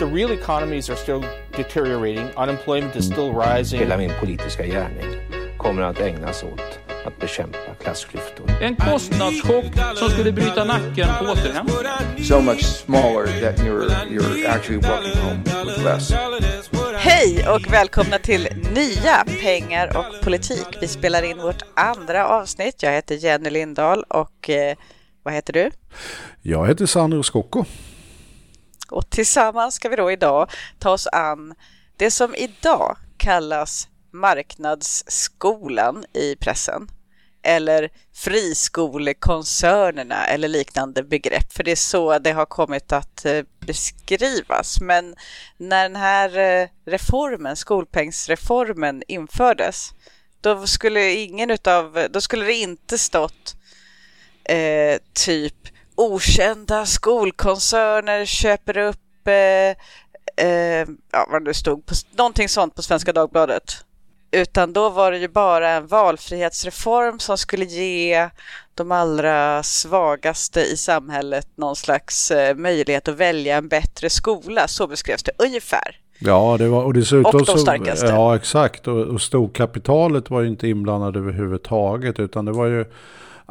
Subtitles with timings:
[0.00, 3.80] the real economies are still deteriorating, unemployment is still rising.
[3.80, 5.06] Hela min politiska gärning
[5.58, 8.50] kommer att ägnas åt att bekämpa klassklyftor.
[8.62, 9.64] En kostnadschock
[9.96, 12.24] som skulle bryta nacken på återhämtningen.
[12.24, 16.12] so much smaller that you're you're actually walking home with less.
[16.96, 20.66] Hej och välkomna till nya pengar och politik.
[20.80, 22.82] Vi spelar in vårt andra avsnitt.
[22.82, 24.76] Jag heter Jenny Lindahl och eh,
[25.22, 25.70] vad heter du?
[26.42, 27.64] Jag heter Sandro Scocco.
[28.92, 31.54] Och tillsammans ska vi då idag ta oss an
[31.96, 36.88] det som idag kallas marknadsskolan i pressen
[37.42, 44.80] eller friskolekoncernerna eller liknande begrepp, för det är så det har kommit att eh, beskrivas.
[44.80, 45.16] Men
[45.56, 49.90] när den här eh, reformen, skolpengsreformen, infördes,
[50.40, 53.56] då skulle ingen utav, då skulle det inte stått
[54.44, 55.68] eh, typ
[56.00, 63.12] okända skolkoncerner köper upp, eh, eh, ja vad det stod, på, någonting sånt på Svenska
[63.12, 63.84] Dagbladet.
[64.32, 68.28] Utan då var det ju bara en valfrihetsreform som skulle ge
[68.74, 74.68] de allra svagaste i samhället någon slags eh, möjlighet att välja en bättre skola.
[74.68, 76.00] Så beskrevs det ungefär.
[76.18, 78.06] Ja, det var, och dessutom Och de starkaste.
[78.06, 78.88] Så, ja, exakt.
[78.88, 82.18] Och, och storkapitalet var ju inte inblandad överhuvudtaget.
[82.18, 82.84] Utan det var ju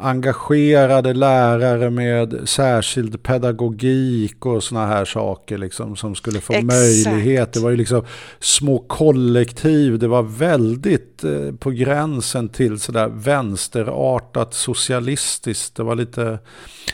[0.02, 6.66] engagerade lärare med särskild pedagogik och såna här saker liksom, som skulle få Exakt.
[6.66, 7.52] möjlighet.
[7.52, 8.04] Det var ju liksom
[8.40, 9.98] små kollektiv.
[9.98, 15.76] Det var väldigt eh, på gränsen till sådär vänsterartat socialistiskt.
[15.76, 16.38] Det var lite,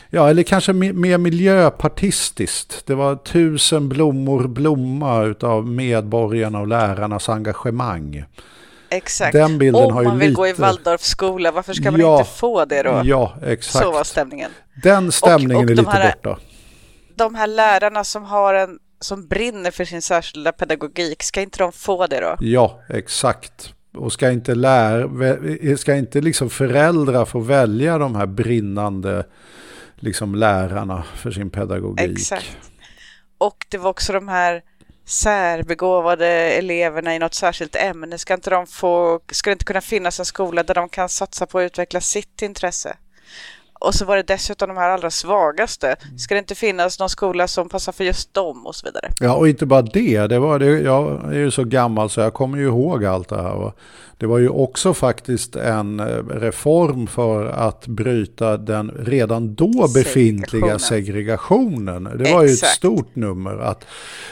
[0.09, 2.83] ja eller kanske me- mer miljöpartistiskt.
[2.85, 8.23] Det var tusen blommor blomma utav medborgarna och lärarnas engagemang.
[8.89, 9.33] Exakt.
[9.33, 12.19] Den bilden Om har ju man vill lite- gå i Waldorfskola, varför ska man Ja.
[12.19, 13.01] inte få det då?
[13.03, 13.85] Ja, exakt.
[13.85, 14.51] Så var stämningen.
[14.83, 16.39] Den stämningen Och- och är lite här- borta.
[17.15, 21.71] De här lärarna som har en som brinner för sin särskilda pedagogik, ska inte de
[21.71, 22.35] få det då?
[22.39, 23.73] Ja, exakt.
[23.97, 29.25] Och ska inte, lär, ska inte liksom föräldrar få välja de här brinnande
[29.95, 32.11] liksom lärarna för sin pedagogik?
[32.11, 32.57] Exakt.
[33.37, 34.61] Och det var också de här
[35.07, 38.17] särbegåvade eleverna i något särskilt ämne.
[38.17, 41.45] Ska inte de få, ska det inte kunna finnas en skola där de kan satsa
[41.45, 42.97] på att utveckla sitt intresse?
[43.79, 45.95] Och så var det dessutom de här allra svagaste.
[46.17, 49.11] Ska det inte finnas någon skola som passar för just dem och så vidare?
[49.19, 50.27] Ja, och inte bara det.
[50.27, 53.41] det, var det jag är ju så gammal så jag kommer ju ihåg allt det
[53.41, 53.55] här.
[53.55, 53.73] va.
[54.19, 60.79] Det var ju också faktiskt en eh, reform för att bryta den redan då befintliga
[60.79, 62.03] segregationen.
[62.03, 63.85] Det var ju ett stort nummer att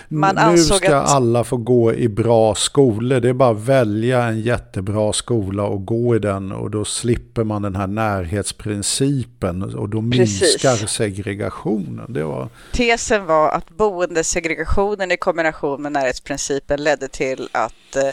[0.08, 3.20] nu ska att- alla få gå i bra skolor.
[3.20, 7.44] Det är bara att välja en jättebra skola och gå i den och då slipper
[7.44, 10.42] man den här närhetsprincipen och då Precis.
[10.42, 12.14] minskar segregationen.
[12.14, 18.10] Det var, Tesen var att boendesegregationen i kombination med närhetsprincipen ledde till att eh,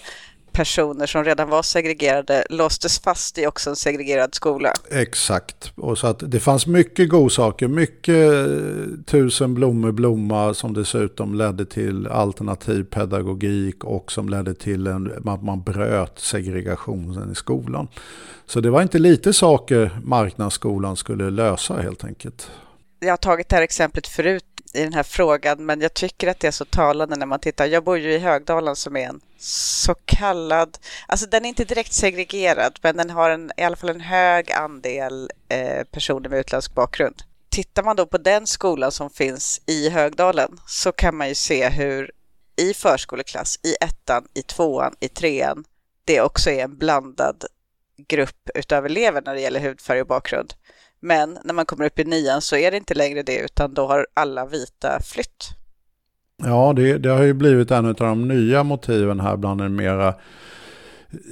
[0.53, 4.73] personer som redan var segregerade låstes fast i också en segregerad skola.
[4.91, 5.73] Exakt.
[5.77, 11.67] Och så att det fanns mycket godsaker, mycket eh, tusen blommor blomma som dessutom ledde
[11.67, 17.89] till alternativ pedagogik och som ledde till en, att man bröt segregationen i skolan.
[18.47, 22.51] Så det var inte lite saker marknadsskolan skulle lösa helt enkelt.
[23.01, 26.41] Jag har tagit det här exemplet förut i den här frågan, men jag tycker att
[26.41, 27.67] det är så talande när man tittar.
[27.67, 31.93] Jag bor ju i Högdalen som är en så kallad, alltså den är inte direkt
[31.93, 36.75] segregerad, men den har en, i alla fall en hög andel eh, personer med utländsk
[36.75, 37.23] bakgrund.
[37.49, 41.69] Tittar man då på den skolan som finns i Högdalen så kan man ju se
[41.69, 42.11] hur
[42.57, 45.65] i förskoleklass, i ettan, i tvåan, i trean,
[46.05, 47.45] det också är en blandad
[48.09, 50.55] grupp utav elever när det gäller hudfärg och bakgrund.
[51.03, 53.87] Men när man kommer upp i nian så är det inte längre det utan då
[53.87, 55.49] har alla vita flytt.
[56.45, 60.15] Ja, det, det har ju blivit en av de nya motiven här bland den mera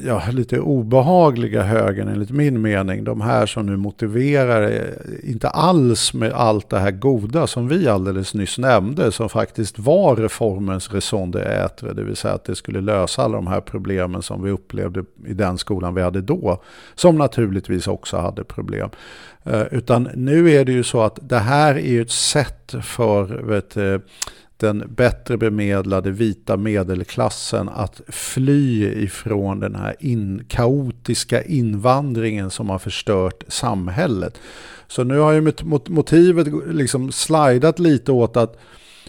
[0.07, 3.05] ja, lite obehagliga högern enligt min mening.
[3.05, 7.89] De här som nu motiverar eh, inte alls med allt det här goda som vi
[7.89, 11.95] alldeles nyss nämnde som faktiskt var reformens raison d'être.
[11.95, 15.35] Det vill säga att det skulle lösa alla de här problemen som vi upplevde i
[15.35, 16.63] den skolan vi hade då.
[16.95, 18.91] Som naturligtvis också hade problem.
[19.45, 23.25] Eh, utan nu är det ju så att det här är ju ett sätt för
[23.25, 23.99] vet, eh,
[24.57, 32.79] den bättre bemedlade vita medelklassen att fly ifrån den här in, kaotiska invandringen som har
[32.79, 34.39] förstört samhället.
[34.89, 35.53] Så nu har ju
[35.89, 38.59] motivet liksom slidat lite åt att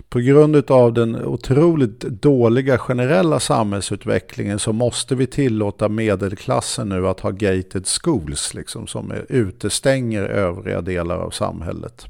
[0.09, 7.19] på grund av den otroligt dåliga generella samhällsutvecklingen så måste vi tillåta medelklassen nu att
[7.19, 12.05] ha gated schools liksom, som är, utestänger övriga delar av samhället.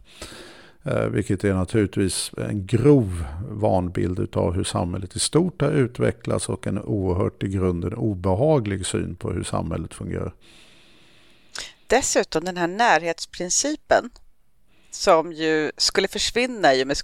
[0.84, 6.68] Eh, vilket är naturligtvis en grov vanbild av hur samhället i stort har utvecklats och
[6.68, 10.34] en oerhört i grunden obehaglig syn på hur samhället fungerar.
[11.88, 14.10] Dessutom den här närhetsprincipen
[14.92, 16.98] som ju skulle försvinna i och med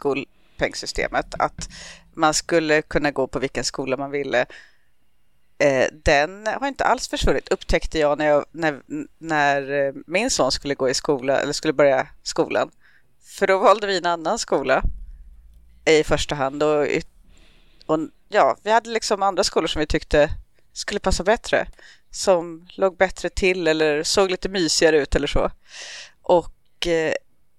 [0.57, 1.69] skolpengssystemet, att
[2.15, 4.45] man skulle kunna gå på vilken skola man ville.
[5.59, 8.81] Eh, den har inte alls försvunnit, upptäckte jag när, jag, när,
[9.17, 12.71] när eh, min son skulle gå i skola, eller skulle börja skolan.
[13.21, 14.83] För då valde vi en annan skola
[15.85, 16.63] i första hand.
[16.63, 16.87] Och,
[17.85, 17.99] och
[18.29, 20.29] ja, vi hade liksom andra skolor som vi tyckte
[20.73, 21.67] skulle passa bättre.
[22.11, 25.51] Som låg bättre till eller såg lite mysigare ut eller så.
[26.21, 27.13] Och eh,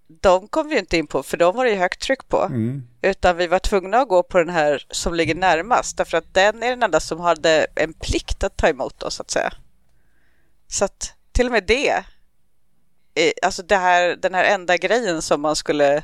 [0.08, 2.42] de kom vi inte in på för de var det ju högt tryck på.
[2.42, 2.82] Mm.
[3.02, 6.62] Utan vi var tvungna att gå på den här som ligger närmast därför att den
[6.62, 9.52] är den enda som hade en plikt att ta emot oss så att säga.
[10.68, 12.04] Så att till och med det
[13.42, 16.02] alltså det här, den här enda grejen som man skulle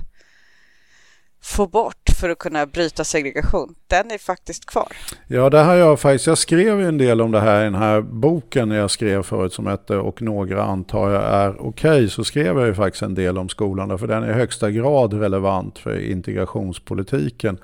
[1.43, 4.88] få bort för att kunna bryta segregation, den är faktiskt kvar.
[5.26, 8.00] Ja, det har jag faktiskt, jag skrev en del om det här i den här
[8.00, 12.59] boken jag skrev förut som hette Och några antar jag är okej, okay, så skrev
[12.59, 15.99] jag ju faktiskt en del om skolan, för den är i högsta grad relevant för
[15.99, 17.59] integrationspolitiken.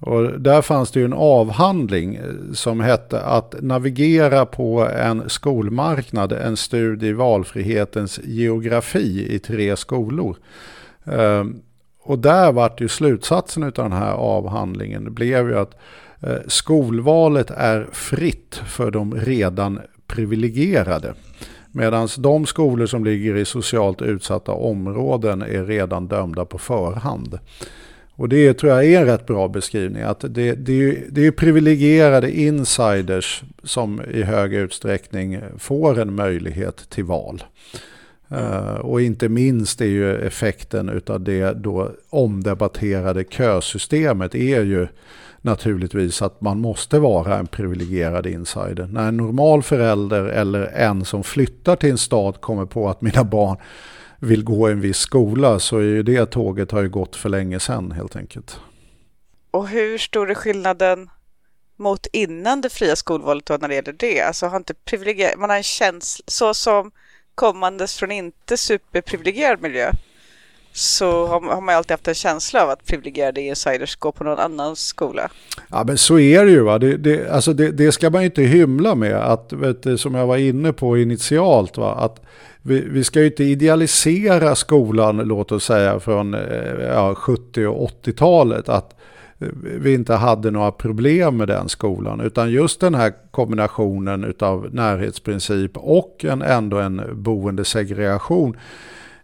[0.00, 6.32] Och där fanns det ju en avhandling eh, som hette att navigera på en skolmarknad,
[6.32, 10.36] en studie i valfrihetens geografi i tre skolor.
[11.04, 11.62] Ehm,
[12.08, 15.78] och där vart ju slutsatsen av den här avhandlingen det blev ju att
[16.20, 21.14] eh, skolvalet är fritt för de redan privilegierade.
[21.72, 27.38] Medan de skolor som ligger i socialt utsatta områden är redan dömda på förhand.
[28.10, 30.02] Och det tror jag är en rätt bra beskrivning.
[30.02, 36.14] Att det, det, är, ju, det är privilegierade insiders som i hög utsträckning får en
[36.14, 37.42] möjlighet till val.
[38.32, 44.88] Uh, och inte minst är ju effekten av det då omdebatterade kösystemet är ju
[45.40, 48.86] naturligtvis att man måste vara en privilegierad insider.
[48.86, 53.24] När en normal förälder eller en som flyttar till en stad kommer på att mina
[53.24, 53.56] barn
[54.18, 57.28] vill gå i en viss skola så är ju det tåget har ju gått för
[57.28, 58.60] länge sedan helt enkelt.
[59.50, 61.10] Och hur stor är skillnaden
[61.76, 64.20] mot innan det fria skolvalet då när det gäller det?
[64.20, 66.90] Alltså har inte privilegierat, man har en känsla, så som
[67.38, 69.92] kommandes från inte superprivilegierad miljö
[70.72, 74.38] så har, har man alltid haft en känsla av att privilegierade insiders går på någon
[74.38, 75.30] annan skola.
[75.70, 76.60] Ja men så är det ju.
[76.60, 76.78] Va?
[76.78, 79.14] Det, det, alltså det, det ska man ju inte hymla med.
[79.14, 81.76] Att, vet, som jag var inne på initialt.
[81.76, 81.94] Va?
[81.94, 82.20] Att
[82.62, 86.40] vi, vi ska ju inte idealisera skolan, låt oss säga, från eh,
[86.80, 88.68] ja, 70 och 80-talet.
[88.68, 88.94] Att
[89.62, 92.20] vi inte hade några problem med den skolan.
[92.20, 98.56] Utan just den här kombinationen av närhetsprincip och en, ändå en boendesegregation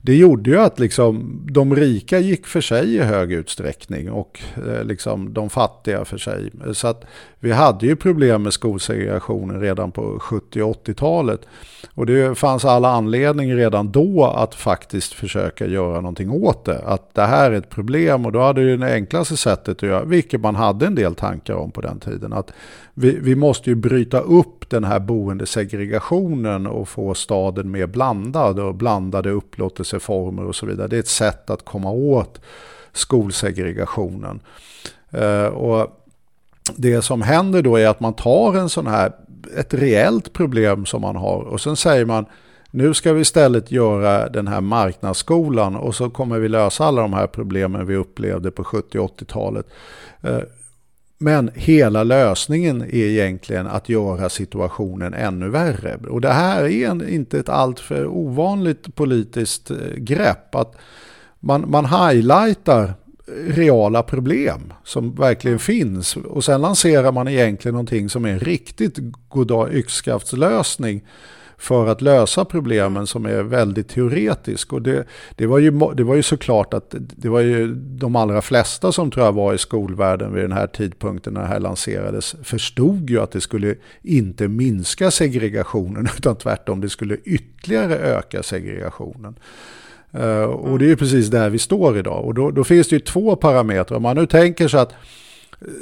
[0.05, 4.84] det gjorde ju att liksom, de rika gick för sig i hög utsträckning och eh,
[4.84, 6.50] liksom, de fattiga för sig.
[6.72, 7.05] Så att
[7.44, 11.41] vi hade ju problem med skolsegregationen redan på 70 80-talet.
[11.94, 16.79] Och det fanns alla anledningar redan då att faktiskt försöka göra någonting åt det.
[16.79, 20.05] Att det här är ett problem och då hade ju det enklaste sättet att göra,
[20.05, 22.52] vilket man hade en del tankar om på den tiden, att
[22.94, 28.75] vi, vi måste ju bryta upp den här boendesegregationen och få staden mer blandad och
[28.75, 30.88] blandade upplåtelseformer och så vidare.
[30.88, 32.41] Det är ett sätt att komma åt
[32.93, 34.41] skolsegregationen.
[35.14, 36.00] Uh, och
[36.77, 39.13] det som händer då är att man tar en sån här,
[39.56, 42.27] ett reellt problem som man har och sen säger man
[42.71, 47.13] nu ska vi istället göra den här marknadsskolan och så kommer vi lösa alla de
[47.13, 49.67] här problemen vi upplevde på 70 80-talet.
[50.23, 50.39] Eh,
[51.19, 55.97] men hela lösningen är egentligen att göra situationen ännu värre.
[56.09, 60.55] Och det här är inte ett alltför ovanligt politiskt eh, grepp.
[60.55, 60.77] Att
[61.41, 62.94] man, man highlightar
[63.26, 66.16] reala problem som verkligen finns.
[66.16, 71.04] Och sen lanserar man egentligen någonting som är en riktigt goddag yxskaftslösning
[71.56, 74.72] för att lösa problemen som är väldigt teoretisk.
[74.72, 78.43] Och det, det, var ju, det var ju såklart att det var ju de allra
[78.43, 82.36] flesta som tror jag var i skolvärlden vid den här tidpunkten när det här lanserades
[82.43, 89.34] förstod ju att det skulle inte minska segregationen utan tvärtom det skulle ytterligare öka segregationen.
[90.19, 92.25] Uh, och det är precis där vi står idag.
[92.25, 93.97] Och då, då, finns det ju två parametrar.
[93.97, 94.94] Om man nu tänker sig att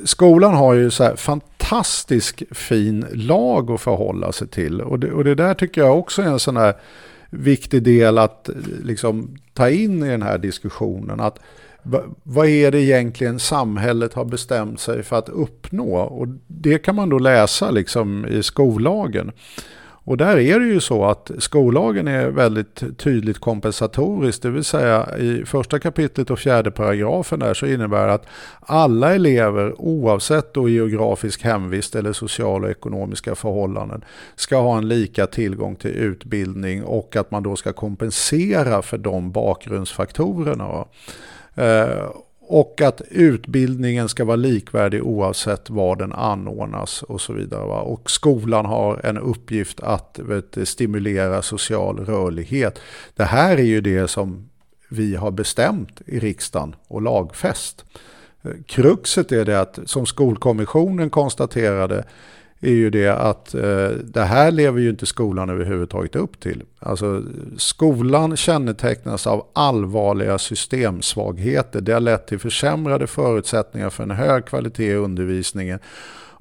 [0.04, 4.80] skolan har ju så här fantastisk fin lag att förhålla sig till.
[4.80, 6.74] Och det, och det där tycker jag också är en sån här
[7.30, 8.50] viktig del att
[8.84, 11.20] liksom ta in i den här diskussionen.
[11.20, 11.38] Att
[12.22, 15.94] vad är det egentligen samhället har bestämt sig för att uppnå?
[15.94, 19.32] Och det kan man då läsa liksom i skollagen.
[20.04, 24.42] Och där är det ju så att skollagen är väldigt tydligt kompensatorisk.
[24.42, 28.26] Det vill säga i första kapitlet och fjärde paragrafen där så innebär det att
[28.60, 34.04] alla elever oavsett då geografisk hemvist eller sociala och ekonomiska förhållanden
[34.36, 39.32] ska ha en lika tillgång till utbildning och att man då ska kompensera för de
[39.32, 40.84] bakgrundsfaktorerna.
[42.54, 47.66] Och att utbildningen ska vara likvärdig oavsett var den anordnas och så vidare.
[47.66, 47.80] Va?
[47.80, 52.78] Och skolan har en uppgift att vet, stimulera social rörlighet.
[53.16, 54.50] Det här är ju det som
[54.88, 57.84] vi har bestämt i riksdagen och lagfäst.
[58.66, 62.04] Kruxet är det att som skolkommissionen konstaterade
[62.62, 66.62] är ju det att eh, det här lever ju inte skolan överhuvudtaget upp till.
[66.78, 67.22] Alltså
[67.56, 71.80] skolan kännetecknas av allvarliga systemsvagheter.
[71.80, 75.78] Det har lett till försämrade förutsättningar för en hög kvalitet i undervisningen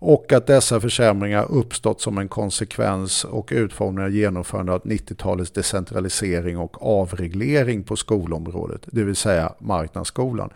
[0.03, 6.57] och att dessa försämringar uppstått som en konsekvens och utformning av genomförande av 90-talets decentralisering
[6.57, 10.49] och avreglering på skolområdet, det vill säga marknadsskolan.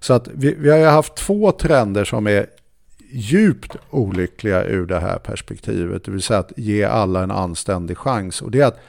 [0.00, 2.46] Så att vi, vi har haft två trender som är
[3.14, 6.04] djupt olyckliga ur det här perspektivet.
[6.04, 8.42] Det vill säga att ge alla en anständig chans.
[8.42, 8.80] Och det är att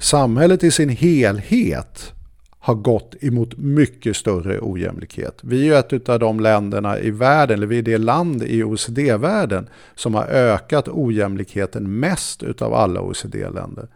[0.00, 2.12] samhället i sin helhet
[2.58, 5.38] har gått emot mycket större ojämlikhet.
[5.42, 8.62] Vi är ju ett av de länderna i världen, eller vi är det land i
[8.62, 13.88] OECD-världen som har ökat ojämlikheten mest utav alla OECD-länder.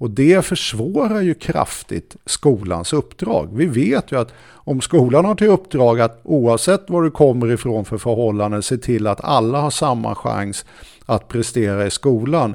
[0.00, 3.48] Och det försvårar ju kraftigt skolans uppdrag.
[3.52, 7.84] Vi vet ju att om skolan har till uppdrag att oavsett var du kommer ifrån
[7.84, 10.64] för förhållanden se till att alla har samma chans
[11.06, 12.54] att prestera i skolan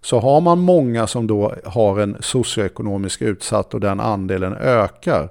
[0.00, 5.28] så har man många som då har en socioekonomisk utsatt och den andelen ökar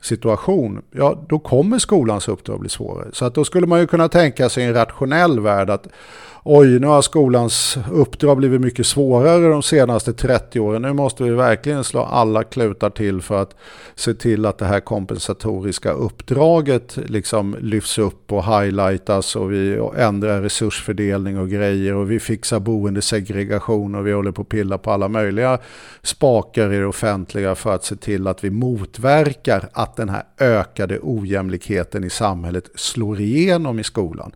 [0.00, 3.08] situation, ja då kommer skolans uppdrag bli svårare.
[3.12, 5.86] Så att då skulle man ju kunna tänka sig en rationell värld att
[6.46, 10.82] oj, nu har skolans uppdrag blivit mycket svårare de senaste 30 åren.
[10.82, 13.56] Nu måste vi verkligen slå alla klutar till för att
[13.94, 20.42] se till att det här kompensatoriska uppdraget liksom lyfts upp och highlightas och vi ändrar
[20.42, 25.08] resursfördelning och grejer och vi fixar boendesegregation och vi håller på att pilla på alla
[25.08, 25.58] möjliga
[26.02, 30.98] spakar i det offentliga för att se till att vi motverkar att den här ökade
[31.02, 34.32] ojämlikheten i samhället slår igenom i skolan.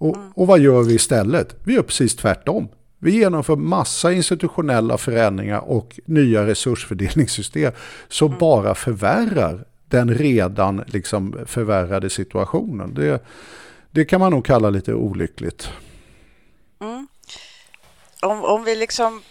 [0.00, 0.32] Och, mm.
[0.34, 1.56] och vad gör vi istället?
[1.64, 2.68] Vi gör precis tvärtom.
[2.98, 7.72] Vi genomför massa institutionella förändringar och nya resursfördelningssystem
[8.08, 8.38] som mm.
[8.38, 12.94] bara förvärrar den redan liksom förvärrade situationen.
[12.94, 13.24] Det,
[13.90, 15.68] det kan man nog kalla lite olyckligt.
[16.80, 17.08] Mm.
[18.22, 19.22] Om, om vi liksom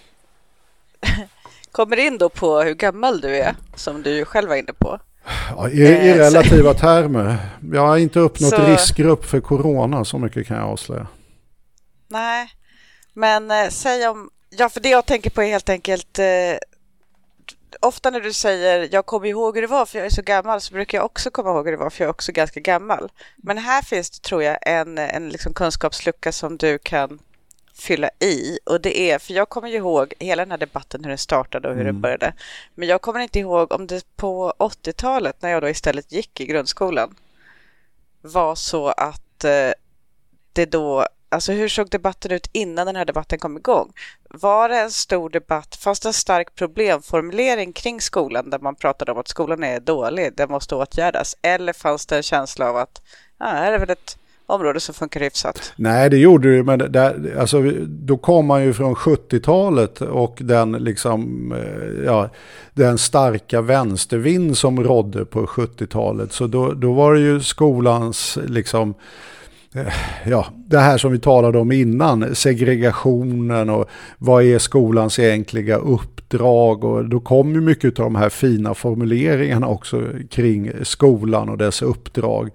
[1.72, 5.00] kommer in då på hur gammal du är, som du själv var inne på.
[5.26, 7.38] Ja, i, I eh, relativa termer.
[7.74, 8.66] Jag har inte uppnått så...
[8.66, 11.08] riskgrupp för corona, så mycket kan jag avslöja.
[12.08, 12.50] Nej,
[13.14, 14.30] men eh, säg om...
[14.50, 16.20] Ja, för det jag tänker på är helt enkelt...
[16.20, 16.26] Eh,
[17.80, 20.62] ofta när du säger jag kommer ihåg hur det var för jag är så gammal
[20.62, 23.12] så brukar jag också komma ihåg hur det var för jag är också ganska gammal.
[23.38, 27.20] Men här finns det, tror jag, en, en liksom kunskapslucka som du kan
[27.82, 31.10] fylla i och det är, för jag kommer ju ihåg hela den här debatten hur
[31.10, 31.96] den startade och hur mm.
[31.96, 32.34] det började.
[32.76, 36.46] Men jag kommer inte ihåg om det på 80-talet när jag då istället gick i
[36.46, 37.16] grundskolan
[38.22, 39.72] var så att eh,
[40.54, 43.94] det då, alltså hur såg debatten ut innan den här debatten kom igång?
[44.30, 49.12] Var det en stor debatt, fanns det en stark problemformulering kring skolan där man pratade
[49.12, 51.36] om att skolan är dålig, den måste åtgärdas?
[51.42, 53.02] Eller fanns det en känsla av att
[53.38, 54.18] ja, här är väl ett
[54.50, 55.74] område som funkar hyfsat.
[55.76, 60.72] Nej, det gjorde det, men där, alltså, då kom man ju från 70-talet och den,
[60.72, 62.30] liksom, eh, ja,
[62.74, 66.34] den starka vänstervind som rådde på 70-talet.
[66.34, 68.94] Så då, då var det ju skolans liksom,
[70.26, 76.84] ja, det här som vi talade om innan, segregationen och vad är skolans egentliga uppdrag?
[76.84, 81.82] Och då kommer ju mycket av de här fina formuleringarna också kring skolan och dess
[81.82, 82.50] uppdrag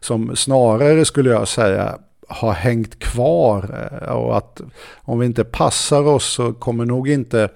[0.00, 1.98] som snarare skulle jag säga
[2.28, 3.90] har hängt kvar.
[4.10, 4.60] Och att
[5.02, 7.48] om vi inte passar oss så kommer nog inte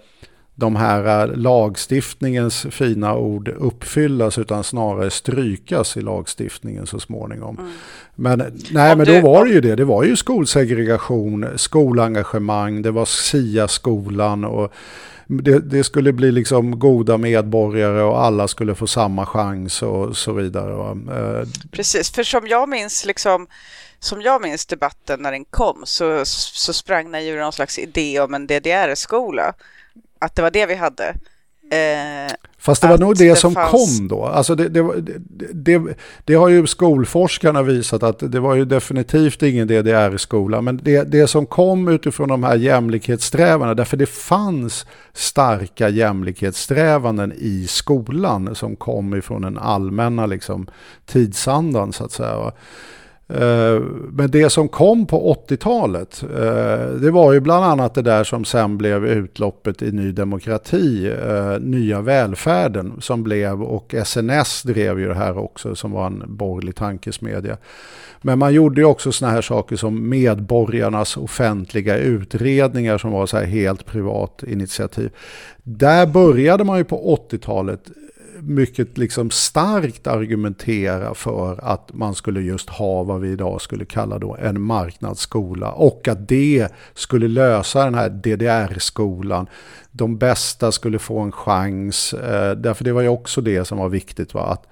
[0.55, 7.59] de här eh, lagstiftningens fina ord uppfyllas utan snarare strykas i lagstiftningen så småningom.
[7.59, 7.73] Mm.
[8.15, 8.39] Men
[8.71, 9.77] nej, men då var det ju det.
[9.77, 14.73] Det var ju skolsegregation, skolengagemang, det var SIA-skolan och
[15.27, 20.33] det, det, skulle bli liksom goda medborgare och alla skulle få samma chans och så
[20.33, 20.91] vidare.
[20.91, 23.47] Eh, Precis, för som jag minns liksom
[23.99, 28.21] som jag minns debatten när den kom så, så sprang den ju någon slags idé
[28.21, 29.55] om en DDR-skola.
[30.25, 31.15] Att det var det vi hade.
[31.71, 34.25] Eh, Fast det var nog det, det som fanns- kom då.
[34.25, 34.69] Alltså det,
[35.53, 40.61] det, det, har ju skolforskarna visat att det var ju definitivt ingen DDR-skola.
[40.61, 47.67] Men det, det som kom utifrån de här jämlikhetssträvandena, därför det fanns starka jämlikhetssträvanden i
[47.69, 50.67] skolan som kom ifrån den allmänna liksom,
[51.07, 52.53] tidsandan så att säga.
[53.29, 58.25] Eh, men det som kom på 80-talet, eh, det var ju bland annat det där
[58.25, 65.01] som sen blev utloppet i Ny Demokrati, eh, Nya Välfärden som blev, och SNS drev
[65.01, 67.57] ju det här också som var en borgerlig tankesmedja.
[68.23, 73.37] Men man gjorde ju också sådana här saker som medborgarnas offentliga utredningar som var så
[73.37, 75.11] här helt privat initiativ.
[75.63, 77.81] Där började man ju på 80-talet
[78.41, 84.19] mycket liksom starkt argumentera för att man skulle just ha vad vi idag skulle kalla
[84.19, 89.47] då en marknadsskola och att det skulle lösa den här DDR-skolan.
[89.91, 93.89] De bästa skulle få en chans, eh, därför det var ju också det som var
[93.89, 94.35] viktigt.
[94.35, 94.43] Va?
[94.43, 94.67] Att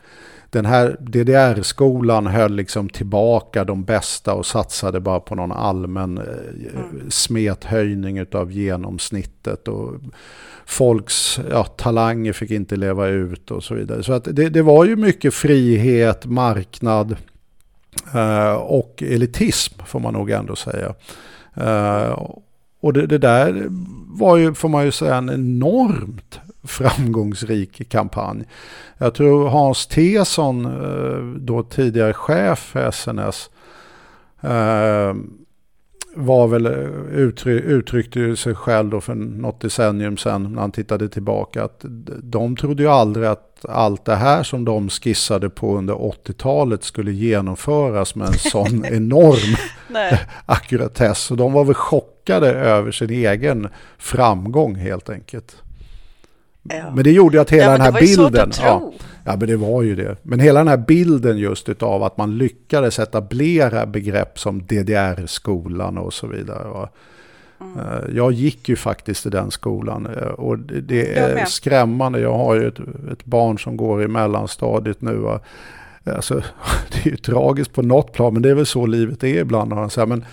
[0.53, 7.09] den här DDR-skolan höll liksom tillbaka de bästa och satsade bara på någon allmän eh,
[7.09, 9.69] smethöjning av genomsnittet.
[9.69, 9.95] Och
[10.67, 14.03] folks ja, talanger fick inte leva ut och så vidare.
[14.03, 17.17] Så att det, det var ju mycket frihet, marknad
[18.15, 20.95] eh, och elitism får man nog ändå säga.
[21.55, 22.29] Eh,
[22.81, 23.67] och det, det där
[24.07, 28.45] var ju, får man ju säga, en enormt framgångsrik kampanj.
[28.99, 33.51] Jag tror Hans Tesson, eh, då tidigare chef för SNS,
[34.41, 35.15] eh,
[36.15, 36.73] var väl eh,
[37.13, 41.85] uttry uttryckte sig själv då för något decennium sedan när han tittade tillbaka att
[42.23, 47.13] de trodde ju aldrig att allt det här som de skissade på under 80-talet skulle
[47.13, 49.57] genomföras med en sån enorm
[50.47, 51.31] ackuratess.
[51.31, 55.63] Och de var väl chockade över sin egen framgång helt enkelt.
[56.63, 56.91] Ja.
[56.95, 58.51] Men det gjorde ju att hela ja, den här bilden...
[58.63, 58.93] Ja,
[59.25, 60.17] ja, men det var ju det.
[60.23, 66.13] Men hela den här bilden just utav att man lyckades etablera begrepp som DDR-skolan och
[66.15, 66.69] så vidare.
[66.69, 66.89] va.
[67.61, 67.79] Mm.
[67.79, 72.21] Eh, Jag gick ju faktiskt i den skolan eh, och det- det är skrämmande.
[72.21, 72.79] Jag har ju ett,
[73.13, 75.27] ett barn som går i mellanstadiet nu.
[76.05, 76.35] Alltså,
[76.93, 79.75] det är ju tragiskt på något plan, men det är väl så livet är ibland.
[80.09, 80.25] Men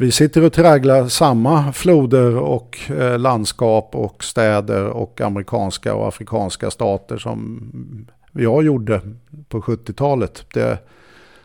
[0.00, 6.70] vi sitter och tragglar samma floder och eh, landskap och städer och amerikanska och afrikanska
[6.70, 9.00] stater som jag gjorde
[9.48, 10.44] på 70-talet.
[10.54, 10.78] Det,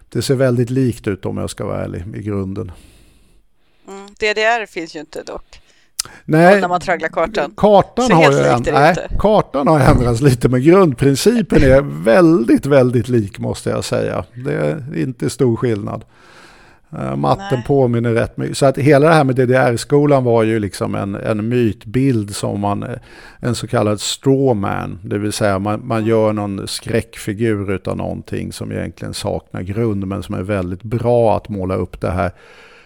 [0.10, 2.72] det ser väldigt likt ut om jag ska vara ärlig i grunden.
[3.88, 4.06] Mm.
[4.06, 5.62] DDR finns ju inte dock.
[6.26, 7.54] Nej, när man tragglar kartan.
[7.58, 13.40] Kartan har, ju det nej, kartan har ändrats lite men grundprincipen är väldigt, väldigt lik
[13.40, 14.26] måste jag säga.
[14.46, 16.06] Det är inte stor skillnad.
[17.00, 17.64] Eh, Matten Nej.
[17.68, 18.58] påminner rätt mycket.
[18.58, 22.84] Så att hela det här med DDR-skolan var ju liksom en, en mytbild som man,
[22.84, 22.98] eh,
[23.40, 28.72] en så kallad strawman, det vill säga man, man gör någon skräckfigur utav någonting som
[28.72, 32.32] egentligen saknar grund men som är väldigt bra att måla upp det här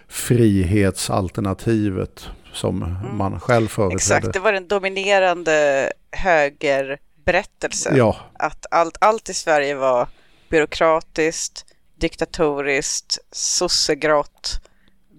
[0.08, 3.94] frihetsalternativet som man själv företrädde.
[3.96, 7.96] Exakt, det var den dominerande högerberättelsen.
[7.96, 10.08] Ja, Att allt, allt i Sverige var
[10.48, 11.64] byråkratiskt,
[12.00, 14.60] diktatoriskt, sossegrått,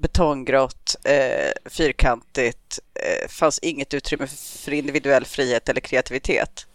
[0.01, 2.79] betonggrått, eh, fyrkantigt.
[2.95, 4.27] Eh, fanns inget utrymme
[4.63, 6.65] för individuell frihet eller kreativitet.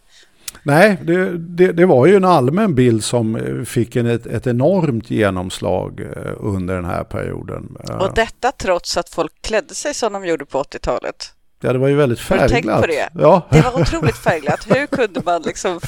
[0.63, 4.47] Nej, det, det, det var ju en allmän bild som eh, fick en, ett, ett
[4.47, 7.77] enormt genomslag eh, under den här perioden.
[7.89, 11.33] Eh, Och detta trots att folk klädde sig som de gjorde på 80-talet.
[11.61, 12.49] Ja, det var ju väldigt färgglatt.
[12.51, 13.09] tänkt på det?
[13.13, 13.47] Ja.
[13.51, 14.67] Det var otroligt färgglatt.
[14.75, 15.79] Hur kunde man liksom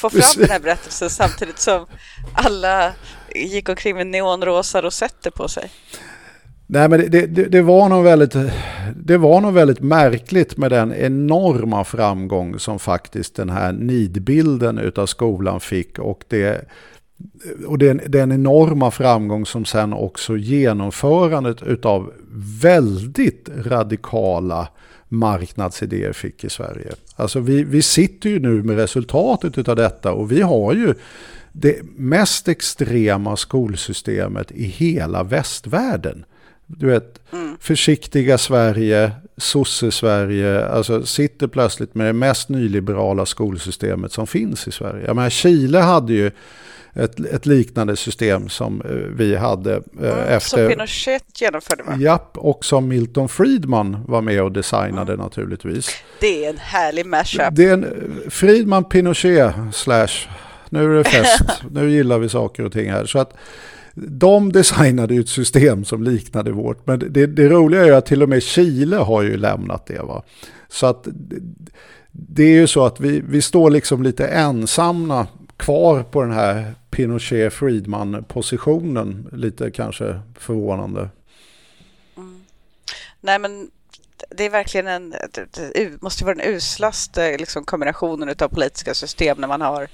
[0.00, 1.86] få fram den här berättelsen samtidigt som
[2.34, 2.92] alla
[3.34, 5.70] gick omkring med neonrosa rosetter på sig?
[6.66, 8.36] Nej, men det, det, det, var nog väldigt,
[8.96, 15.06] det var nog väldigt märkligt med den enorma framgång som faktiskt den här nidbilden utav
[15.06, 16.68] skolan fick och det
[17.66, 22.12] och den, den enorma framgång som sen också genomförandet utav
[22.62, 24.68] väldigt radikala
[25.08, 26.92] marknadsidéer fick i Sverige.
[27.16, 30.94] Alltså vi, vi sitter ju nu med resultatet utav detta och vi har ju
[31.52, 36.24] det mest extrema skolsystemet i hela västvärlden.
[36.66, 37.20] Du vet,
[37.60, 45.06] försiktiga Sverige, sosse-Sverige, alltså sitter plötsligt med det mest nyliberala skolsystemet som finns i Sverige.
[45.06, 46.30] Jag menar, Chile hade ju
[46.94, 50.68] ett, ett liknande system som eh, vi hade eh, Mm, Som efter...
[50.68, 51.96] Pinochet genomförde va?
[51.98, 55.90] Japp, och som Milton Friedman var med och designade naturligtvis.
[56.20, 57.48] Det är en härlig mashup.
[57.52, 60.28] Det är en eh, Friedman Pinochet slash,
[60.70, 63.06] nu är det fest, nu gillar vi saker och ting här.
[63.06, 63.36] Så att
[63.94, 66.86] de designade ju ett system som liknade vårt.
[66.86, 70.02] Men det, det roliga är att till och med Chile har ju lämnat det.
[70.02, 70.22] Va?
[70.68, 71.08] Så att
[72.12, 76.74] det är ju så att vi, vi står liksom lite ensamma kvar på den här
[76.90, 79.28] Pinochet-Friedman-positionen.
[79.32, 81.08] Lite kanske förvånande.
[82.16, 82.40] Mm.
[83.20, 83.70] Nej men
[84.30, 85.14] det är verkligen en,
[85.72, 89.88] det måste vara den uslaste liksom, kombinationen av politiska system när man har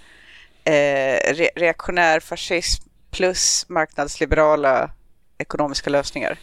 [0.66, 4.90] eh, re reaktionär fascism plus marknadsliberala
[5.38, 6.38] ekonomiska lösningar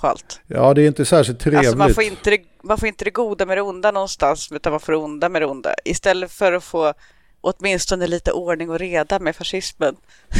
[0.00, 0.40] på allt.
[0.46, 1.58] Ja, det är inte särskilt trevligt.
[1.58, 4.70] Alltså man, får inte det, man får inte det goda med det onda någonstans, utan
[4.72, 5.74] man får det onda med det onda.
[5.84, 6.94] Istället för att få
[7.40, 9.96] åtminstone lite ordning och reda med fascismen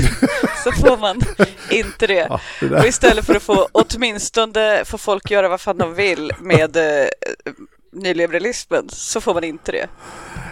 [0.64, 1.20] så får man
[1.70, 2.14] inte det.
[2.30, 6.32] Ja, det och istället för att få åtminstone få folk göra vad fan de vill
[6.40, 7.06] med eh,
[7.94, 9.86] nyliberalismen så får man inte det.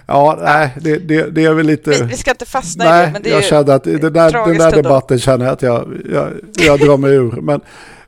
[0.07, 1.91] Ja, nej, det, det, det, är väl lite...
[1.91, 4.01] Vi, vi ska inte fastna nej, i det, men det är jag kände att den
[4.13, 7.41] där, den där debatten känner jag att jag, jag, jag drar mig ur.
[7.41, 7.61] Men,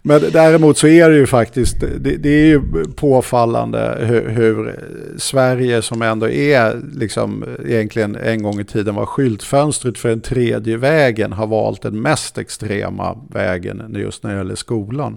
[0.03, 2.61] men däremot så är det ju faktiskt, det, det är ju
[2.97, 4.81] påfallande hur, hur,
[5.19, 10.77] Sverige som ändå är, liksom egentligen en gång i tiden var skyltfönstret för den tredje
[10.77, 15.17] vägen, har valt den mest extrema vägen just när det gäller skolan.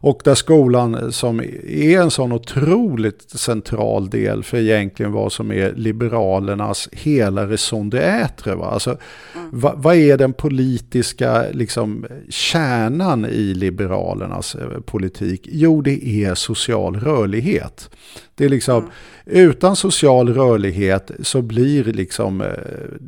[0.00, 5.72] Och där skolan som är en sån otroligt central del för egentligen vad som är
[5.72, 8.54] liberalernas hela raison d'être.
[8.54, 8.66] Va?
[8.66, 8.90] Alltså,
[9.34, 9.48] mm.
[9.52, 15.48] vad, vad är den politiska liksom, kärnan i liberalernas eh, politik?
[15.52, 17.90] Jo, det är social rörlighet.
[18.36, 18.90] Det är liksom, mm.
[19.24, 22.48] utan social rörlighet så blir liksom, eh,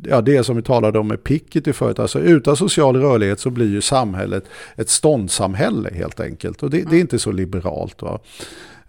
[0.03, 3.69] ja det som vi talade om med Piketty förut, alltså utan social rörlighet så blir
[3.69, 4.43] ju samhället
[4.75, 6.63] ett ståndssamhälle helt enkelt.
[6.63, 6.89] Och det, mm.
[6.89, 8.01] det är inte så liberalt.
[8.01, 8.19] Va?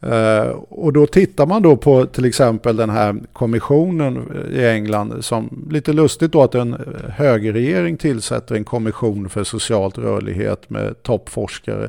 [0.07, 5.67] Uh, och då tittar man då på till exempel den här kommissionen i England som
[5.71, 6.77] lite lustigt då att en
[7.09, 11.89] högerregering tillsätter en kommission för socialt rörlighet med toppforskare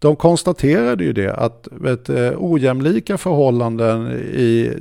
[0.00, 4.74] de konstaterade ju det att vet, eh, ojämlika förhållanden i,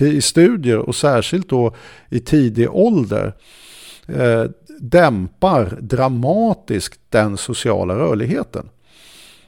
[0.00, 1.74] i studier och särskilt då
[2.08, 3.32] i tidig ålder
[4.06, 4.44] eh,
[4.80, 8.68] dämpar dramatiskt den sociala rörligheten.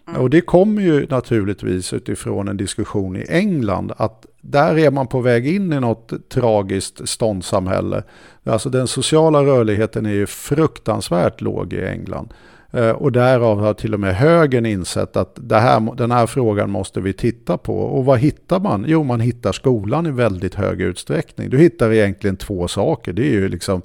[0.08, 0.20] Mm.
[0.20, 5.20] Och det kommer ju naturligtvis utifrån en diskussion i England att där är man på
[5.20, 8.02] väg in i något tragiskt ståndssamhälle.
[8.44, 12.32] Alltså den sociala rörligheten är ju fruktansvärt låg i England.
[12.72, 16.70] Eh, och därav har till och med högern insett att det här, den här frågan
[16.70, 17.78] måste vi titta på.
[17.78, 18.84] Och vad hittar man?
[18.88, 21.50] Jo, man hittar skolan i väldigt hög utsträckning.
[21.50, 23.12] Du hittar egentligen två saker.
[23.12, 23.82] Det är ju liksom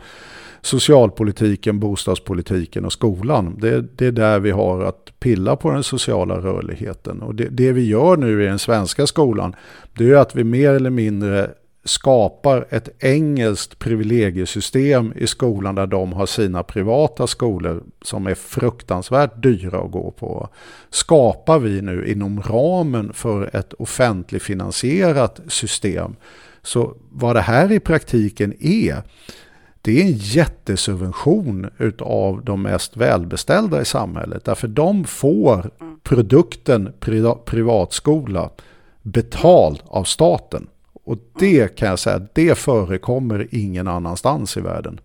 [0.61, 3.55] socialpolitiken, bostadspolitiken och skolan.
[3.59, 7.21] Det, det är där vi har att pilla på den sociala rörligheten.
[7.21, 9.55] Och det, det vi gör nu i den svenska skolan,
[9.97, 11.49] det är att vi mer eller mindre
[11.83, 19.43] skapar ett engelskt privilegiesystem i skolan där de har sina privata skolor som är fruktansvärt
[19.43, 20.49] dyra att gå på.
[20.89, 26.15] Skapar vi nu inom ramen för ett offentligfinansierat system.
[26.61, 29.03] Så vad det här i praktiken är,
[29.81, 34.45] det är en jättesubvention utav de mest välbeställda i samhället.
[34.45, 35.71] Därför de får
[36.03, 36.93] produkten
[37.45, 38.49] privatskola
[39.01, 40.67] betald av staten.
[41.03, 44.99] Och det kan jag säga, det förekommer ingen annanstans i världen.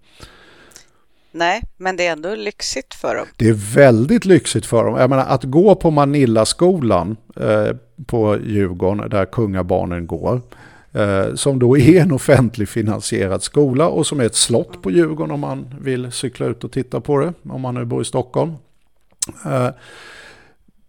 [1.33, 3.27] Nej, men det är ändå lyxigt för dem.
[3.37, 4.97] Det är väldigt lyxigt för dem.
[4.97, 10.41] Jag menar att gå på Manillaskolan eh, på Djurgården där kungabarnen går.
[10.93, 15.35] Eh, som då är en offentlig finansierad skola och som är ett slott på Djurgården
[15.35, 17.33] om man vill cykla ut och titta på det.
[17.43, 18.53] Om man nu bor i Stockholm.
[19.47, 19.69] Eh,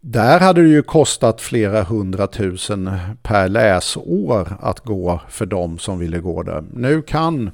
[0.01, 6.19] där hade det ju kostat flera hundratusen per läsår att gå för dem som ville
[6.19, 6.63] gå där.
[6.73, 7.51] Nu kan,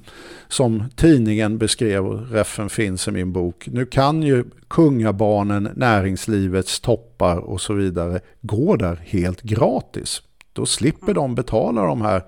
[0.48, 7.62] som tidningen beskrev, reffen finns i min bok, nu kan ju kungabarnen, näringslivets toppar och
[7.62, 10.22] så vidare gå där helt gratis.
[10.54, 12.24] Då slipper de betala de här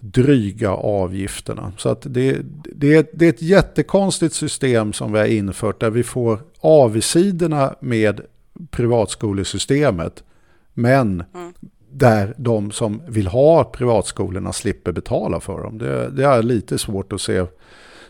[0.00, 1.72] dryga avgifterna.
[1.76, 2.38] Så att det,
[2.74, 8.20] det, det är ett jättekonstigt system som vi har infört där vi får avsidorna med
[8.70, 10.24] privatskolesystemet.
[10.74, 11.52] Men mm.
[11.90, 15.78] där de som vill ha privatskolorna slipper betala för dem.
[15.78, 17.44] Det, det, är lite svårt att se.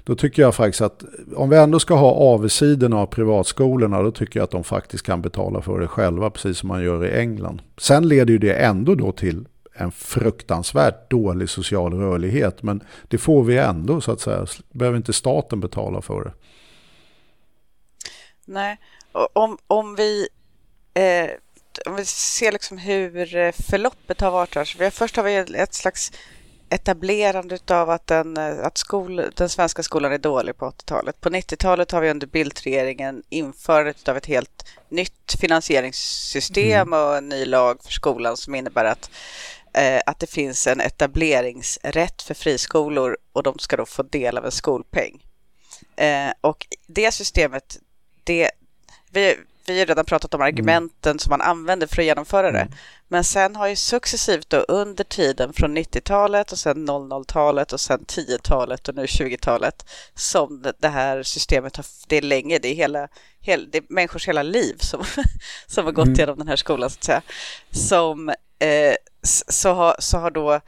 [0.05, 1.05] Då tycker jag faktiskt att
[1.37, 5.23] om vi ändå ska ha avsidorna av privatskolorna då tycker jag att de faktiskt kan
[5.23, 7.63] betala för det själva precis som man gör i England.
[7.79, 13.45] Sen leder ju det ändå då till en fruktansvärt dålig social rörlighet men det får
[13.45, 14.47] vi ändå så att säga.
[14.71, 16.33] Behöver inte staten betala för det.
[18.45, 18.79] Nej,
[19.33, 20.29] om, om vi
[20.97, 21.31] eh,
[21.87, 24.65] om vi ser liksom hur eh, förloppet har varit här.
[24.65, 26.13] Så vi har, först har vi ett slags
[26.69, 31.21] etablerande av att, den, att skol, den svenska skolan är dålig på 80-talet.
[31.21, 37.01] På 90-talet har vi under Bildt-regeringen införandet av ett helt nytt finansieringssystem mm.
[37.01, 39.11] och en ny lag för skolan som innebär att,
[39.75, 44.45] eh, att det finns en etableringsrätt för friskolor och de ska då få del av
[44.45, 45.23] en skolpeng.
[45.97, 47.79] Eh, och det systemet,
[48.25, 48.51] det,
[49.11, 51.19] vi, vi har redan pratat om argumenten mm.
[51.19, 52.61] som man använder för att genomföra det.
[52.61, 52.73] Mm.
[53.09, 58.01] Men sen har ju successivt då under tiden från 90-talet och sen 00-talet och sen
[58.01, 63.09] 10-talet och nu 20-talet som det här systemet har, det är länge, det är hela,
[63.41, 65.05] hela det är människors hela liv som,
[65.67, 66.19] som har gått mm.
[66.19, 67.23] genom den här skolan så att säga.
[67.71, 68.95] Som, eh,
[69.49, 70.61] så, har, så har då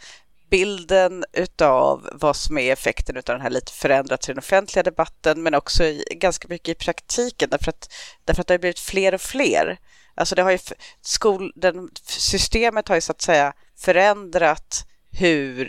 [0.50, 5.42] bilden utav vad som är effekten utav den här lite förändrats i den offentliga debatten
[5.42, 7.92] men också i, ganska mycket i praktiken därför att,
[8.24, 9.78] därför att det har blivit fler och fler.
[10.14, 10.58] Alltså det har ju,
[11.00, 15.66] skol, den, systemet har ju så att säga förändrat hur,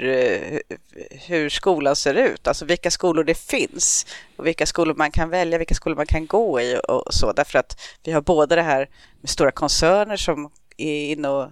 [1.27, 4.05] hur skolan ser ut, alltså vilka skolor det finns
[4.37, 7.59] och vilka skolor man kan välja, vilka skolor man kan gå i och så, därför
[7.59, 8.89] att vi har både det här
[9.21, 11.49] med stora koncerner som är inne och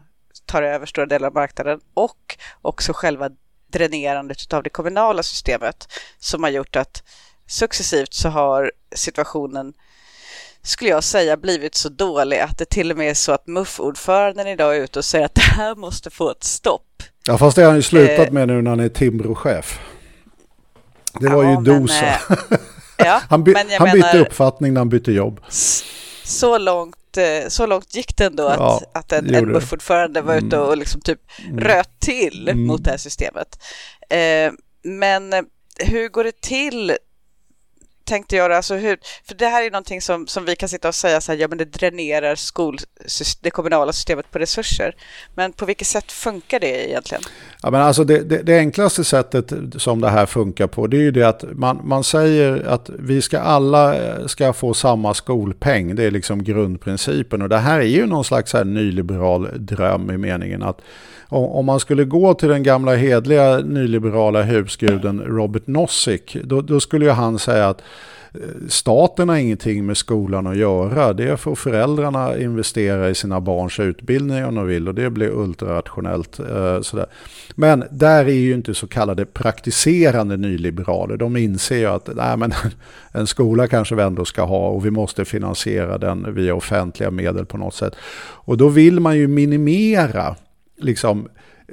[0.47, 3.29] tar över stora delar av marknaden och också själva
[3.71, 5.87] dränerandet av det kommunala systemet
[6.19, 7.03] som har gjort att
[7.47, 9.73] successivt så har situationen
[10.61, 14.47] skulle jag säga blivit så dålig att det till och med är så att MUF-ordföranden
[14.47, 17.03] idag är ute och säger att det här måste få ett stopp.
[17.25, 19.79] Ja fast det har han ju slutat eh, med nu när han är Timbro-chef.
[21.19, 22.05] Det var ja, ju Dosa.
[22.05, 22.19] Eh,
[22.97, 25.39] ja, han, by han bytte uppfattning när han bytte jobb.
[26.27, 30.35] Så långt Eh, så långt gick det ändå att, ja, att en, en MUF-ordförande var
[30.35, 30.79] ute och mm.
[30.79, 31.59] liksom typ mm.
[31.59, 32.67] röt till mm.
[32.67, 33.63] mot det här systemet.
[34.09, 34.51] Eh,
[34.83, 35.33] men
[35.79, 36.97] hur går det till
[38.07, 40.95] tänkte göra, alltså hur, för det här är någonting som, som vi kan sitta och
[40.95, 42.77] säga så här, ja men det dränerar skol,
[43.41, 44.95] det kommunala systemet på resurser.
[45.35, 47.23] Men på vilket sätt funkar det egentligen?
[47.63, 51.01] Ja, men alltså det, det, det, enklaste sättet som det här funkar på det är
[51.01, 55.95] ju det att man, man säger att vi ska alla eh, ska få samma skolpeng.
[55.95, 60.17] Det är liksom grundprincipen och det här är ju någon slags här nyliberal dröm i
[60.17, 60.81] meningen att
[61.29, 67.05] om man skulle gå till den gamla hedliga nyliberala husguden Robert Nozick, då, då skulle
[67.05, 67.81] ju han säga att
[68.33, 71.13] eh, Staten har ingenting med skolan att göra.
[71.13, 76.39] Det får föräldrarna investera i sina barns utbildning om de vill och det blir ultrarationellt.
[76.39, 77.05] Eh, sådär.
[77.55, 81.17] Men där är ju inte så kallade praktiserande nyliberaler.
[81.17, 82.53] De inser ju att nej, men,
[83.11, 87.45] en skola kanske vi ändå ska ha och vi måste finansiera den via offentliga medel
[87.45, 87.93] på något sätt.
[88.19, 90.35] Och då vill man ju minimera
[90.77, 91.29] liksom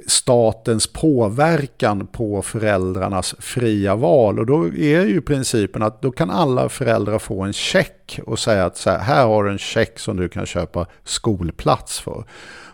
[0.07, 4.39] statens påverkan på föräldrarnas fria val.
[4.39, 8.65] Och då är ju principen att då kan alla föräldrar få en check och säga
[8.65, 12.25] att så här, här har du en check som du kan köpa skolplats för.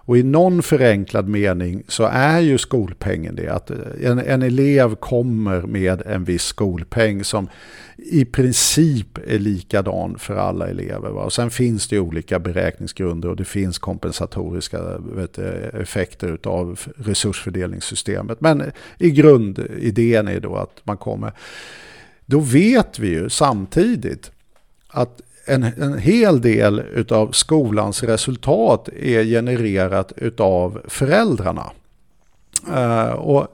[0.05, 3.47] Och i någon förenklad mening så är ju skolpengen det.
[3.47, 7.49] Att en, en elev kommer med en viss skolpeng som
[7.97, 11.09] i princip är likadan för alla elever.
[11.09, 11.23] Va?
[11.23, 15.37] Och sen finns det olika beräkningsgrunder och det finns kompensatoriska vet,
[15.73, 18.41] effekter av resursfördelningssystemet.
[18.41, 21.33] Men i grundidén är då att man kommer...
[22.25, 24.31] Då vet vi ju samtidigt
[24.87, 31.71] att en, en hel del av skolans resultat är genererat av föräldrarna.
[32.67, 33.47] Uh, och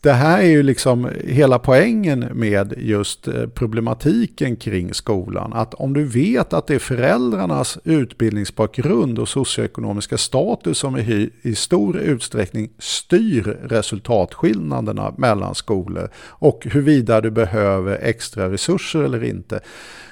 [0.00, 5.52] det här är ju liksom hela poängen med just eh, problematiken kring skolan.
[5.52, 11.54] Att om du vet att det är föräldrarnas utbildningsbakgrund och socioekonomiska status som i, i
[11.54, 19.60] stor utsträckning styr resultatskillnaderna mellan skolor och huruvida du behöver extra resurser eller inte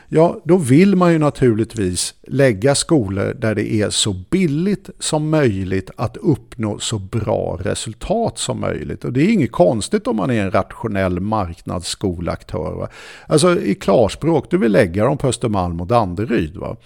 [0.09, 5.91] Ja, då vill man ju naturligtvis lägga skolor där det är så billigt som möjligt
[5.97, 9.05] att uppnå så bra resultat som möjligt.
[9.05, 12.75] Och det är inget konstigt om man är en rationell marknadsskolaktör.
[12.75, 12.89] Va?
[13.27, 16.57] Alltså i klarspråk, du vill lägga dem på Östermalm och Danderyd.
[16.57, 16.77] Va?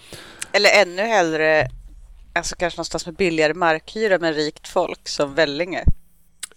[0.53, 1.69] Eller ännu hellre,
[2.33, 5.85] alltså kanske någonstans med billigare markhyra med rikt folk som Vellinge.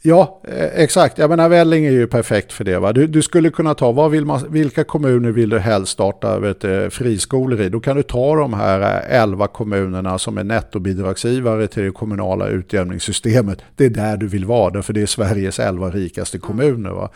[0.06, 1.18] Ja, eh, exakt.
[1.18, 2.80] Jag menar, Välling är ju perfekt för det.
[2.80, 2.94] Va?
[2.94, 6.94] Du, du skulle kunna ta, vad vill man, vilka kommuner vill du helst starta vet,
[6.94, 7.70] friskolor i?
[7.70, 13.62] Då kan du ta de här 11 kommunerna som är nettobidragsgivare till det kommunala utjämningssystemet.
[13.76, 16.92] Det är där du vill vara, för det är Sveriges 11 rikaste kommuner.
[16.92, 17.10] Va?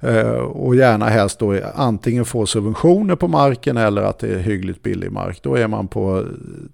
[0.00, 4.82] Eh, och gärna helst då antingen få subventioner på marken eller att det är hyggligt
[4.82, 5.42] billig mark.
[5.42, 6.24] Då är man på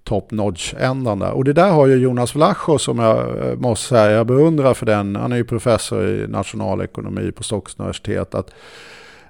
[0.02, 1.30] top notch-ändan där.
[1.30, 4.86] Och det där har ju Jonas Vlachos som jag eh, måste säga, jag beundrar för
[4.86, 5.16] den.
[5.16, 8.34] Han är ju professor i nationalekonomi på Stockholms universitet.
[8.34, 8.50] Att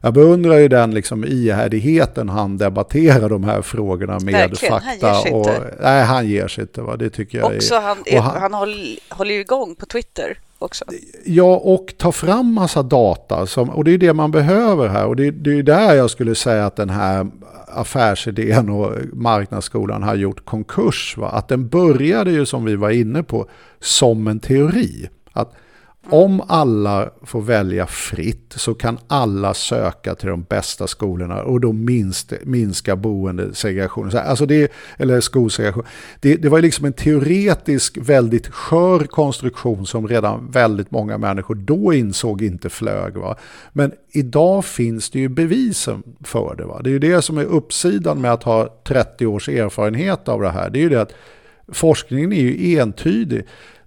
[0.00, 5.09] jag beundrar ju den liksom ihärdigheten han debatterar de här frågorna med Verkligen, fakta.
[5.09, 5.74] Han ger sig och, inte.
[5.80, 6.83] Nej, han ger sig inte.
[6.83, 6.96] Va?
[6.96, 8.54] Det tycker jag Också är, han, är, han, han
[9.11, 10.85] håller ju igång på Twitter också.
[11.24, 13.46] Ja, och ta fram massa data.
[13.46, 15.07] Som, och det är det man behöver här.
[15.07, 17.27] Och det, det är där jag skulle säga att den här
[17.68, 21.16] affärsidén och marknadsskolan har gjort konkurs.
[21.16, 21.29] Va?
[21.29, 23.46] Att den började ju som vi var inne på
[23.81, 25.09] som en teori.
[25.33, 25.55] Att
[26.10, 31.72] om alla får välja fritt så kan alla söka till de bästa skolorna och då
[31.72, 34.16] minst, minska boendesegregationen.
[34.16, 35.84] Alltså det, eller skolsegregation.
[36.20, 41.92] Det, det var liksom en teoretisk väldigt skör konstruktion som redan väldigt många människor då
[41.94, 43.16] insåg inte flög.
[43.16, 43.36] Va?
[43.72, 46.64] Men idag finns det ju bevisen för det.
[46.64, 46.80] Va?
[46.82, 50.50] Det är ju det som är uppsidan med att ha 30 års erfarenhet av det
[50.50, 50.70] här.
[50.70, 51.14] Det är ju det att
[51.68, 53.44] forskningen är ju entydig.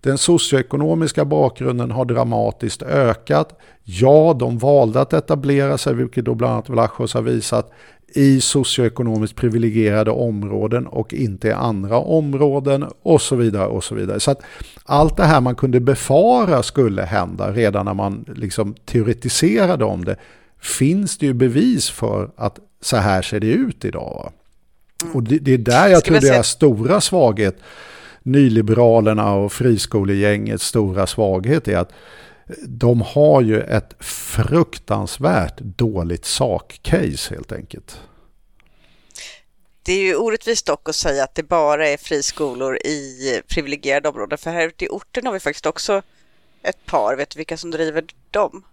[0.07, 3.59] Den socioekonomiska bakgrunden har dramatiskt ökat.
[3.83, 7.71] Ja, de valde att etablera sig, vilket då bland annat Vlachos har visat,
[8.07, 13.67] i socioekonomiskt privilegierade områden och inte i andra områden och så vidare.
[13.67, 14.19] och så vidare.
[14.19, 14.41] Så att
[14.83, 20.15] allt det här man kunde befara skulle hända redan när man liksom teoretiserade om det
[20.61, 24.31] finns det ju bevis för att så här ser det ut idag.
[25.13, 27.57] Och det, det är där jag tror deras stora svaghet
[28.27, 31.91] nyliberalerna och friskolegängets stora svaghet är att
[32.67, 37.99] de har ju ett fruktansvärt dåligt sakcase helt enkelt.
[39.83, 44.37] Det är ju orättvist dock att säga att det bara är friskolor i privilegierade områden.
[44.37, 46.01] För här ute i orten har vi faktiskt också
[46.63, 47.15] ett par.
[47.15, 48.63] Vet du vilka som driver dem?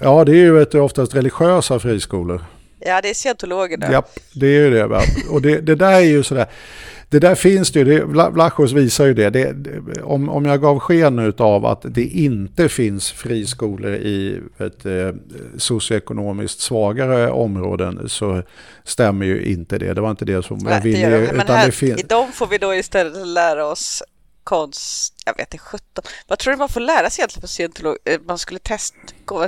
[0.00, 2.44] Ja, det är ju du, oftast religiösa friskolor.
[2.80, 3.92] Ja, det är scientologerna.
[3.92, 4.02] Ja,
[4.34, 4.84] det är ju det.
[5.30, 6.46] Och det, det där är ju sådär
[7.10, 9.30] det där finns det ju, Vlachos visar ju det.
[9.30, 9.54] det
[10.02, 15.14] om, om jag gav sken av att det inte finns friskolor i ett, eh,
[15.56, 18.42] socioekonomiskt svagare områden så
[18.84, 19.94] stämmer ju inte det.
[19.94, 21.08] Det var inte det som Nej, jag ville.
[21.08, 21.32] Det det.
[21.32, 24.02] Men här, i dem får vi då istället lära oss
[24.48, 26.04] konst, jag vet inte, 17.
[26.28, 27.96] Vad tror du man får lära sig egentligen på scientolog?
[28.04, 28.96] Eh, man skulle testa,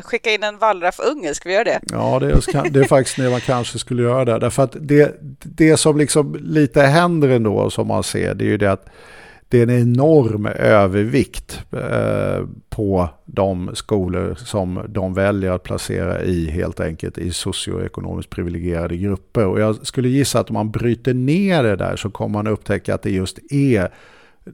[0.03, 1.81] skicka in en wallraffunge, ska vi göra det?
[1.93, 4.39] Ja, det är, det är faktiskt det man kanske skulle göra där.
[4.39, 8.57] Därför att det, det som liksom lite händer ändå som man ser, det är ju
[8.57, 8.87] det att
[9.49, 16.51] det är en enorm övervikt eh, på de skolor som de väljer att placera i
[16.51, 19.47] helt enkelt i socioekonomiskt privilegierade grupper.
[19.47, 22.95] Och jag skulle gissa att om man bryter ner det där så kommer man upptäcka
[22.95, 23.91] att det just är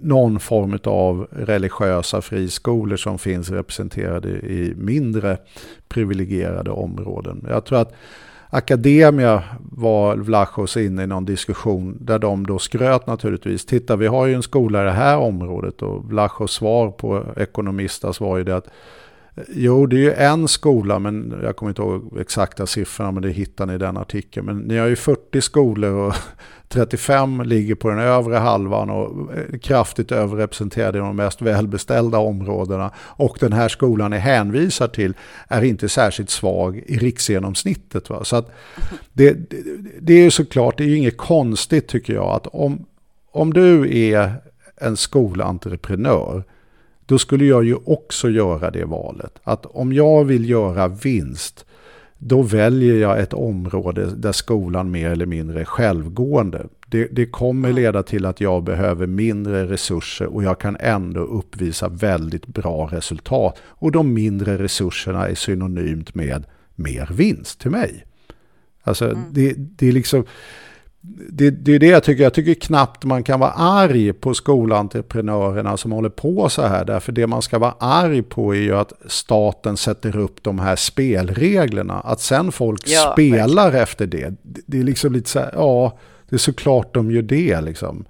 [0.00, 5.36] någon form av religiösa friskolor som finns representerade i mindre
[5.88, 7.46] privilegierade områden.
[7.48, 7.92] Jag tror att
[8.50, 13.66] Akademia var Vlachos inne i någon diskussion där de då skröt naturligtvis.
[13.66, 18.20] Titta, vi har ju en skola i det här området och Vlachos svar på Ekonomistas
[18.20, 18.68] var ju det att
[19.48, 23.30] Jo, det är ju en skola, men jag kommer inte ihåg exakta siffrorna, men det
[23.30, 24.46] hittar ni i den artikeln.
[24.46, 26.14] Men ni har ju 40 skolor och
[26.68, 29.30] 35 ligger på den övre halvan och
[29.62, 32.90] kraftigt överrepresenterade i de mest välbeställda områdena.
[32.98, 35.14] Och den här skolan är hänvisar till
[35.48, 38.10] är inte särskilt svag i riksgenomsnittet.
[38.10, 38.24] Va?
[38.24, 38.50] Så att
[39.12, 39.62] det, det,
[40.00, 42.84] det är ju såklart, det är ju inget konstigt tycker jag, att om,
[43.32, 44.32] om du är
[44.76, 46.44] en skolentreprenör
[47.06, 49.38] då skulle jag ju också göra det valet.
[49.42, 51.66] Att om jag vill göra vinst,
[52.18, 56.66] då väljer jag ett område där skolan mer eller mindre är självgående.
[56.86, 61.88] Det, det, kommer leda till att jag behöver mindre resurser och jag kan ändå uppvisa
[61.88, 63.58] väldigt bra resultat.
[63.64, 68.06] Och de mindre resurserna är synonymt med mer vinst till mig.
[68.82, 69.18] Alltså mm.
[69.30, 70.24] det, det är liksom
[71.08, 72.22] det, det är det jag tycker.
[72.22, 76.84] Jag tycker knappt man kan vara arg på skolentreprenörerna som håller på så här.
[76.84, 80.76] Därför det man ska vara arg på är ju att staten sätter upp de här
[80.76, 82.00] spelreglerna.
[82.00, 83.82] Att sen folk ja, spelar verkligen.
[83.82, 84.34] efter det.
[84.42, 88.04] Det är liksom lite så här, ja, det är såklart de gör det liksom.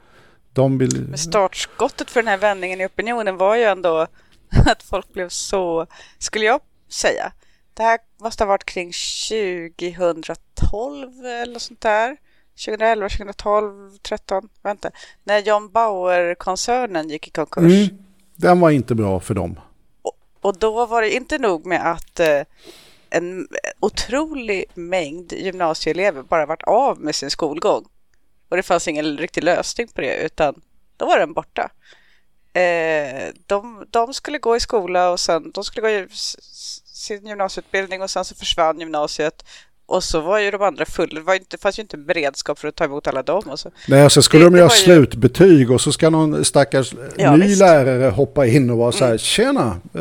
[0.53, 1.07] De vill...
[1.09, 4.07] Men startskottet för den här vändningen i opinionen var ju ändå
[4.67, 5.87] att folk blev så,
[6.19, 7.33] skulle jag säga,
[7.75, 8.93] det här måste ha varit kring
[9.29, 12.17] 2012 eller sånt där
[12.65, 14.91] 2011, 2012, 13, vänta.
[15.25, 17.89] När John Bauer-koncernen gick i konkurs.
[17.89, 17.99] Mm,
[18.37, 19.61] den var inte bra för dem.
[20.03, 22.43] Och, och då var det inte nog med att eh,
[23.11, 23.49] en
[23.81, 27.85] otrolig mängd gymnasieelever bara varit av med sin skolgång.
[28.49, 30.61] Och det fanns ingen riktig lösning på det, utan
[30.97, 31.71] då var den borta.
[32.53, 36.09] Eh, de, de, skulle gå i skola och sen de skulle gå i
[36.85, 39.45] sin gymnasieutbildning och sen så försvann gymnasiet
[39.87, 41.15] och så var ju de andra fulla.
[41.15, 43.43] Det, var inte, fanns ju inte beredskap för att ta emot alla dem.
[43.47, 43.71] Och så.
[43.89, 44.85] Nej, så skulle det, de göra ju...
[44.85, 47.61] slutbetyg och så ska någon stackars ja, ny visst.
[47.61, 49.19] lärare hoppa in och vara så här, mm.
[49.19, 49.81] tjena.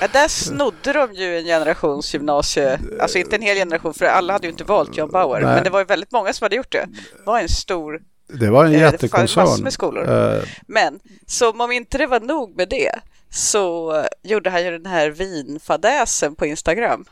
[0.00, 4.32] ja, där snodde de ju en generations gymnasie, alltså inte en hel generation, för alla
[4.32, 5.54] hade ju inte valt John Bauer, Nej.
[5.54, 6.86] men det var ju väldigt många som hade gjort det.
[7.18, 9.56] Det var en stor det var en jättekoncern.
[9.56, 10.10] Det med skolor.
[10.10, 10.42] Uh...
[10.66, 15.10] Men som om inte det var nog med det så gjorde han ju den här
[15.10, 17.04] vinfadäsen på Instagram.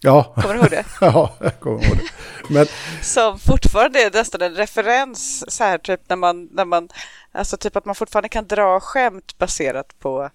[0.00, 0.34] Ja.
[0.34, 0.84] Kommer du ihåg det?
[1.00, 2.10] ja, jag kommer ihåg det.
[2.54, 2.66] Men...
[3.02, 6.88] Som fortfarande är nästan en referens så här typ när man, när man,
[7.32, 10.30] alltså typ att man fortfarande kan dra skämt baserat på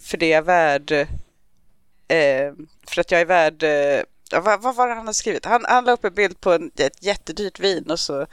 [0.00, 0.92] för det är värd,
[2.08, 2.52] eh,
[2.86, 5.44] för att jag är värd, eh, vad, vad var det han hade skrivit?
[5.44, 8.26] Han, han la upp en bild på en, ett jättedyrt vin och så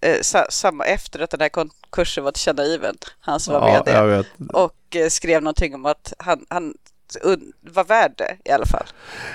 [0.00, 4.06] eh, sa, samma efter att den här konkursen var tillkännagiven, han som var Ja, jag
[4.06, 4.26] vet.
[4.52, 6.74] och eh, skrev någonting om att han, han
[7.72, 8.86] var värd det i alla fall.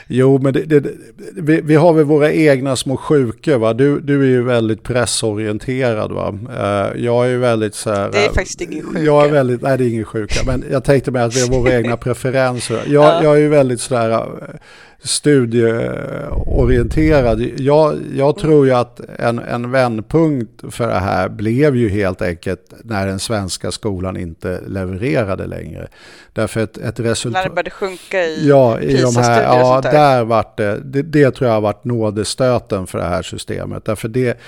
[0.08, 0.92] Jo, men det, det,
[1.36, 3.58] vi, vi har väl våra egna små sjukor.
[3.58, 3.74] Va?
[3.74, 6.12] Du, du är ju väldigt pressorienterad.
[6.12, 6.40] Va?
[6.50, 8.12] Eh, jag är ju väldigt så här...
[8.12, 9.02] Det är eh, faktiskt ingen sjuka.
[9.02, 10.40] Jag är väldigt, nej det är ingen sjuka.
[10.46, 12.76] Men jag tänkte mig att vi har våra egna preferenser.
[12.88, 13.24] Jag, Ja.
[13.24, 14.56] jag är ju väldigt sådär eh,
[15.04, 17.42] studieorienterad.
[17.58, 22.74] Jag, jag tror ju att en, en vändpunkt för det här blev ju helt enkelt
[22.84, 25.88] när den svenska skolan inte levererade längre.
[26.34, 27.44] Därför ett, ett När resultat...
[27.44, 29.92] det började sjunka i Ja, i de här, ja där.
[29.92, 33.86] där vart det, det, det tror jag har varit nådestöten för det här systemet.
[33.86, 34.40] Därför det,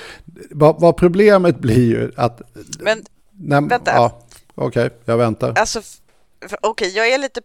[0.52, 2.41] vad, vad problemet blir ju att...
[2.80, 3.91] Men När, Vänta.
[3.95, 4.22] Ja,
[4.62, 5.54] Okej, jag väntar.
[5.56, 5.82] Alltså,
[6.62, 7.41] okej, jag är lite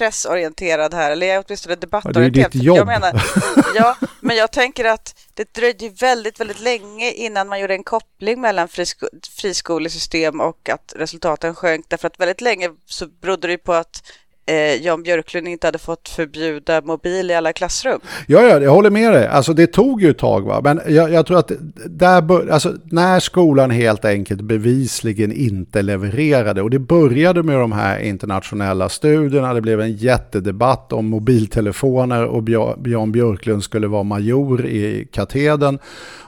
[0.00, 2.32] pressorienterad här, eller jag är åtminstone Ja, debattorienterad.
[2.32, 2.78] det är ditt jobb.
[2.78, 3.22] Jag menar,
[3.74, 8.40] ja, men jag tänker att det dröjde väldigt, väldigt länge innan man gjorde en koppling
[8.40, 11.84] mellan frisko friskolesystem och att resultaten sjönk.
[11.88, 14.02] Därför att väldigt länge så berodde det på att
[14.50, 18.00] eh, Jan Björklund inte hade fått förbjuda mobil i alla klassrum.
[18.26, 19.26] Ja, ja, jag håller med dig.
[19.26, 20.60] Alltså det tog ju ett tag va.
[20.64, 21.52] Men jag, jag tror att
[21.86, 27.72] där bör, alltså, när skolan helt enkelt bevisligen inte levererade och det började med de
[27.72, 29.54] här internationella studierna.
[29.54, 32.48] Det blev en jättedebatt om mobiltelefoner och
[32.86, 35.78] Jan Björklund skulle vara major i katedern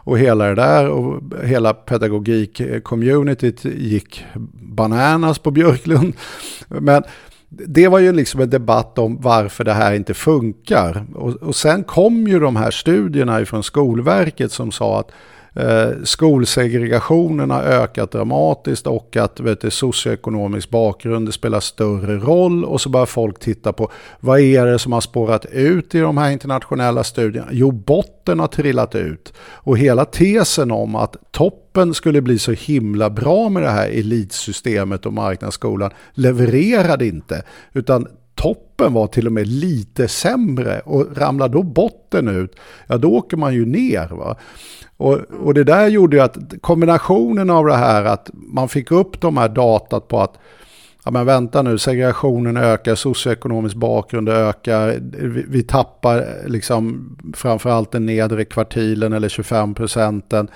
[0.04, 6.14] och hela det där och hela pedagogik-communityt gick bananas på Björklund.
[6.68, 7.02] Men
[7.54, 11.04] det var ju liksom en debatt om varför det här inte funkar.
[11.14, 15.10] Och, och sen kom ju de här studierna från Skolverket som sa att
[15.54, 22.64] Eh, skolsegregationen har ökat dramatiskt och att vet du, socioekonomisk bakgrund spelar större roll.
[22.64, 23.90] Och så börjar folk titta på
[24.20, 27.48] vad är det som har spårat ut i de här internationella studierna?
[27.50, 29.32] Jo, botten har trillat ut.
[29.38, 35.06] Och hela tesen om att toppen skulle bli så himla bra med det här elitsystemet
[35.06, 37.42] och marknadsskolan levererade inte.
[37.72, 38.06] Utan
[38.42, 43.36] toppen var till och med lite sämre och ramlar då botten ut, ja då åker
[43.36, 44.08] man ju ner.
[44.08, 44.36] Va?
[44.96, 49.20] Och, och det där gjorde ju att kombinationen av det här att man fick upp
[49.20, 50.38] de här datat på att
[51.04, 58.06] ja men vänta nu, segregationen ökar, socioekonomisk bakgrund ökar, vi, vi tappar liksom framförallt den
[58.06, 60.48] nedre kvartilen eller 25 procenten.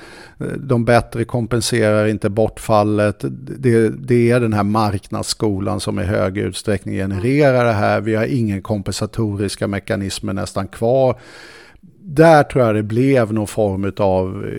[0.57, 3.25] De bättre kompenserar inte bortfallet.
[3.59, 8.01] Det, det är den här marknadsskolan som i hög utsträckning genererar det här.
[8.01, 11.21] Vi har ingen kompensatoriska mekanismer nästan kvar.
[12.09, 14.51] Där tror jag det blev någon form av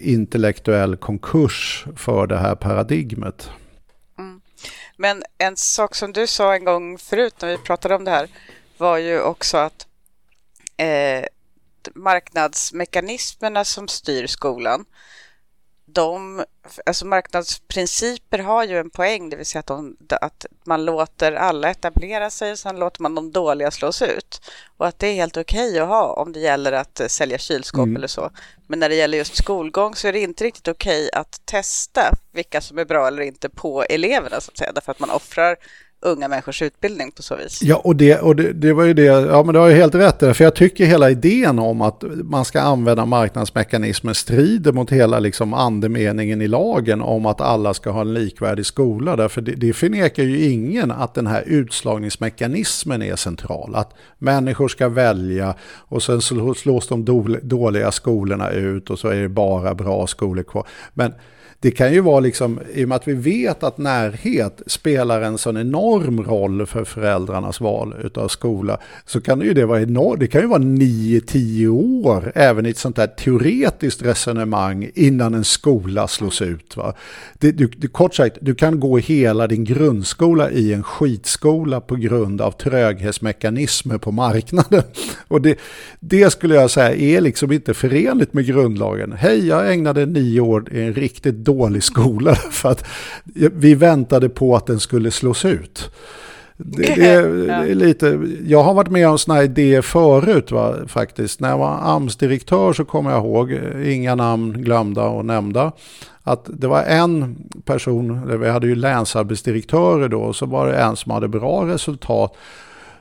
[0.00, 3.50] intellektuell konkurs för det här paradigmet.
[4.96, 8.28] Men en sak som du sa en gång förut när vi pratade om det här
[8.78, 9.86] var ju också att
[10.76, 11.24] eh,
[11.94, 14.84] marknadsmekanismerna som styr skolan,
[15.86, 16.44] de,
[16.86, 21.70] alltså marknadsprinciper har ju en poäng, det vill säga att, de, att man låter alla
[21.70, 24.40] etablera sig och sen låter man de dåliga slås ut.
[24.76, 27.38] Och att det är helt okej okay att ha om det gäller att eh, sälja
[27.38, 27.96] kylskåp mm.
[27.96, 28.30] eller så.
[28.66, 32.12] Men när det gäller just skolgång så är det inte riktigt okej okay att testa
[32.32, 35.56] vilka som är bra eller inte på eleverna så att säga, därför att man offrar
[36.00, 37.62] unga människors utbildning på så vis.
[37.62, 39.94] Ja, och det, och det, det var ju det, ja men du har ju helt
[39.94, 44.90] rätt där, för jag tycker hela idén om att man ska använda marknadsmekanismer strider mot
[44.90, 49.52] hela liksom andemeningen i lagen om att alla ska ha en likvärdig skola, därför det,
[49.52, 56.02] det förnekar ju ingen att den här utslagningsmekanismen är central, att människor ska välja och
[56.02, 56.20] sen
[56.56, 57.04] slås de
[57.42, 60.66] dåliga skolorna ut och så är det bara bra skolor kvar.
[60.94, 61.12] Men
[61.60, 65.38] det kan ju vara liksom, i och med att vi vet att närhet spelar en
[65.38, 70.20] sån enorm roll för föräldrarnas val av skola, så kan det ju det vara enormt,
[70.20, 75.44] det kan ju vara 9-10 år, även i ett sånt där teoretiskt resonemang, innan en
[75.44, 76.76] skola slås ut.
[76.76, 76.94] Va?
[77.34, 81.96] Det, du, det, kort sagt, du kan gå hela din grundskola i en skitskola på
[81.96, 84.82] grund av tröghetsmekanismer på marknaden.
[85.28, 85.58] Och det,
[86.00, 89.12] det skulle jag säga är liksom inte förenligt med grundlagen.
[89.12, 92.84] Hej, jag ägnade nio år i en riktigt dålig skola för att
[93.34, 95.90] vi väntade på att den skulle slås ut.
[96.56, 101.40] det, det, är, lite, jag har varit med om sådana idéer förut va, faktiskt.
[101.40, 103.52] När jag var AMS-direktör så kommer jag ihåg,
[103.84, 105.72] inga namn glömda och nämnda,
[106.22, 110.96] att det var en person, vi hade ju länsarbetsdirektörer då, och så var det en
[110.96, 112.36] som hade bra resultat.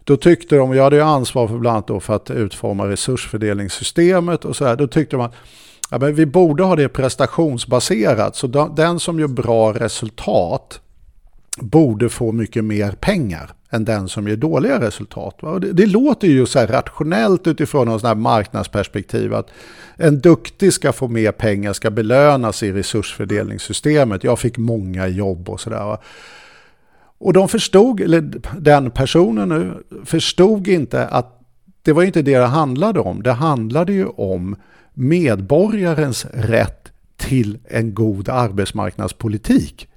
[0.03, 4.45] Då tyckte de, jag hade ju ansvar för bland annat då för att utforma resursfördelningssystemet
[4.45, 5.35] och så här, då tyckte de att
[5.91, 8.35] ja, men vi borde ha det prestationsbaserat.
[8.35, 10.79] Så den som gör bra resultat
[11.57, 15.39] borde få mycket mer pengar än den som ger dåliga resultat.
[15.61, 19.49] Det, det, låter ju så här rationellt utifrån någon sån här marknadsperspektiv att
[19.95, 24.23] en duktig ska få mer pengar, ska belönas i resursfördelningssystemet.
[24.23, 25.97] Jag fick många jobb och sådär.
[27.17, 31.41] Och de förstod, eller den personen nu, förstod inte att
[31.81, 33.23] det var inte det det handlade om.
[33.23, 34.55] Det handlade ju om
[34.95, 39.87] medborgarens rätt till en god arbetsmarknadspolitik.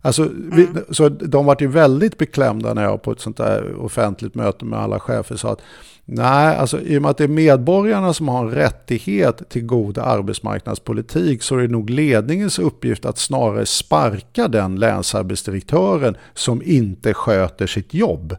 [0.00, 0.50] Alltså, mm.
[0.50, 4.64] vi, så de var ju väldigt beklämda när jag på ett sånt där offentligt möte
[4.64, 5.60] med alla chefer sa att
[6.04, 9.98] nej, alltså, i och med att det är medborgarna som har en rättighet till god
[9.98, 17.66] arbetsmarknadspolitik så är det nog ledningens uppgift att snarare sparka den länsarbetsdirektören som inte sköter
[17.66, 18.36] sitt jobb.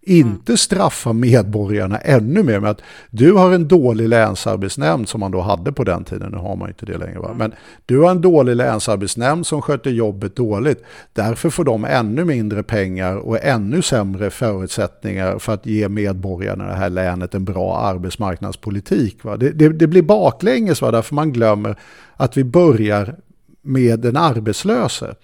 [0.00, 5.40] Inte straffa medborgarna ännu mer med att du har en dålig länsarbetsnämnd som man då
[5.40, 7.18] hade på den tiden, nu har man inte det längre.
[7.18, 7.34] Va?
[7.36, 7.54] Men
[7.86, 10.84] du har en dålig länsarbetsnämnd som sköter jobbet dåligt.
[11.12, 16.68] Därför får de ännu mindre pengar och ännu sämre förutsättningar för att ge medborgarna i
[16.68, 19.24] det här länet en bra arbetsmarknadspolitik.
[19.24, 19.36] Va?
[19.36, 20.90] Det, det, det blir baklänges va?
[20.90, 21.76] därför man glömmer
[22.16, 23.16] att vi börjar
[23.62, 25.14] med den arbetslöse.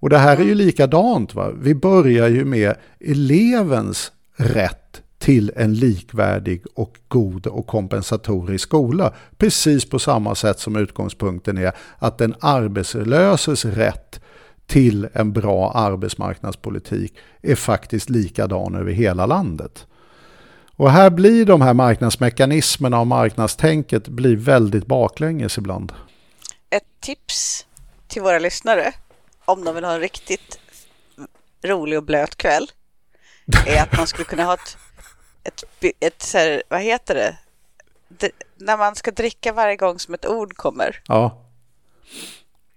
[0.00, 1.34] Och det här är ju likadant.
[1.34, 1.50] Va?
[1.60, 9.14] Vi börjar ju med elevens rätt till en likvärdig och god och kompensatorisk skola.
[9.36, 14.20] Precis på samma sätt som utgångspunkten är att den arbetslöses rätt
[14.66, 19.86] till en bra arbetsmarknadspolitik är faktiskt likadan över hela landet.
[20.76, 25.92] Och här blir de här marknadsmekanismerna och marknadstänket blir väldigt baklänges ibland.
[26.70, 27.66] Ett tips
[28.08, 28.92] till våra lyssnare
[29.44, 30.58] om de vill ha en riktigt
[31.62, 32.70] rolig och blöt kväll
[33.66, 34.76] är att man skulle kunna ha ett,
[35.44, 35.64] ett,
[36.00, 37.36] ett, så här, vad heter det?
[38.08, 38.30] det?
[38.56, 41.02] När man ska dricka varje gång som ett ord kommer.
[41.06, 41.42] Ja.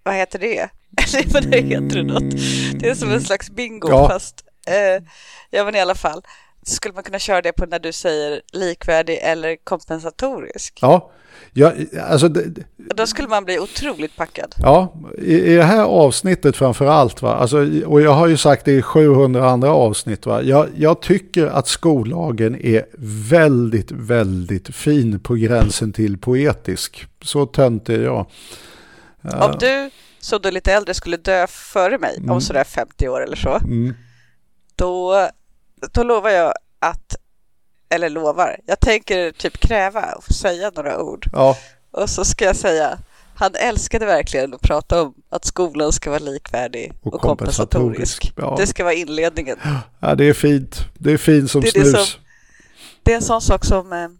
[0.03, 0.69] Vad heter det?
[0.97, 2.31] Eller vad det heter det något?
[2.79, 4.07] Det är som en slags bingo ja.
[4.07, 5.03] fast, eh,
[5.49, 6.21] ja men i alla fall.
[6.63, 10.79] Skulle man kunna köra det på när du säger likvärdig eller kompensatorisk?
[10.81, 11.11] Ja,
[11.53, 11.73] Ja,
[12.07, 12.29] alltså,
[12.77, 14.55] Då skulle man bli otroligt packad.
[14.57, 17.21] Ja, i, i det här avsnittet framför allt.
[17.21, 17.35] Va?
[17.35, 20.25] Alltså, och jag har ju sagt det i 700 andra avsnitt.
[20.25, 20.41] Va?
[20.41, 22.85] Jag, jag tycker att skollagen är
[23.29, 27.05] väldigt, väldigt fin på gränsen till poetisk.
[27.21, 28.25] Så tönt är jag.
[29.21, 32.31] Om du, som då lite äldre, skulle dö före mig, mm.
[32.31, 33.93] om sådär 50 år eller så, mm.
[34.75, 35.27] då,
[35.93, 37.15] då lovar jag att
[37.89, 41.29] eller lovar, jag tänker typ kräva och säga några ord.
[41.33, 41.57] Ja.
[41.91, 42.99] Och så ska jag säga,
[43.35, 47.73] han älskade verkligen att prata om att skolan ska vara likvärdig och, och kompensatorisk.
[47.73, 48.33] kompensatorisk.
[48.35, 48.55] Ja.
[48.57, 49.57] Det ska vara inledningen.
[49.99, 50.79] Ja, det är fint.
[50.97, 51.91] Det är fint som det är snus.
[51.91, 52.21] Det, som,
[53.03, 54.17] det är en sån sak som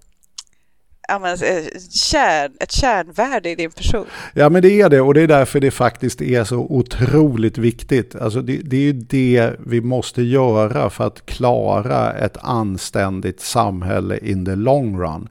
[1.10, 4.06] används ett, eh, kärn, ett kärnvärde i din person.
[4.34, 8.16] Ja men det är det och det är därför det faktiskt är så otroligt viktigt.
[8.16, 14.18] Alltså det, det är ju det vi måste göra för att klara ett anständigt samhälle
[14.18, 15.30] in the long run.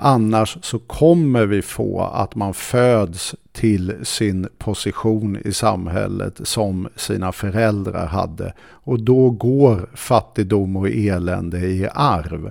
[0.00, 7.32] Annars så kommer vi få att man föds till sin position i samhället som sina
[7.32, 8.52] föräldrar hade.
[8.60, 12.50] Och då går fattigdom och elände i arv.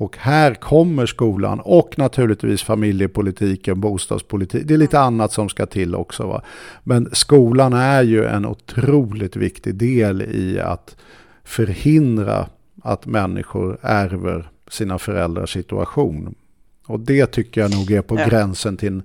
[0.00, 4.62] Och här kommer skolan och naturligtvis familjepolitiken, bostadspolitik.
[4.66, 6.26] Det är lite annat som ska till också.
[6.26, 6.42] Va?
[6.84, 10.96] Men skolan är ju en otroligt viktig del i att
[11.44, 12.46] förhindra
[12.82, 16.34] att människor ärver sina föräldrars situation.
[16.86, 19.02] Och det tycker jag nog är på gränsen till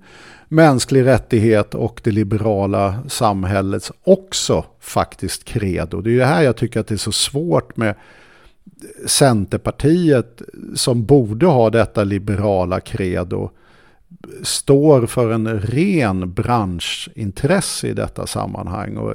[0.48, 6.02] mänsklig rättighet och det liberala samhällets också faktiskt credo.
[6.02, 7.96] Det är det här jag tycker att det är så svårt med
[9.05, 10.41] Centerpartiet
[10.76, 13.49] som borde ha detta liberala credo
[14.43, 18.97] står för en ren branschintresse i detta sammanhang.
[18.97, 19.13] Och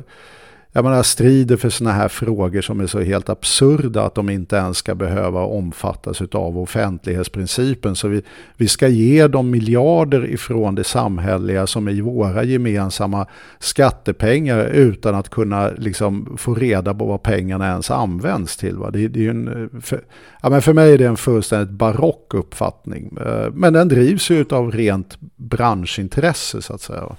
[0.73, 4.57] jag menar, strider för sådana här frågor som är så helt absurda att de inte
[4.57, 7.97] ens ska behöva omfattas av offentlighetsprincipen.
[7.97, 8.23] Så vi,
[8.57, 13.27] vi ska ge dem miljarder ifrån det samhälleliga som är våra gemensamma
[13.59, 18.77] skattepengar utan att kunna liksom få reda på vad pengarna ens används till.
[18.77, 18.91] Va?
[18.91, 20.05] Det, det är en, för,
[20.43, 23.17] ja, men för mig är det en fullständigt barock uppfattning.
[23.27, 27.17] Eh, men den drivs ju av rent branschintresse så att säga.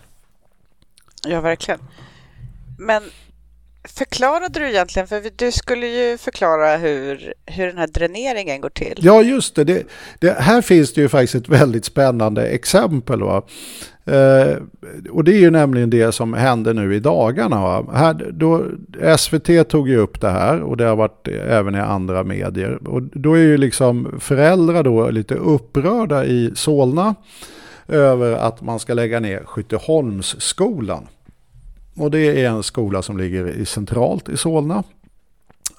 [1.27, 1.79] Ja, verkligen.
[2.77, 3.01] Men
[3.83, 5.07] förklarade du egentligen?
[5.07, 8.99] För du skulle ju förklara hur, hur den här dräneringen går till.
[9.01, 9.63] Ja, just det.
[9.63, 9.83] det,
[10.19, 13.23] det här finns det ju faktiskt ett väldigt spännande exempel.
[13.23, 13.43] Va?
[14.05, 14.55] Eh,
[15.09, 17.61] och det är ju nämligen det som händer nu i dagarna.
[17.61, 17.85] Va?
[17.93, 18.65] Här, då,
[19.17, 22.87] SVT tog ju upp det här och det har varit även i andra medier.
[22.87, 27.15] Och då är ju liksom föräldrar då lite upprörda i Solna
[27.87, 31.07] över att man ska lägga ner Skytteholmsskolan.
[31.95, 34.83] Och det är en skola som ligger i centralt i Solna.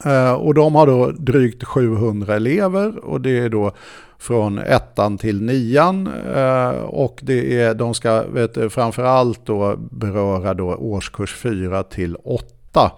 [0.04, 3.72] Eh, och de har då drygt 700 elever och det är då
[4.18, 6.06] från ettan till nian.
[6.34, 12.92] Eh, och det är, de ska vet, framförallt då beröra då årskurs 4 till 8.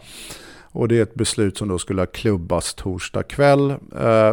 [0.62, 3.70] Och det är ett beslut som då skulle ha klubbats torsdag kväll.
[4.00, 4.32] Eh,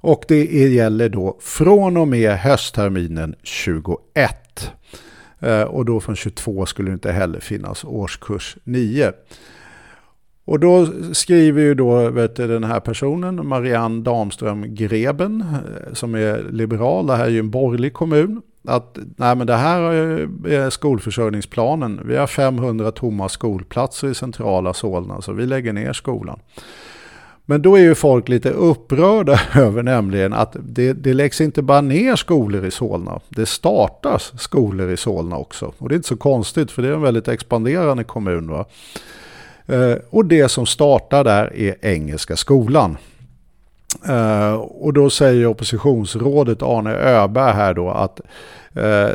[0.00, 4.72] och det gäller då från och med höstterminen 21.
[5.40, 9.12] Eh, och då från 22 skulle det inte heller finnas årskurs 9.
[10.44, 16.14] Och då skriver ju då vet du, den här personen, Marianne Damström Greben, eh, som
[16.14, 19.80] är liberal, det här är ju en borgerlig kommun, att nej men det här
[20.48, 22.00] är skolförsörjningsplanen.
[22.04, 26.40] Vi har 500 tomma skolplatser i centrala Solna, så vi lägger ner skolan.
[27.50, 31.80] Men då är ju folk lite upprörda över nämligen att det, det läggs inte bara
[31.80, 33.20] ner skolor i Solna.
[33.28, 35.72] Det startas skolor i Solna också.
[35.78, 38.48] Och det är inte så konstigt för det är en väldigt expanderande kommun.
[38.48, 38.64] Va?
[39.66, 42.96] Eh, och det som startar där är Engelska skolan.
[44.08, 48.20] Eh, och då säger oppositionsrådet Arne Öberg här då att
[48.74, 49.10] eh,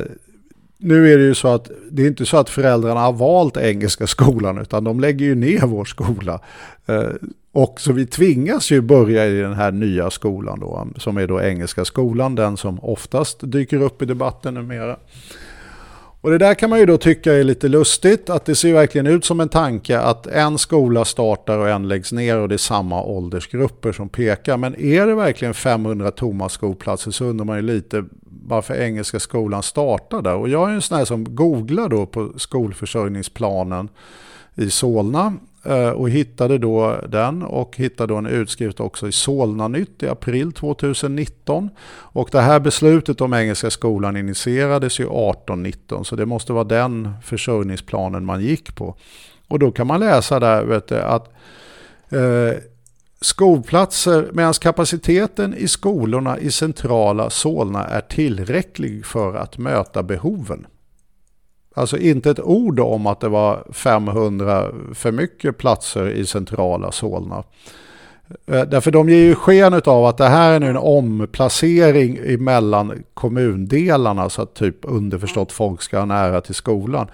[0.77, 4.07] nu är det ju så att det är inte så att föräldrarna har valt Engelska
[4.07, 6.39] skolan utan de lägger ju ner vår skola.
[7.56, 11.41] Och så vi tvingas ju börja i den här nya skolan då, som är då
[11.41, 14.97] Engelska skolan, den som oftast dyker upp i debatten numera.
[16.22, 19.08] Och det där kan man ju då tycka är lite lustigt, att det ser verkligen
[19.08, 22.58] ut som en tanke att en skola startar och en läggs ner och det är
[22.58, 24.58] samma åldersgrupper som pekar.
[24.58, 28.06] Men är det verkligen 500 tomma skolplatser så undrar man ju lite
[28.47, 30.36] varför Engelska skolan startar där.
[30.36, 33.89] Och jag är en sån här som googlar då på skolförsörjningsplanen
[34.56, 35.34] i Solna
[35.66, 40.51] Eh, och hittade då den och hittade då en utskrift också i Solna-Nytt i april
[40.51, 41.70] 2019.
[41.89, 47.14] Och det här beslutet om Engelska skolan initierades ju 18-19 så det måste vara den
[47.24, 48.95] försörjningsplanen man gick på.
[49.47, 51.34] Och då kan man läsa där vet du, att
[52.09, 52.57] eh,
[53.22, 60.68] skolplatser medan kapaciteten i skolorna i centrala Solna är tillräcklig för att möta behoven.
[61.74, 67.43] Alltså inte ett ord om att det var 500 för mycket platser i centrala Solna.
[68.47, 73.03] Eh, därför de ger ju sken av att det här är nu en omplacering mellan
[73.13, 77.07] kommundelarna så att typ underförstått folk ska ha nära till skolan.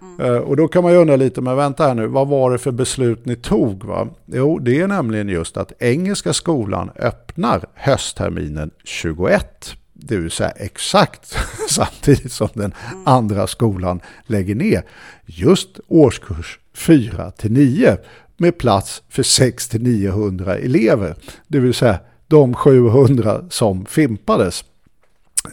[0.00, 0.42] Mm.
[0.42, 2.70] Och då kan man ju undra lite, men vänta här nu, vad var det för
[2.70, 3.84] beslut ni tog?
[3.84, 4.08] Va?
[4.26, 9.76] Jo, det är nämligen just att Engelska skolan öppnar höstterminen 21
[10.08, 11.36] det vill säga exakt
[11.68, 14.82] samtidigt som den andra skolan lägger ner
[15.26, 17.96] just årskurs 4 till 9
[18.36, 21.14] med plats för 6 till 900 elever.
[21.48, 21.98] Det vill säga
[22.28, 24.64] de 700 som fimpades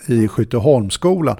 [0.07, 1.37] i Skytteholmsskolan.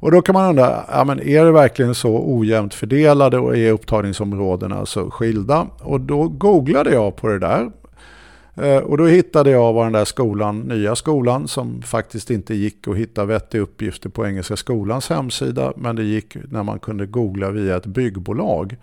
[0.00, 3.72] Och då kan man undra, ja, men är det verkligen så ojämnt fördelade och är
[3.72, 5.66] upptagningsområdena så skilda?
[5.80, 7.70] Och då googlade jag på det där
[8.84, 12.96] och då hittade jag var den där skolan, nya skolan, som faktiskt inte gick att
[12.96, 17.76] hitta vettiga uppgifter på Engelska skolans hemsida, men det gick när man kunde googla via
[17.76, 18.76] ett byggbolag.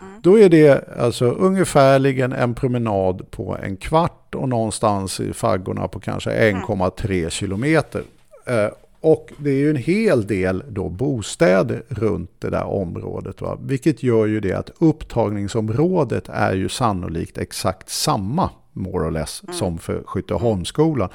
[0.00, 0.20] Mm.
[0.22, 6.00] Då är det alltså ungefärligen en promenad på en kvart och någonstans i faggorna på
[6.00, 7.30] kanske 1,3 mm.
[7.30, 8.02] kilometer.
[8.46, 8.68] Eh,
[9.00, 13.40] och det är ju en hel del då bostäder runt det där området.
[13.40, 13.58] Va?
[13.60, 19.54] Vilket gör ju det att upptagningsområdet är ju sannolikt exakt samma more or less, mm.
[19.54, 21.08] som för Skytteholmsskolan.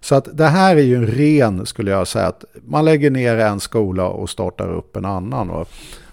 [0.00, 3.36] Så att det här är ju en ren, skulle jag säga, att man lägger ner
[3.36, 5.48] en skola och startar upp en annan.
[5.48, 5.66] Va?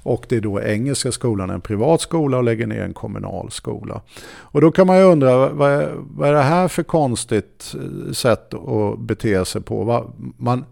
[0.03, 4.01] Och det är då Engelska skolan en privat skola och lägger ner en kommunal skola.
[4.27, 8.11] Och då kan man ju undra, vad är, vad är det här för konstigt eh,
[8.11, 10.05] sätt att bete sig på?
[10.37, 10.65] Man,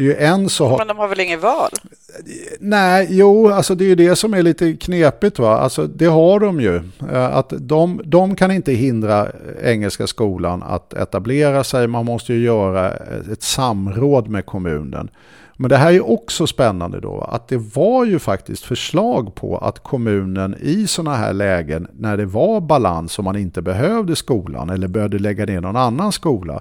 [0.00, 1.70] det är ju en så Men de har väl inget val?
[2.60, 5.38] Nej, jo, alltså det är ju det som är lite knepigt.
[5.38, 5.58] Va?
[5.58, 6.76] Alltså, det har de ju.
[7.12, 9.28] Eh, att de, de kan inte hindra
[9.62, 11.86] Engelska skolan att etablera sig.
[11.86, 12.90] Man måste ju göra
[13.32, 15.10] ett samråd med kommunen.
[15.56, 19.78] Men det här är också spännande då, att det var ju faktiskt förslag på att
[19.78, 24.88] kommunen i sådana här lägen, när det var balans och man inte behövde skolan eller
[24.88, 26.60] behövde lägga ner någon annan skola,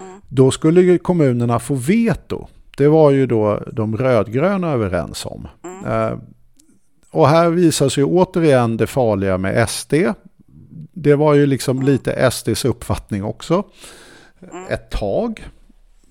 [0.00, 0.20] mm.
[0.28, 2.48] då skulle kommunerna få veto.
[2.76, 5.48] Det var ju då de rödgröna överens om.
[5.64, 5.84] Mm.
[5.84, 6.18] Eh,
[7.10, 9.94] och här visas ju återigen det farliga med SD.
[10.92, 13.64] Det var ju liksom lite SDs uppfattning också.
[14.70, 15.44] Ett tag.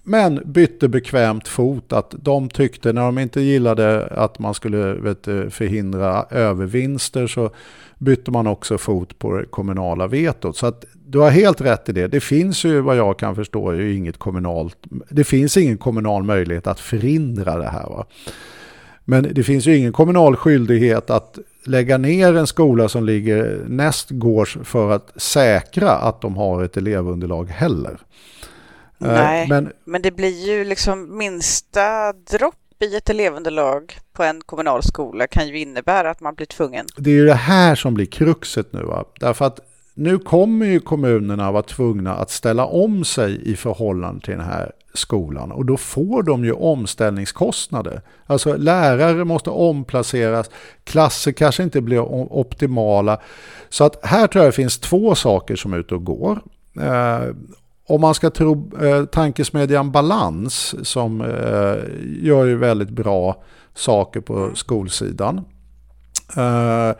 [0.04, 5.26] Men bytte bekvämt fot att de tyckte när de inte gillade att man skulle vet,
[5.54, 7.50] förhindra övervinster så
[7.98, 10.58] bytte man också fot på det kommunala vetot.
[10.58, 12.08] Så att du har helt rätt i det.
[12.08, 14.78] Det finns ju vad jag kan förstå ju inget kommunalt,
[15.10, 17.90] det finns ingen kommunal möjlighet att förhindra det här.
[17.90, 18.06] Va?
[19.06, 24.10] Men det finns ju ingen kommunal skyldighet att lägga ner en skola som ligger näst
[24.10, 27.98] gårds för att säkra att de har ett elevunderlag heller.
[29.02, 34.42] Eh, Nej, men, men det blir ju liksom minsta dropp i ett elevunderlag på en
[34.42, 36.86] kommunal skola kan ju innebära att man blir tvungen.
[36.98, 38.84] Det är ju det här som blir kruxet nu.
[38.84, 39.06] Va?
[39.20, 39.60] Därför att
[40.02, 44.72] nu kommer ju kommunerna vara tvungna att ställa om sig i förhållande till den här
[44.94, 48.02] skolan och då får de ju omställningskostnader.
[48.26, 50.50] Alltså lärare måste omplaceras,
[50.84, 52.00] klasser kanske inte blir
[52.34, 53.20] optimala.
[53.70, 56.40] Så att här tror jag det finns två saker som är ute och går.
[56.80, 57.36] Eh,
[57.88, 61.76] om man ska tro eh, tankesmedjan Balans som eh,
[62.26, 63.44] gör ju väldigt bra
[63.76, 65.38] saker på skolsidan.
[66.38, 66.92] Eh,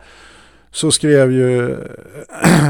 [0.72, 1.72] så skrev ju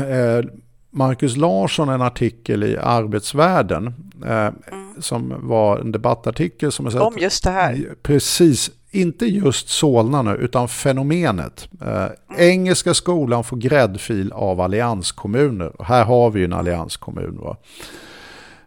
[0.09, 0.45] eh,
[0.91, 3.87] Marcus Larsson en artikel i Arbetsvärlden
[4.25, 4.55] eh, mm.
[4.99, 7.95] som var en debattartikel som Om just det här?
[8.03, 11.69] Precis, inte just Solna nu utan fenomenet.
[11.81, 12.13] Eh, mm.
[12.39, 15.73] Engelska skolan får gräddfil av allianskommuner.
[15.83, 17.39] Här har vi ju en allianskommun.
[17.43, 17.57] Va?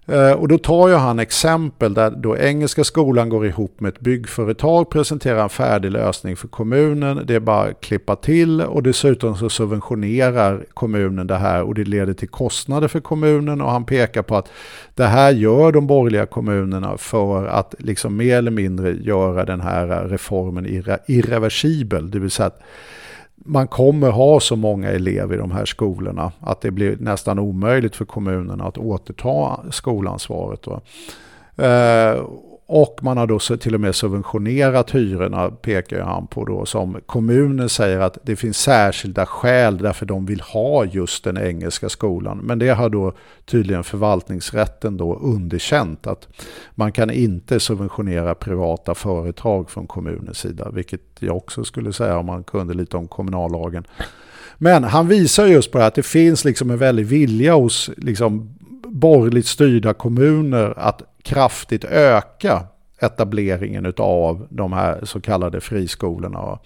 [0.08, 4.00] Eh, och då tar ju han exempel där då Engelska skolan går ihop med ett
[4.00, 7.22] byggföretag, presenterar en färdig lösning för kommunen.
[7.26, 11.84] Det är bara att klippa till och dessutom så subventionerar kommunen det här och det
[11.84, 14.52] leder till kostnader för kommunen och han pekar på att
[14.94, 19.92] det här gör de borgerliga kommunerna för att liksom mer eller mindre göra den här
[19.92, 22.12] eh, reformen irre irreversibel.
[22.12, 22.62] Det vill säga att
[23.46, 27.96] man kommer ha så många elever i de här skolorna att det blir nästan omöjligt
[27.96, 30.62] för kommunerna att återta skolansvaret.
[30.62, 30.82] Då.
[31.64, 32.26] Eh,
[32.68, 37.70] och man har då till och med subventionerat hyrorna, pekar han på då, som kommunen
[37.70, 42.38] säger att det finns särskilda skäl därför de vill ha just den engelska skolan.
[42.38, 43.14] Men det har då
[43.46, 46.28] tydligen förvaltningsrätten då underkänt att
[46.76, 52.26] man kan inte subventionera privata företag från kommunens sida, vilket jag också skulle säga om
[52.26, 53.84] man kunde lite om kommunallagen.
[54.58, 58.56] Men han visar just på det att det finns liksom en väldig vilja hos liksom
[58.88, 62.64] borgerligt styrda kommuner att kraftigt öka
[63.00, 66.60] etableringen av de här så kallade friskolorna.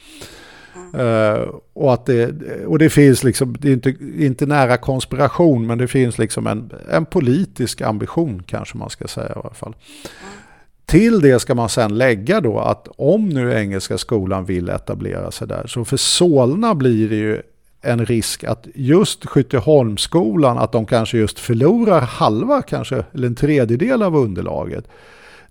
[0.98, 2.36] Uh, och, att det,
[2.66, 6.72] och det finns liksom, det är inte, inte nära konspiration, men det finns liksom en,
[6.92, 9.76] en politisk ambition kanske man ska säga i alla fall.
[10.24, 10.40] Mm.
[10.86, 15.48] Till det ska man sen lägga då att om nu Engelska skolan vill etablera sig
[15.48, 17.42] där, så för Solna blir det ju
[17.82, 24.04] en risk att just Skytteholmsskolan, att de kanske just förlorar halva, kanske, eller en tredjedel
[24.04, 24.88] av underlaget.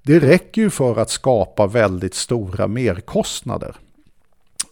[0.03, 3.75] Det räcker ju för att skapa väldigt stora merkostnader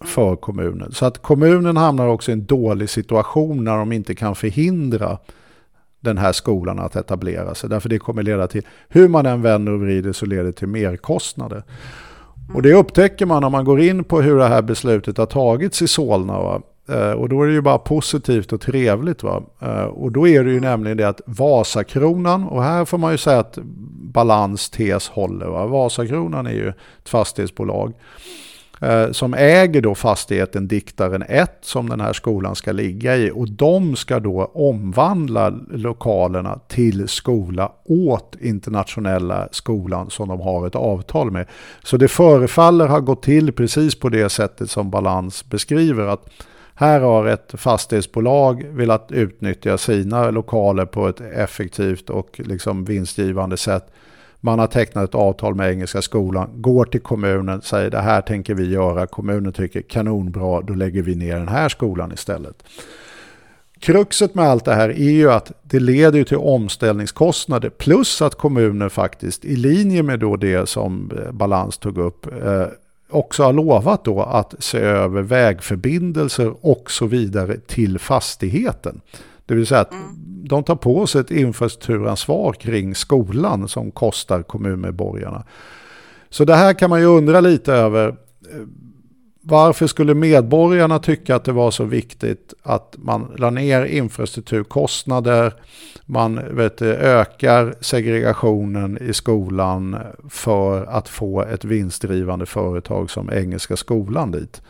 [0.04, 0.92] för kommunen.
[0.92, 5.18] Så att kommunen hamnar också i en dålig situation när de inte kan förhindra
[6.00, 7.70] den här skolan att etablera sig.
[7.70, 10.68] Därför det kommer leda till, hur man än vänder och vrider så leder det till
[10.68, 11.62] merkostnader.
[12.54, 15.82] Och det upptäcker man om man går in på hur det här beslutet har tagits
[15.82, 16.38] i Solna.
[16.38, 16.62] Va?
[16.88, 19.22] Eh, och då är det ju bara positivt och trevligt.
[19.22, 19.42] Va?
[19.60, 23.18] Eh, och då är det ju nämligen det att Vasakronan, och här får man ju
[23.18, 23.58] säga att
[24.12, 25.46] balans tes håller.
[25.46, 25.66] Va?
[25.66, 27.92] Vasakronan är ju ett fastighetsbolag
[28.80, 33.30] eh, som äger då fastigheten Diktaren 1 som den här skolan ska ligga i.
[33.34, 40.74] Och de ska då omvandla lokalerna till skola åt internationella skolan som de har ett
[40.74, 41.46] avtal med.
[41.82, 46.06] Så det förefaller ha gått till precis på det sättet som Balans beskriver.
[46.06, 46.28] att
[46.78, 53.86] här har ett fastighetsbolag velat utnyttja sina lokaler på ett effektivt och liksom vinstgivande sätt.
[54.40, 58.54] Man har tecknat ett avtal med Engelska skolan, går till kommunen, säger det här tänker
[58.54, 59.06] vi göra.
[59.06, 62.64] Kommunen tycker kanonbra, då lägger vi ner den här skolan istället.
[63.80, 68.90] Kruxet med allt det här är ju att det leder till omställningskostnader plus att kommunen
[68.90, 72.66] faktiskt i linje med då det som Balans tog upp eh,
[73.10, 79.00] också har lovat då att se över vägförbindelser och så vidare till fastigheten.
[79.46, 80.04] Det vill säga att mm.
[80.48, 85.44] de tar på sig ett infrastrukturansvar kring skolan som kostar kommunmedborgarna.
[86.30, 88.16] Så det här kan man ju undra lite över.
[89.48, 95.54] Varför skulle medborgarna tycka att det var så viktigt att man la ner infrastrukturkostnader,
[96.06, 99.96] man vet, ökar segregationen i skolan
[100.30, 104.62] för att få ett vinstdrivande företag som Engelska skolan dit?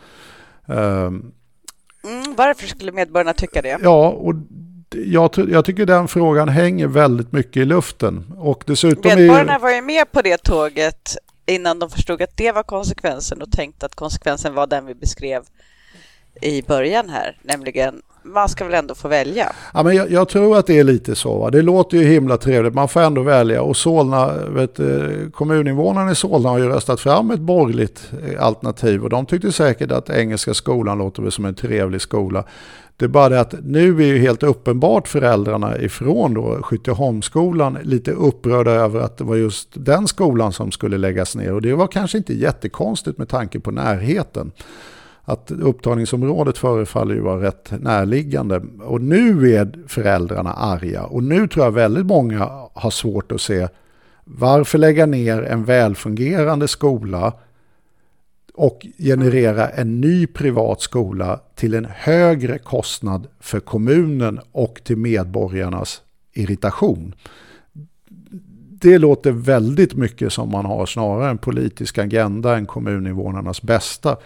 [0.65, 3.79] Um, mm, varför skulle medborgarna tycka det?
[3.81, 4.33] Ja, och
[4.95, 8.33] jag, jag, tycker den frågan hänger väldigt mycket i luften.
[8.37, 9.59] Och dessutom medborgarna är...
[9.59, 11.17] var ju med på det tåget
[11.47, 15.43] innan de förstod att det var konsekvensen och tänkte att konsekvensen var den vi beskrev
[16.41, 19.51] i början här, nämligen man ska väl ändå få välja?
[19.73, 21.37] Ja, men jag, jag tror att det är lite så.
[21.37, 21.49] Va?
[21.49, 23.61] Det låter ju himla trevligt, man får ändå välja.
[23.61, 24.87] Och Solna, vet, eh,
[25.33, 29.91] kommuninvånarna i Solna har ju röstat fram ett borgerligt eh, alternativ och de tyckte säkert
[29.91, 32.43] att Engelska skolan låter väl som en trevlig skola.
[32.97, 38.11] Det är bara det att nu är ju helt uppenbart föräldrarna ifrån då Skytteholmsskolan lite
[38.11, 41.53] upprörda över att det var just den skolan som skulle läggas ner.
[41.53, 44.51] Och det var kanske inte jättekonstigt med tanke på närheten
[45.29, 48.61] att upptagningsområdet förefaller ju vara rätt närliggande.
[48.83, 53.67] Och nu är föräldrarna arga och nu tror jag väldigt många har svårt att se
[54.23, 57.33] varför lägga ner en välfungerande skola
[58.53, 66.01] och generera en ny privat skola till en högre kostnad för kommunen och till medborgarnas
[66.33, 67.15] irritation.
[68.79, 74.17] Det låter väldigt mycket som man har snarare en politisk agenda än kommuninvånarnas bästa.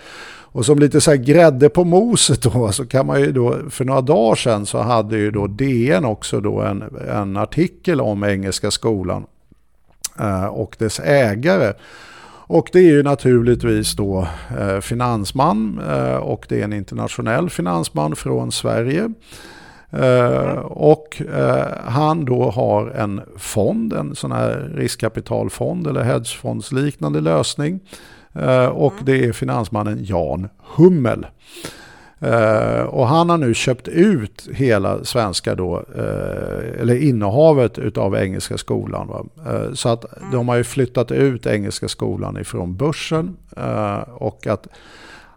[0.51, 3.85] Och som lite så här grädde på moset då så kan man ju då, för
[3.85, 8.71] några dagar sedan så hade ju då DN också då en, en artikel om Engelska
[8.71, 9.25] skolan
[10.19, 11.73] eh, och dess ägare.
[12.47, 14.27] Och det är ju naturligtvis då
[14.59, 19.09] eh, finansman eh, och det är en internationell finansman från Sverige.
[19.93, 27.79] Uh, och uh, han då har en fond, en sån här riskkapitalfond eller hedgefondsliknande lösning.
[28.39, 31.25] Uh, och det är finansmannen Jan Hummel.
[32.23, 38.57] Uh, och han har nu köpt ut hela svenska då, uh, eller innehavet utav Engelska
[38.57, 39.29] skolan.
[39.47, 43.37] Uh, så att de har ju flyttat ut Engelska skolan ifrån börsen
[44.15, 44.67] och att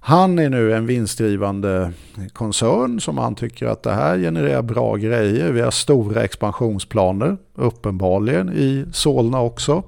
[0.00, 1.92] han är nu en vinstdrivande
[2.32, 5.52] koncern som han tycker att det här genererar bra grejer.
[5.52, 9.82] Vi har stora expansionsplaner uppenbarligen i Solna också.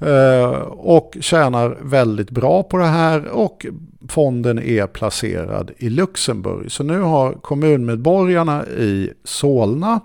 [0.00, 3.66] Eh, och tjänar väldigt bra på det här och
[4.08, 6.72] fonden är placerad i Luxemburg.
[6.72, 10.00] Så nu har kommunmedborgarna i Solna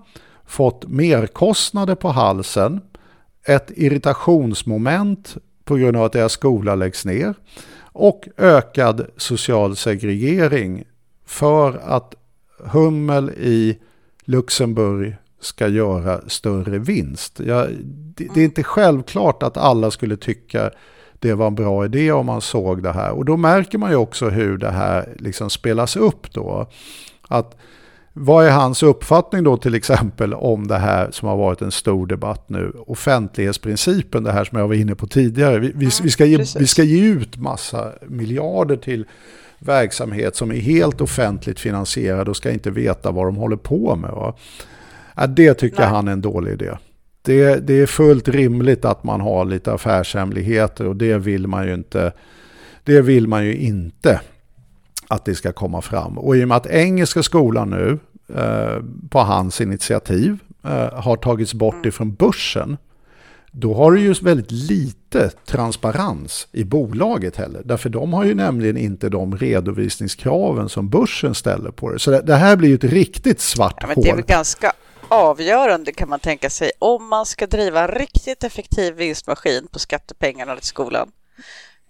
[0.45, 2.81] fått merkostnader på halsen,
[3.43, 7.33] ett irritationsmoment på grund av att deras skola läggs ner
[7.91, 10.83] och ökad social segregering
[11.25, 12.15] för att
[12.59, 13.77] Hummel i
[14.25, 17.39] Luxemburg ska göra större vinst.
[17.39, 17.67] Jag
[18.19, 20.71] det, det, är inte självklart att alla skulle tycka
[21.19, 23.11] det var en bra idé om man såg det här.
[23.11, 26.67] Och då märker man ju också hur det här liksom spelas upp då.
[27.27, 27.57] Att
[28.13, 32.07] vad är hans uppfattning då till exempel om det här som har varit en stor
[32.07, 32.73] debatt nu?
[32.87, 35.59] Offentlighetsprincipen, det här som jag var inne på tidigare.
[35.59, 39.05] Vi, vi, vi, ska, ge, vi ska ge ut massa miljarder till
[39.59, 44.11] verksamhet som är helt offentligt finansierad och ska inte veta vad de håller på med.
[44.11, 44.35] Va?
[45.27, 45.87] Det tycker Nej.
[45.87, 46.77] han är en dålig idé
[47.29, 51.73] det, det är fullt rimligt att man har lite affärshemligheter och det vill man ju
[51.73, 52.11] inte.
[52.83, 54.21] Det vill man ju inte
[55.07, 56.17] att det ska komma fram.
[56.17, 57.99] Och i och med att Engelska skolan nu
[58.35, 61.87] eh, på hans initiativ eh, har tagits bort mm.
[61.87, 62.77] ifrån börsen
[63.51, 67.61] då har du ju väldigt lite transparens i bolaget heller.
[67.65, 71.99] Därför de har ju nämligen inte de redovisningskraven som börsen ställer på det.
[71.99, 74.03] Så det, det här blir ju ett riktigt svart ja, men hål.
[74.03, 74.73] Det är väl ganska
[75.09, 80.55] avgörande kan man tänka sig om man ska driva en riktigt effektiv vinstmaskin på skattepengarna
[80.55, 81.11] till skolan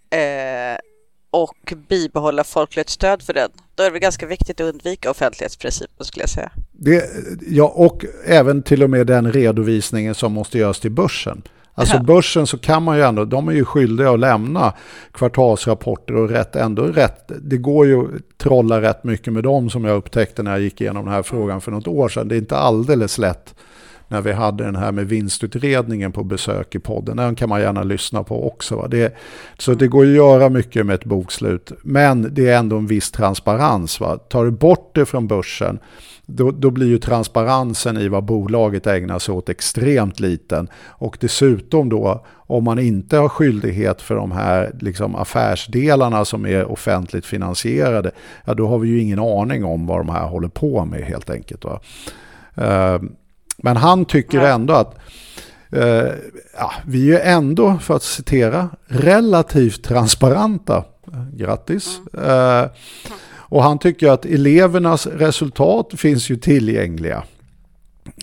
[0.10, 0.80] eh,
[1.32, 3.50] och bibehålla folkligt stöd för den.
[3.76, 6.52] Då är det ganska viktigt att undvika offentlighetsprincipen skulle jag säga.
[6.72, 7.10] Det,
[7.48, 11.42] ja, och även till och med den redovisningen som måste göras till börsen.
[11.80, 14.74] Alltså börsen så kan man ju ändå, de är ju skyldiga att lämna
[15.12, 19.86] kvartalsrapporter och rätt, ändå rätt, det går ju att trolla rätt mycket med dem som
[19.86, 22.28] jag upptäckte när jag gick igenom den här frågan för något år sedan.
[22.28, 23.56] Det är inte alldeles lätt
[24.10, 27.18] när vi hade den här med vinstutredningen på besök i podden.
[27.18, 28.76] Den kan man gärna lyssna på också.
[28.76, 28.88] Va?
[28.88, 29.16] Det,
[29.58, 31.72] så det går att göra mycket med ett bokslut.
[31.84, 34.00] Men det är ändå en viss transparens.
[34.00, 34.18] Va?
[34.18, 35.80] Tar du bort det från börsen
[36.32, 40.68] då, då, blir ju transparensen i vad bolaget ägnar sig åt extremt liten.
[40.88, 46.72] Och dessutom då, om man inte har skyldighet för de här liksom, affärsdelarna som är
[46.72, 48.12] offentligt finansierade,
[48.46, 51.30] ja, då har vi ju ingen aning om vad de här håller på med helt
[51.30, 51.66] enkelt.
[51.66, 51.80] Va?
[52.56, 53.12] Ehm,
[53.64, 54.96] men han tycker ändå att
[55.76, 56.12] uh,
[56.58, 60.84] ja, vi är ändå, för att citera, relativt transparenta.
[61.34, 62.00] Grattis.
[62.18, 62.66] Uh,
[63.32, 67.24] och han tycker att elevernas resultat finns ju tillgängliga.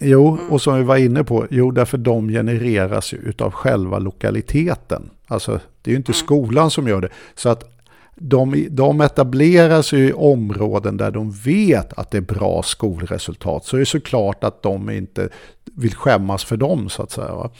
[0.00, 0.50] Jo, mm.
[0.50, 5.10] och som vi var inne på, jo därför de genereras ju utav själva lokaliteten.
[5.26, 6.18] Alltså det är ju inte mm.
[6.18, 7.08] skolan som gör det.
[7.34, 7.75] Så att
[8.20, 13.64] de, de etablerar sig i områden där de vet att det är bra skolresultat.
[13.64, 15.28] Så det är såklart att de inte
[15.64, 17.34] vill skämmas för dem så att säga.
[17.34, 17.50] Va?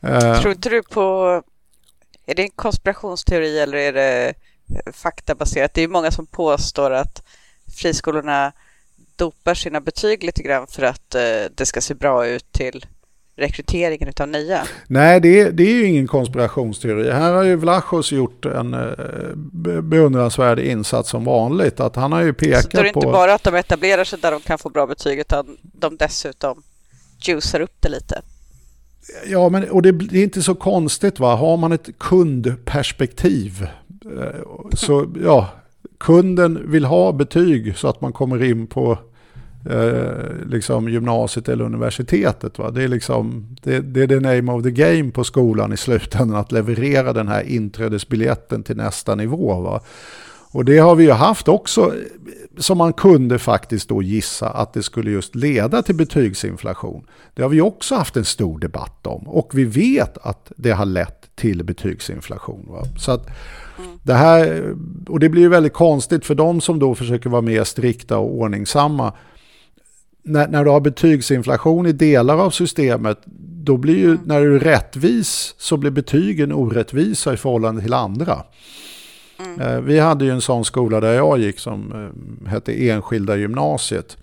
[0.00, 0.40] Eh.
[0.40, 1.42] Tror inte du på,
[2.26, 4.34] är det en konspirationsteori eller är det
[4.92, 5.74] faktabaserat?
[5.74, 7.22] Det är många som påstår att
[7.76, 8.52] friskolorna
[9.16, 12.86] dopar sina betyg lite grann för att eh, det ska se bra ut till
[13.36, 14.62] rekryteringen av nya?
[14.86, 17.10] Nej, det, det är ju ingen konspirationsteori.
[17.10, 21.80] Här har ju Vlachos gjort en eh, beundransvärd insats som vanligt.
[21.80, 22.70] Att han har ju pekat på...
[22.70, 25.18] Så det är inte bara att de etablerar sig där de kan få bra betyg
[25.18, 26.62] utan de dessutom
[27.20, 28.22] juicar upp det lite?
[29.26, 31.34] Ja, men och det, det är inte så konstigt va.
[31.34, 33.66] Har man ett kundperspektiv
[34.18, 34.40] eh,
[34.72, 35.48] så ja,
[35.98, 38.98] kunden vill ha betyg så att man kommer in på
[39.70, 42.58] eh, liksom gymnasiet eller universitetet.
[42.58, 42.70] Va?
[42.70, 46.36] Det, är liksom, det, det, är the name of the game på skolan i slutändan,
[46.36, 49.60] att leverera den här inträdesbiljetten till nästa nivå.
[49.60, 49.80] Va?
[50.54, 51.94] Och det har vi ju haft också,
[52.58, 57.06] som man kunde faktiskt då gissa att det skulle just leda till betygsinflation.
[57.34, 60.86] Det har vi också haft en stor debatt om och vi vet att det har
[60.86, 62.66] lett till betygsinflation.
[62.68, 62.82] Va?
[62.98, 63.26] Så att
[64.02, 64.74] det här,
[65.08, 68.34] och det blir ju väldigt konstigt för de som då försöker vara mer strikta och
[68.34, 69.12] ordningsamma
[70.24, 73.18] när, när du har betygsinflation i delar av systemet,
[73.64, 78.42] då blir ju, när du är rättvis så blir betygen orättvisa i förhållande till andra.
[79.38, 79.60] Mm.
[79.60, 84.16] Eh, vi hade ju en sån skola där jag gick som eh, hette Enskilda gymnasiet.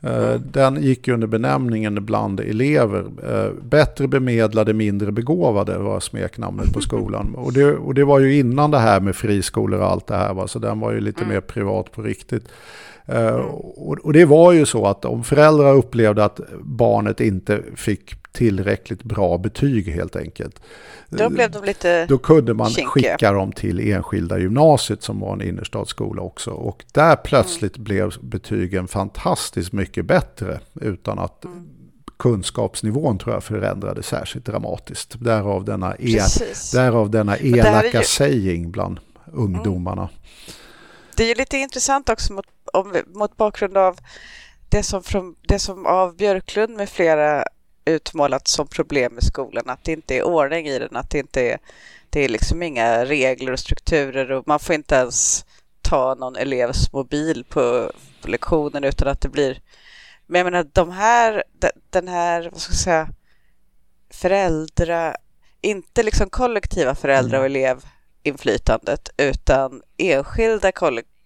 [0.00, 0.42] Eh, mm.
[0.52, 3.04] Den gick under benämningen bland elever.
[3.62, 7.34] Bättre bemedlade, mindre begåvade var smeknamnet på skolan.
[7.34, 10.34] Och det, och det var ju innan det här med friskolor och allt det här.
[10.34, 10.48] Va?
[10.48, 11.34] Så den var ju lite mm.
[11.34, 12.48] mer privat på riktigt.
[13.06, 13.34] Eh,
[14.02, 19.38] och det var ju så att om föräldrar upplevde att barnet inte fick tillräckligt bra
[19.38, 20.60] betyg helt enkelt.
[21.08, 23.12] Då blev de lite Då kunde man kinkiga.
[23.12, 26.50] skicka dem till enskilda gymnasiet som var en innerstadsskola också.
[26.50, 27.84] Och där plötsligt mm.
[27.84, 31.68] blev betygen fantastiskt mycket bättre utan att mm.
[32.16, 35.14] kunskapsnivån tror jag förändrades särskilt dramatiskt.
[35.18, 36.20] Därav denna, el,
[36.72, 38.04] därav denna elaka ju...
[38.04, 39.00] saying bland
[39.32, 40.02] ungdomarna.
[40.02, 40.14] Mm.
[41.16, 42.46] Det är lite intressant också mot,
[42.76, 43.98] om, mot bakgrund av
[44.68, 47.44] det som, från, det som av Björklund med flera
[47.84, 51.42] utmålat som problem med skolan, att det inte är ordning i den, att det inte
[51.42, 51.58] är,
[52.10, 55.44] det är liksom inga regler och strukturer och man får inte ens
[55.82, 59.60] ta någon elevs mobil på, på lektionen utan att det blir...
[60.26, 61.44] Men jag menar, de här,
[61.90, 63.08] den här, vad ska jag säga,
[64.10, 65.16] föräldra,
[65.60, 67.56] inte liksom kollektiva föräldrar och mm.
[67.56, 67.84] elev
[68.22, 70.72] inflytandet utan enskilda,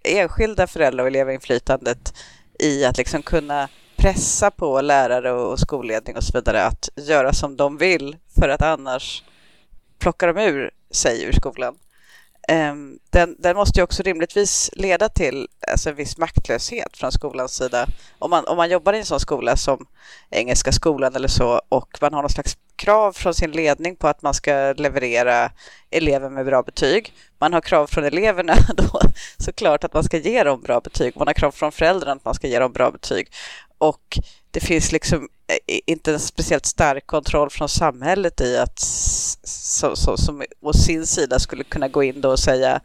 [0.02, 2.14] enskilda föräldrar och elevinflytandet
[2.58, 7.56] i att liksom kunna pressa på lärare och skolledning och så vidare att göra som
[7.56, 9.24] de vill för att annars
[9.98, 11.74] plockar de ur sig ur skolan.
[12.48, 17.56] Ehm, den, den, måste ju också rimligtvis leda till alltså, en viss maktlöshet från skolans
[17.56, 17.86] sida.
[18.18, 19.86] Om man, om man jobbar i en sån skola som
[20.30, 24.22] Engelska skolan eller så och man har någon slags krav från sin ledning på att
[24.22, 25.50] man ska leverera
[25.90, 27.12] elever med bra betyg.
[27.38, 29.00] Man har krav från eleverna då
[29.38, 31.16] såklart att man ska ge dem bra betyg.
[31.16, 33.28] Man har krav från föräldrarna att man ska ge dem bra betyg.
[33.78, 34.18] Och
[34.50, 35.28] det finns liksom
[35.68, 41.06] eh, inte en speciellt stark kontroll från samhället i att så, så, som å sin
[41.06, 42.80] sida skulle kunna gå in då och säga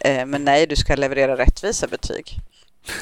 [0.00, 2.38] eh, men nej, du ska leverera rättvisa betyg.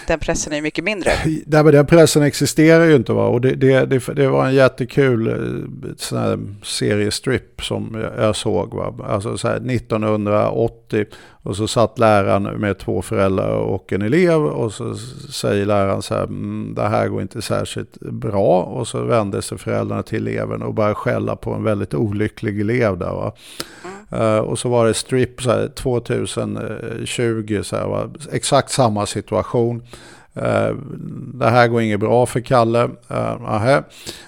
[0.06, 1.10] Den pressen är ju mycket mindre.
[1.24, 3.12] Nej, men den pressen existerar ju inte.
[3.12, 3.26] Va?
[3.26, 8.74] Och det, det, det, det var en jättekul eh, sån här seriestrip som jag såg.
[8.74, 8.94] Va?
[9.08, 11.06] Alltså så här 1980
[11.42, 14.94] och så satt läraren med två föräldrar och en elev och så
[15.32, 18.62] säger läraren så här, mm, det här går inte särskilt bra.
[18.62, 22.98] Och så vände sig föräldrarna till eleven och började skälla på en väldigt olycklig elev
[22.98, 23.12] där.
[23.12, 23.32] Va?
[23.84, 24.22] Mm.
[24.22, 28.10] Uh, och så var det strip så här, 2020, så här, va?
[28.32, 29.82] exakt samma situation.
[30.36, 30.76] Uh,
[31.34, 32.90] det här går inget bra för Kalle.
[33.10, 33.80] Uh,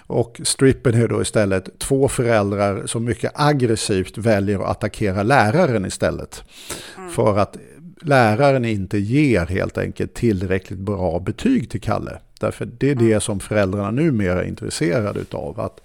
[0.07, 6.45] och strippen är då istället två föräldrar som mycket aggressivt väljer att attackera läraren istället.
[6.97, 7.11] Mm.
[7.11, 7.57] För att
[8.03, 12.19] läraren inte ger helt enkelt tillräckligt bra betyg till Kalle.
[12.41, 13.21] Därför det är det mm.
[13.21, 15.61] som föräldrarna numera är intresserade av.
[15.61, 15.81] Att,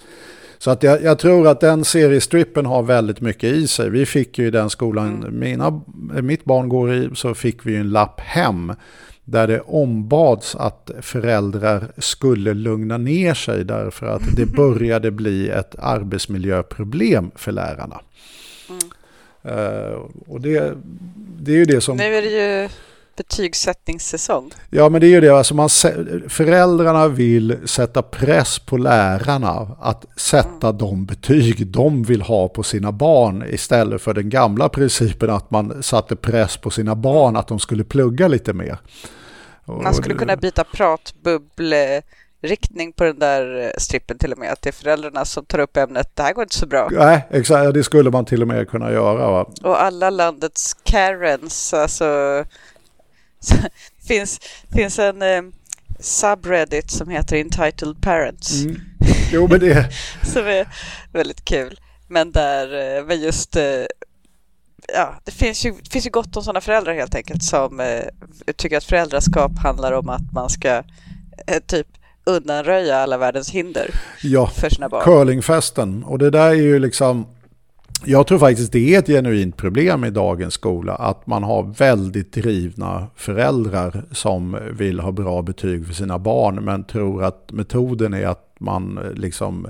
[0.57, 3.89] så att jag, jag, tror att den seriestrippen har väldigt mycket i sig.
[3.89, 5.39] Vi fick ju i den skolan mm.
[5.39, 5.82] mina,
[6.22, 8.74] mitt barn går i så fick vi en lapp hem
[9.32, 15.75] där det ombads att föräldrar skulle lugna ner sig därför att det började bli ett
[15.80, 18.01] arbetsmiljöproblem för lärarna.
[18.69, 18.80] Mm.
[19.45, 20.73] Uh, och det,
[21.39, 21.97] det är ju det som...
[21.97, 22.69] Nu är det ju
[23.19, 24.51] betygssättningssäsong.
[24.69, 25.30] Ja, men det är ju det.
[25.30, 25.69] Alltså man,
[26.27, 30.77] föräldrarna vill sätta press på lärarna att sätta mm.
[30.77, 35.84] de betyg de vill ha på sina barn istället för den gamla principen att man
[35.84, 38.77] satte press på sina barn att de skulle plugga lite mer.
[39.84, 42.01] Man skulle kunna byta pratbubble
[42.41, 44.51] riktning på den där eh, strippen till och med.
[44.51, 46.15] Att det är föräldrarna som tar upp ämnet.
[46.15, 46.89] Det här går inte så bra.
[46.91, 47.74] Nej, exakt.
[47.74, 49.32] Det skulle man till och med kunna göra.
[49.32, 49.45] Va?
[49.63, 52.45] Och alla landets Karens, alltså.
[54.07, 54.39] finns,
[54.76, 55.41] finns en eh,
[55.99, 58.63] subreddit som heter Entitled Parents.
[58.63, 58.82] Mm.
[59.32, 59.89] Jo, men det...
[60.24, 60.67] som är
[61.13, 61.80] väldigt kul.
[62.07, 63.63] Men där, eh, men just eh,
[64.88, 68.03] ja, det finns ju, det finns ju gott om sådana föräldrar helt enkelt som eh,
[68.55, 70.84] tycker att föräldraskap handlar om att man ska
[71.47, 71.88] eh, typ
[72.23, 73.89] undanröja alla världens hinder
[74.23, 75.03] ja, för sina barn.
[75.03, 76.03] Curlingfesten.
[76.03, 77.25] Och det där är ju liksom...
[78.05, 82.34] Jag tror faktiskt det är ett genuint problem i dagens skola att man har väldigt
[82.34, 88.27] drivna föräldrar som vill ha bra betyg för sina barn men tror att metoden är
[88.27, 89.67] att man liksom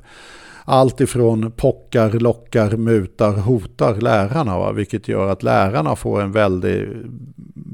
[0.69, 4.59] allt ifrån pockar, lockar, mutar, hotar lärarna.
[4.59, 4.71] Va?
[4.71, 6.89] Vilket gör att lärarna får en väldig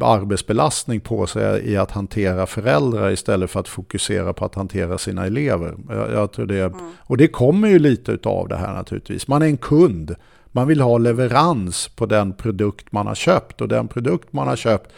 [0.02, 5.26] arbetsbelastning på sig i att hantera föräldrar istället för att fokusera på att hantera sina
[5.26, 5.76] elever.
[5.90, 6.92] Jag, jag tror det, mm.
[7.00, 9.28] Och det kommer ju lite av det här naturligtvis.
[9.28, 10.16] Man är en kund.
[10.52, 14.56] Man vill ha leverans på den produkt man har köpt och den produkt man har
[14.56, 14.90] köpt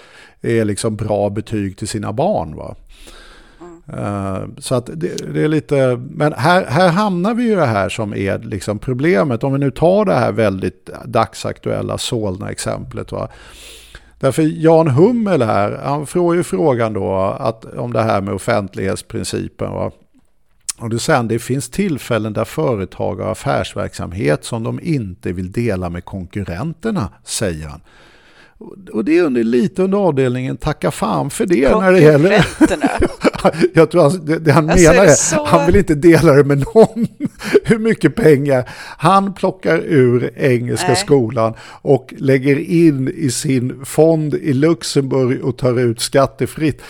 [0.42, 2.56] är liksom bra betyg till sina barn.
[2.56, 2.76] Va?
[3.94, 7.90] Eh, så att det, det, är lite, men här, här hamnar vi ju det här
[7.90, 9.44] som är liksom problemet.
[9.44, 13.12] Om vi nu tar det här väldigt dagsaktuella Solna-exemplet.
[13.12, 13.30] Va?
[14.20, 19.72] Därför Jan Hummel här, han får ju frågan då att, om det här med offentlighetsprincipen.
[19.72, 19.92] Va?
[20.80, 25.90] Och du säger det finns tillfällen där företag har affärsverksamhet som de inte vill dela
[25.90, 27.82] med konkurrenterna, säger han.
[28.92, 32.46] Och det är under, lite under avdelningen tacka fan för det när det gäller...
[33.74, 35.46] Jag tror han, det, det han alltså, menar är, så...
[35.46, 37.08] han vill inte dela det med någon.
[37.64, 40.96] Hur mycket pengar han plockar ur engelska Nej.
[40.96, 46.82] skolan och lägger in i sin fond i Luxemburg och tar ut skattefritt.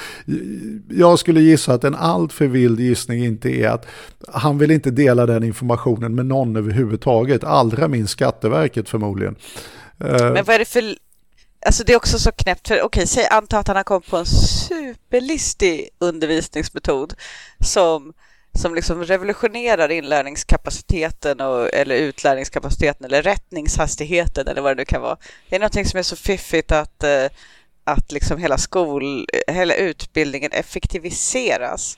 [0.90, 3.88] Jag skulle gissa att en alltför vild gissning inte är att
[4.28, 9.36] han vill inte dela den informationen med någon överhuvudtaget, allra minst Skatteverket förmodligen.
[9.98, 11.07] Men vad är det för
[11.68, 14.18] Alltså det är också så knäppt, för okej, säg anta att han har kommit på
[14.18, 17.14] en superlistig undervisningsmetod
[17.60, 18.14] som,
[18.54, 25.18] som liksom revolutionerar inlärningskapaciteten och, eller utlärningskapaciteten eller rättningshastigheten eller vad det nu kan vara.
[25.50, 27.26] Det är någonting som är så fiffigt att, eh,
[27.84, 31.98] att liksom hela, skol, hela utbildningen effektiviseras.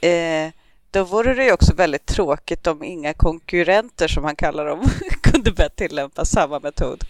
[0.00, 0.48] Eh,
[0.92, 4.80] då vore det ju också väldigt tråkigt om inga konkurrenter, som han kallar dem,
[5.20, 7.04] kunde börja tillämpa samma metod.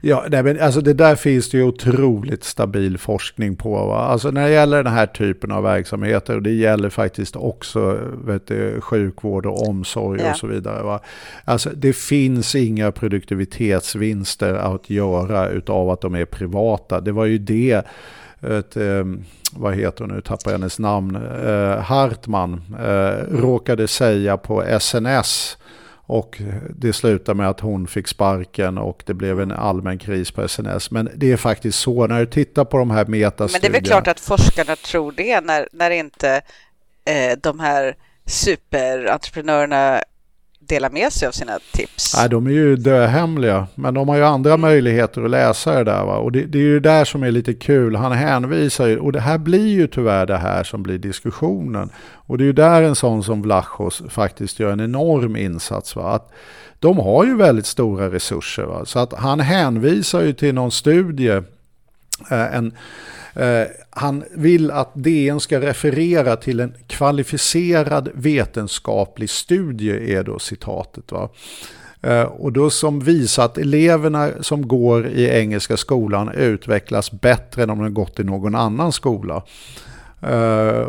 [0.00, 3.86] Ja, nej, men alltså det där finns det ju otroligt stabil forskning på.
[3.86, 3.98] Va?
[3.98, 8.46] Alltså när det gäller den här typen av verksamheter, och det gäller faktiskt också vet
[8.46, 10.30] du, sjukvård och omsorg ja.
[10.30, 10.82] och så vidare.
[10.82, 11.00] Va?
[11.44, 17.00] Alltså det finns inga produktivitetsvinster att göra utav att de är privata.
[17.00, 17.82] Det var ju det
[18.42, 19.04] ett, eh,
[19.52, 25.58] vad heter hon nu, tappar hennes namn, eh, Hartman eh, råkade säga på SNS
[26.08, 26.42] och
[26.76, 30.90] det slutade med att hon fick sparken och det blev en allmän kris på SNS.
[30.90, 33.52] Men det är faktiskt så när du tittar på de här metastudierna.
[33.52, 36.40] Men det är väl klart att forskarna tror det när, när inte
[37.04, 40.02] eh, de här superentreprenörerna
[40.68, 42.16] dela med sig av sina tips?
[42.16, 44.60] Nej, de är ju döhemliga, men de har ju andra mm.
[44.60, 46.04] möjligheter att läsa det där.
[46.04, 46.16] Va?
[46.16, 47.96] Och det, det, är ju där som är lite kul.
[47.96, 51.90] Han hänvisar ju, och det här blir ju tyvärr det här som blir diskussionen.
[52.14, 55.96] Och det är ju där en sån som Vlachos faktiskt gör en enorm insats.
[55.96, 56.14] Va?
[56.14, 56.30] Att
[56.78, 58.62] de har ju väldigt stora resurser.
[58.62, 58.84] Va?
[58.84, 61.42] Så att han hänvisar ju till någon studie,
[62.30, 62.72] eh, en
[63.36, 71.12] Eh, han vill att DN ska referera till en kvalificerad vetenskaplig studie, är då citatet.
[71.12, 71.28] Va?
[72.02, 77.70] Eh, och då som visar att eleverna som går i engelska skolan utvecklas bättre än
[77.70, 79.42] om de gått i någon annan skola.
[80.22, 80.88] Eh,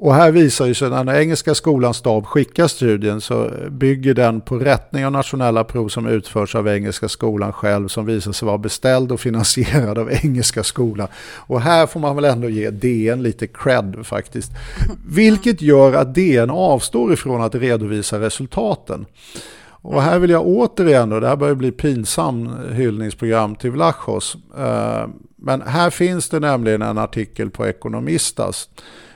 [0.00, 4.40] och här visar ju sig när den engelska skolans stab skickar studien så bygger den
[4.40, 8.58] på rättning av nationella prov som utförs av engelska skolan själv som visar sig vara
[8.58, 11.08] beställd och finansierad av engelska skolan.
[11.36, 14.50] Och här får man väl ändå ge DN lite cred faktiskt.
[15.08, 19.06] Vilket gör att DN avstår ifrån att redovisa resultaten.
[19.68, 24.36] Och här vill jag återigen, och det här börjar bli pinsam hyllningsprogram till Vlachos.
[24.58, 28.68] Eh, men här finns det nämligen en artikel på Ekonomistas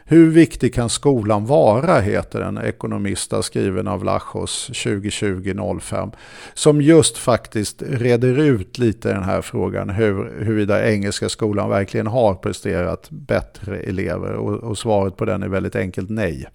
[0.04, 6.12] hur viktig kan skolan vara, heter en ekonomista skriven av Lachos 2020-05.
[6.54, 12.34] Som just faktiskt reder ut lite den här frågan hur, huruvida engelska skolan verkligen har
[12.34, 14.32] presterat bättre elever.
[14.32, 16.46] Och, och svaret på den är väldigt enkelt nej.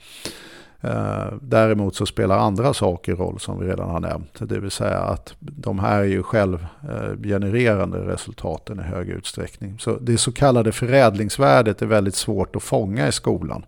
[0.81, 4.39] Eh, däremot så spelar andra saker roll som vi redan har nämnt.
[4.39, 9.79] Det vill säga att de här är ju självgenererande resultaten i hög utsträckning.
[9.79, 13.65] Så det så kallade förädlingsvärdet är väldigt svårt att fånga i skolan.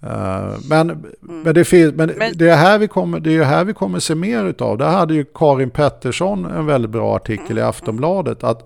[0.00, 1.02] Eh, men, mm.
[1.20, 4.00] men, det, finns, men, men, det, är här vi kommer, det är här vi kommer
[4.00, 4.78] se mer utav.
[4.78, 7.58] Där hade ju Karin Pettersson en väldigt bra artikel mm.
[7.58, 8.44] i Aftonbladet.
[8.44, 8.64] att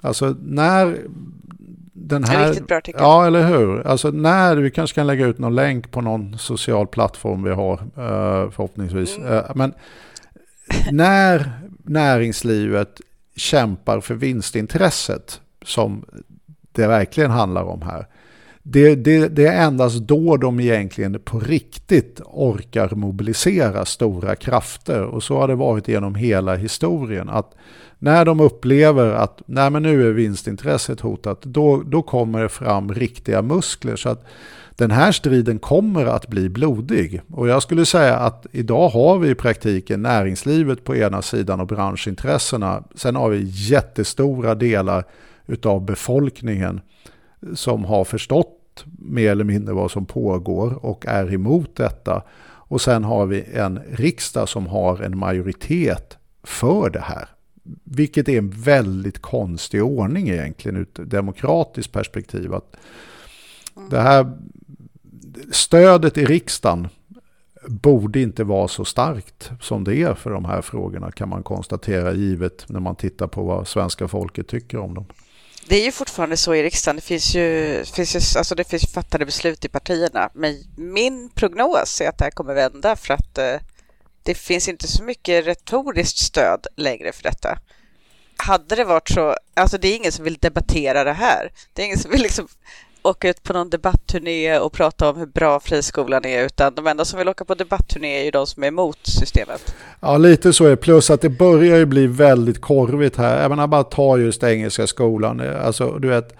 [0.00, 0.98] Alltså när
[2.00, 3.00] den här, riktigt bra artikel.
[3.00, 3.86] Ja, eller hur?
[3.86, 7.72] Alltså när, vi kanske kan lägga ut någon länk på någon social plattform vi har
[7.72, 9.16] eh, förhoppningsvis.
[9.16, 9.32] Mm.
[9.32, 9.74] Eh, men
[10.90, 11.52] när
[11.84, 13.00] näringslivet
[13.36, 16.04] kämpar för vinstintresset som
[16.72, 18.06] det verkligen handlar om här.
[18.62, 25.02] Det, det, det, är endast då de egentligen på riktigt orkar mobilisera stora krafter.
[25.02, 27.28] Och så har det varit genom hela historien.
[27.28, 27.54] att
[27.98, 32.94] när de upplever att Nej, men nu är vinstintresset hotat, då, då kommer det fram
[32.94, 33.96] riktiga muskler.
[33.96, 34.24] Så att
[34.70, 37.20] den här striden kommer att bli blodig.
[37.32, 41.66] Och jag skulle säga att idag har vi i praktiken näringslivet på ena sidan och
[41.66, 42.84] branschintressena.
[42.94, 45.04] Sen har vi jättestora delar
[45.46, 46.80] utav befolkningen
[47.54, 52.22] som har förstått mer eller mindre vad som pågår och är emot detta.
[52.42, 57.28] Och sen har vi en riksdag som har en majoritet för det här.
[57.84, 62.54] Vilket är en väldigt konstig ordning egentligen ur ett demokratiskt perspektiv.
[62.54, 62.76] Att
[63.90, 64.36] det här
[65.52, 66.88] stödet i riksdagen
[67.66, 72.12] borde inte vara så starkt som det är för de här frågorna kan man konstatera
[72.12, 75.06] givet när man tittar på vad svenska folket tycker om dem.
[75.68, 76.96] Det är ju fortfarande så i riksdagen.
[76.96, 80.30] Det finns ju, finns ju alltså det finns fattade beslut i partierna.
[80.34, 83.54] Men min prognos är att det här kommer vända för att eh,
[84.28, 87.58] det finns inte så mycket retoriskt stöd längre för detta.
[88.36, 91.50] Hade det varit så, alltså det är ingen som vill debattera det här.
[91.72, 92.48] Det är ingen som vill liksom
[93.02, 97.04] åka ut på någon debattturné och prata om hur bra friskolan är, utan de enda
[97.04, 99.74] som vill åka på debattturné är ju de som är emot systemet.
[100.00, 100.76] Ja, lite så är det.
[100.76, 103.42] Plus att det börjar ju bli väldigt korvigt här.
[103.42, 105.40] Jag menar, bara ta just engelska skolan.
[105.40, 106.36] Alltså, du vet,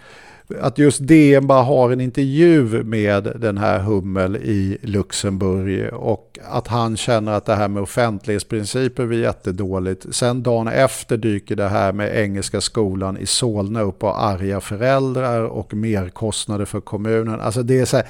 [0.61, 6.69] att just DN bara har en intervju med den här Hummel i Luxemburg och att
[6.69, 10.15] han känner att det här med offentlighetsprinciper är jättedåligt.
[10.15, 15.43] Sen dagen efter dyker det här med Engelska skolan i Solna upp och arga föräldrar
[15.43, 17.41] och merkostnader för kommunen.
[17.41, 18.07] Alltså det är så här,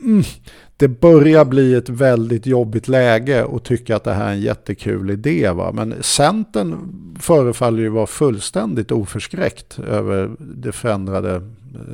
[0.00, 0.22] mm,
[0.82, 5.10] det börjar bli ett väldigt jobbigt läge och tycka att det här är en jättekul
[5.10, 5.50] idé.
[5.50, 5.72] Va?
[5.72, 6.78] Men Centern
[7.20, 11.40] förefaller ju vara fullständigt oförskräckt över det förändrade eh,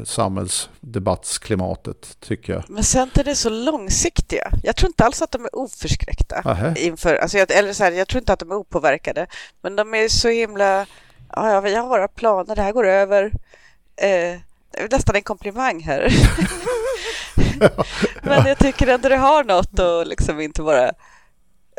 [0.05, 2.65] samhällsdebattsklimatet tycker jag.
[2.69, 4.53] Men Centern är så långsiktiga.
[4.63, 6.75] Jag tror inte alls att de är oförskräckta.
[6.77, 9.27] Inför, alltså jag, eller så här, jag tror inte att de är opåverkade.
[9.63, 10.87] Men de är så himla...
[11.33, 13.33] Ja, jag har våra planer, det här går över.
[13.97, 14.41] Eh,
[14.71, 16.09] det är nästan en komplimang här.
[18.23, 20.91] Men jag tycker ändå det har något att liksom inte bara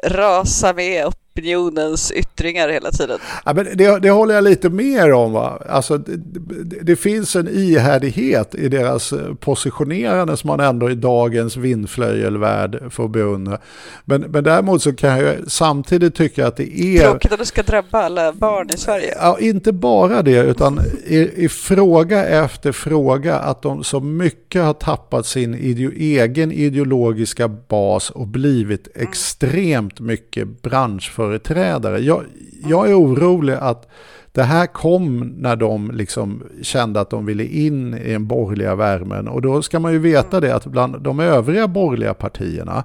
[0.04, 1.06] rasa med
[1.40, 3.20] opinionens yttringar hela tiden.
[3.46, 5.32] Ja, men det, det håller jag lite mer om.
[5.32, 5.62] Va?
[5.70, 6.16] Alltså, det,
[6.64, 12.80] det, det, finns en ihärdighet i deras eh, positionerande som man ändå i dagens vindflöjelvärld
[12.92, 13.60] får beundra.
[14.06, 17.00] Men, men däremot så kan jag samtidigt tycka att det är...
[17.00, 19.14] Tråkigt att det ska drabba alla barn i Sverige.
[19.20, 24.74] Ja, inte bara det, utan i, i fråga efter fråga att de så mycket har
[24.74, 29.08] tappat sin ideo, egen ideologiska bas och blivit mm.
[29.08, 32.00] extremt mycket branschföretag företrädare.
[32.00, 32.24] Jag,
[32.64, 33.88] jag är orolig att
[34.32, 39.28] det här kom när de liksom kände att de ville in i den borgerliga värmen.
[39.28, 42.84] Och då ska man ju veta det att bland de övriga borgerliga partierna,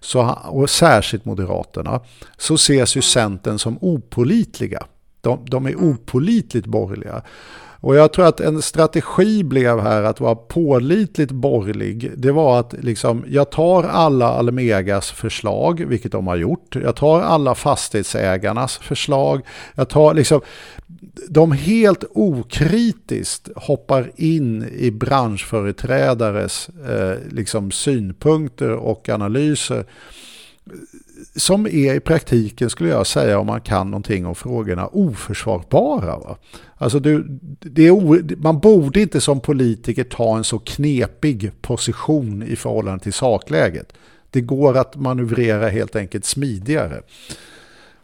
[0.00, 2.00] så, och särskilt Moderaterna,
[2.36, 4.86] så ses ju Centern som opolitliga.
[5.20, 7.22] De, de är opolitligt borgerliga.
[7.80, 12.12] Och jag tror att en strategi blev här att vara pålitligt borgerlig.
[12.16, 16.76] Det var att liksom, jag tar alla Almegas förslag, vilket de har gjort.
[16.76, 19.42] Jag tar alla fastighetsägarnas förslag.
[19.74, 20.40] Jag tar liksom,
[21.28, 29.84] de helt okritiskt hoppar in i branschföreträdares eh, liksom synpunkter och analyser
[31.36, 36.16] som är i praktiken, skulle jag säga, om man kan någonting om frågorna, oförsvarbara.
[36.16, 36.36] Va?
[36.78, 42.56] Alltså du, det är man borde inte som politiker ta en så knepig position i
[42.56, 43.92] förhållande till sakläget.
[44.30, 47.02] Det går att manövrera helt enkelt smidigare.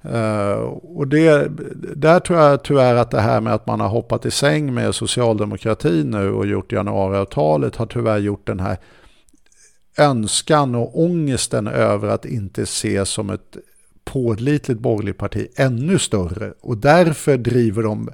[0.05, 1.49] Uh, och det,
[1.97, 4.95] där tror jag tyvärr att det här med att man har hoppat i säng med
[4.95, 8.77] socialdemokratin nu och gjort januariavtalet har tyvärr gjort den här
[9.99, 13.57] önskan och ångesten över att inte ses som ett
[14.05, 16.53] pålitligt borgerligt parti ännu större.
[16.61, 18.11] Och därför driver de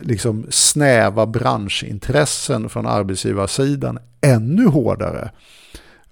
[0.00, 5.30] liksom snäva branschintressen från arbetsgivarsidan ännu hårdare.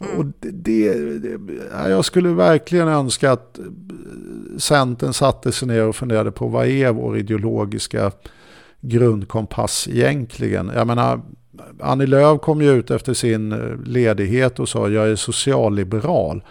[0.01, 0.19] Mm.
[0.19, 1.39] Och det, det, det,
[1.89, 3.59] jag skulle verkligen önska att
[4.59, 8.13] Centern satte sig ner och funderade på vad är vår ideologiska
[8.81, 10.71] grundkompass egentligen.
[10.75, 11.21] Jag menar,
[11.81, 13.51] Annie Lööf kom ju ut efter sin
[13.85, 16.43] ledighet och sa jag är socialliberal.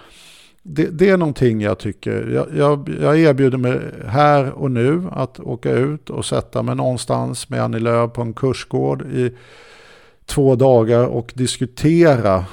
[0.69, 2.27] Det, det är någonting jag tycker.
[2.27, 7.49] Jag, jag, jag, erbjuder mig här och nu att åka ut och sätta mig någonstans
[7.49, 9.37] med Annie Lööf på en kursgård i
[10.25, 12.45] två dagar och diskutera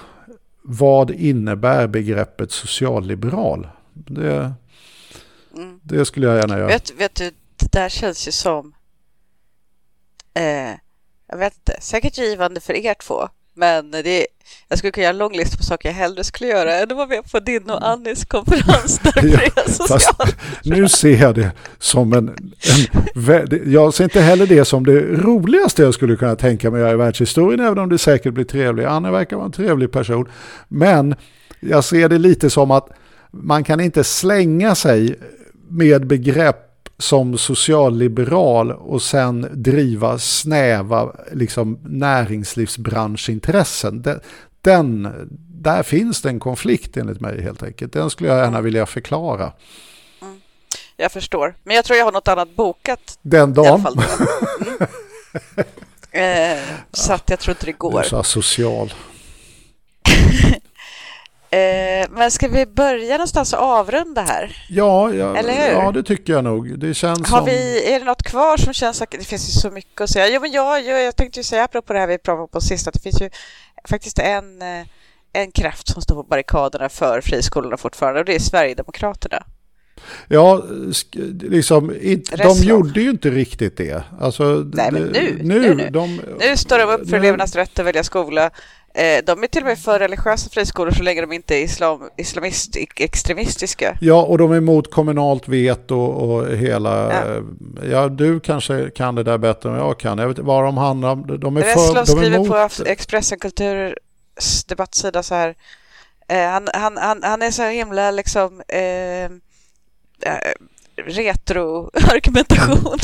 [0.62, 3.68] vad innebär begreppet socialliberal?
[3.92, 4.52] Det,
[5.56, 5.80] mm.
[5.82, 6.66] det skulle jag gärna göra.
[6.68, 8.74] Vet, vet du, det där känns ju som,
[10.34, 10.78] eh,
[11.26, 13.28] jag vet inte, säkert givande för er två.
[13.54, 14.26] Men det,
[14.68, 16.96] jag skulle kunna göra en lång lista på saker jag hellre skulle göra än att
[16.96, 20.28] vara med på din och Annis konferens där ja, social.
[20.64, 25.82] Nu ser jag det som en, en, Jag ser inte heller det som det roligaste
[25.82, 28.86] jag skulle kunna tänka mig i världshistorien, även om det säkert blir trevligt.
[28.86, 30.28] Annie verkar vara en trevlig person.
[30.68, 31.14] Men
[31.60, 32.88] jag ser det lite som att
[33.30, 35.18] man kan inte slänga sig
[35.68, 44.02] med begrepp som socialliberal och sen driva snäva liksom, näringslivsbranschintressen.
[44.02, 44.20] Den,
[44.60, 47.92] den, där finns det en konflikt enligt mig helt enkelt.
[47.92, 49.52] Den skulle jag gärna vilja förklara.
[50.22, 50.40] Mm.
[50.96, 53.18] Jag förstår, men jag tror jag har något annat bokat.
[53.22, 53.86] Den dagen?
[56.10, 56.10] Mm.
[56.56, 56.62] eh,
[56.92, 57.92] så att jag tror inte det går.
[57.92, 58.92] Du är så social.
[61.54, 64.56] Eh, men ska vi börja någonstans och avrunda här?
[64.68, 65.72] Ja, ja, Eller hur?
[65.72, 66.78] ja det tycker jag nog.
[66.78, 67.46] Det känns Har som...
[67.46, 69.02] vi, är det något kvar som känns...
[69.10, 70.28] Det finns ju så mycket att säga.
[70.28, 72.88] Jo, men jag, jag, jag tänkte ju säga apropå det här vi pratade på sist,
[72.88, 73.30] att det finns ju
[73.88, 74.86] faktiskt en, eh,
[75.32, 79.42] en kraft som står på barrikaderna för friskolorna fortfarande och det är Sverigedemokraterna.
[80.28, 80.64] Ja,
[81.40, 81.94] liksom,
[82.36, 84.02] de gjorde ju inte riktigt det.
[84.20, 84.44] Alltså,
[84.74, 85.90] Nej, men nu, nu, nu, nu.
[85.90, 88.50] De, nu står de upp för elevernas rätt att välja skola.
[88.96, 92.10] Eh, de är till och med för religiösa friskolor så länge de inte är islam,
[92.16, 93.98] islamist extremistiska.
[94.00, 97.12] Ja, och de är emot kommunalt veto och hela...
[97.12, 97.42] Ja.
[97.90, 98.08] ja.
[98.08, 100.18] du kanske kan det där bättre än jag kan.
[100.18, 101.40] Jag vet vad de handlar om.
[101.40, 102.48] De är för, de skriver emot...
[102.48, 105.54] på Expressen Kulturs debattsida så här.
[106.28, 108.62] Eh, han, han, han, han är så himla liksom...
[108.68, 109.30] Eh,
[110.96, 112.98] retro-argumentation.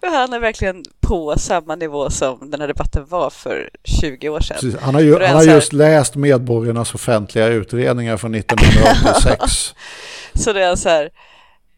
[0.02, 4.56] han är verkligen på samma nivå som den här debatten var för 20 år sedan.
[4.60, 4.80] Precis.
[4.80, 9.74] Han har, ju, han har just läst Medborgarnas offentliga utredningar från 1986.
[10.34, 11.10] så det är så här,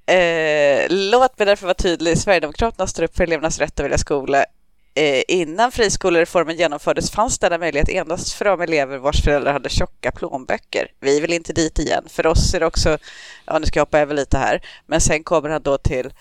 [0.06, 4.44] eh, låt mig därför vara tydlig, Sverigedemokraterna står upp för elevernas rätt att välja skola
[5.00, 10.12] Eh, innan friskolereformen genomfördes fanns denna möjlighet endast för de elever vars föräldrar hade tjocka
[10.12, 10.88] plånböcker.
[11.00, 12.04] Vi vill inte dit igen.
[12.08, 12.98] För oss är det också,
[13.46, 16.12] ja nu ska jag hoppa över lite här, men sen kommer han då till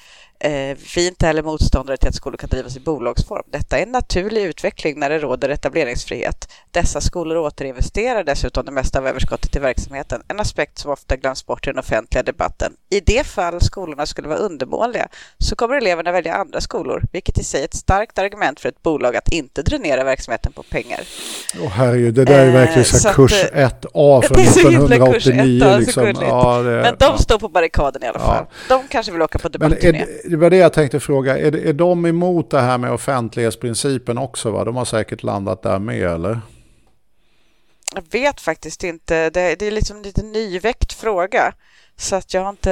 [0.41, 3.44] vi är inte heller motståndare till att skolor kan drivas i bolagsform.
[3.52, 6.52] Detta är en naturlig utveckling när det råder etableringsfrihet.
[6.72, 11.45] Dessa skolor återinvesterar dessutom det mesta av överskottet i verksamheten, en aspekt som ofta glöms
[11.45, 12.74] bort i den offentliga debatten.
[12.90, 15.07] I det fall skolorna skulle vara undermåliga
[15.38, 18.84] så kommer eleverna välja andra skolor, vilket i sig är ett starkt argument för ett
[18.84, 20.99] bolag att inte dränera verksamheten på pengar.
[21.60, 25.78] Åh oh, herregud, det där är verkligen så, så kurs 1A från 1989.
[25.80, 26.14] Liksom.
[26.22, 27.18] Ja, det, Men de ja.
[27.18, 28.45] står på barrikaden i alla fall.
[28.70, 28.78] Ja.
[28.78, 31.38] De kanske vill åka på debattturné det var det jag tänkte fråga.
[31.38, 34.51] Är, är de emot det här med offentlighetsprincipen också?
[34.51, 34.64] Va?
[34.64, 36.41] De har säkert landat där med, eller?
[37.95, 39.30] Jag vet faktiskt inte.
[39.30, 41.53] Det, det är liksom en lite nyväckt fråga.
[42.00, 42.72] Så att jag har inte,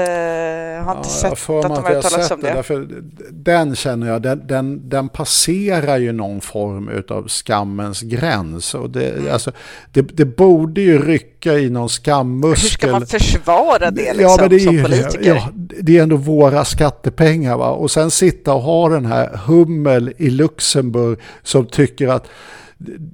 [0.85, 2.53] har inte ja, sett att de har uttalat sig om det.
[2.53, 2.87] Därför,
[3.31, 8.73] den känner jag, den, den, den passerar ju någon form av skammens gräns.
[8.73, 9.33] Och det, mm.
[9.33, 9.51] alltså,
[9.91, 12.59] det, det, borde ju rycka i någon skammuskel.
[12.59, 15.35] Hur ska man försvara det liksom, ja, men det är, som politiker?
[15.35, 15.49] Ja,
[15.81, 17.57] det är ändå våra skattepengar.
[17.57, 17.69] Va?
[17.69, 22.27] Och sen sitta och ha den här Hummel i Luxemburg som tycker att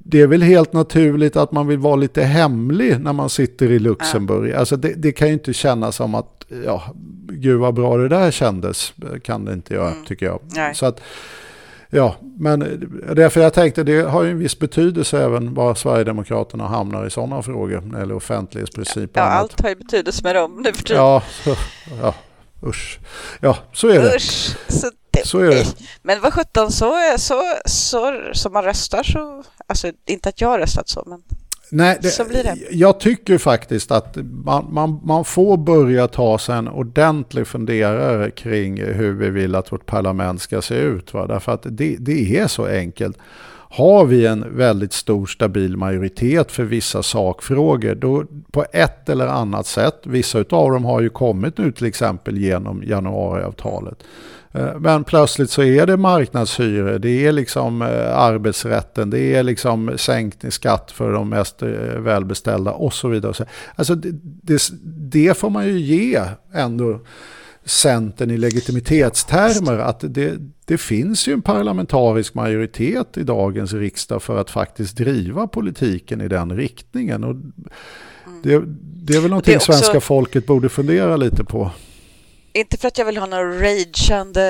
[0.06, 3.80] det är väl helt naturligt att man vill vara lite hemlig när man sitter i
[3.80, 4.52] Luxemburg.
[4.52, 4.57] Ja.
[4.57, 6.84] Alltså det, det, kan ju inte kännas som att, ja,
[7.30, 10.06] gud vad bra det där kändes, kan det inte göra mm.
[10.06, 10.40] tycker jag.
[10.44, 10.76] Nej.
[10.76, 11.02] Så att,
[11.90, 12.60] ja, men
[13.15, 17.41] därför jag tänkte det har ju en viss betydelse även var Sverigedemokraterna hamnar i sådana
[17.41, 19.23] frågor gäller offentlighetsprincipen.
[19.23, 21.02] Ja, allt har ju betydelse med dem nu för tiden.
[21.02, 21.23] Ja,
[22.02, 22.15] ja,
[22.64, 22.99] usch.
[23.40, 24.15] Ja, så är det.
[24.15, 25.76] Usch, så det, så är det.
[26.02, 29.44] Men vad sjutton, så, så, så, så man röstar så...
[29.68, 31.22] Alltså inte att jag har röstat så, men...
[31.76, 32.57] Nej, det, Så blir det.
[32.72, 38.84] Jag tycker faktiskt att man, man, man får börja ta sig en ordentlig funderare kring
[38.84, 41.14] hur vi vill att vårt parlament ska se ut.
[41.14, 41.27] Va?
[41.27, 43.18] Därför att det, det är så enkelt.
[43.69, 49.68] Har vi en väldigt stor stabil majoritet för vissa sakfrågor, då på ett eller annat
[49.68, 53.98] sätt, vissa av dem har ju kommit nu till exempel genom januariavtalet,
[54.80, 60.53] men plötsligt så är det marknadshyror, det är liksom eh, arbetsrätten, det är liksom sänkt
[60.53, 61.69] skatt för de mest eh,
[61.99, 63.45] välbeställda och så vidare.
[63.75, 64.61] Alltså det, det,
[65.11, 66.21] det får man ju ge
[66.53, 66.99] ändå
[67.65, 70.34] Centern i legitimitetstermer att det,
[70.65, 76.27] det finns ju en parlamentarisk majoritet i dagens riksdag för att faktiskt driva politiken i
[76.27, 77.23] den riktningen.
[77.23, 77.35] Och
[78.43, 79.71] det, det är väl någonting också...
[79.73, 81.71] svenska folket borde fundera lite på
[82.53, 84.43] inte för att jag vill ha någon rageande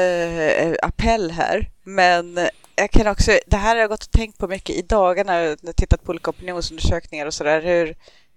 [0.59, 4.47] eh, appell här, men jag kan också, det här har jag gått och tänkt på
[4.47, 7.95] mycket i dagarna när jag tittat på olika opinionsundersökningar och sådär, hur,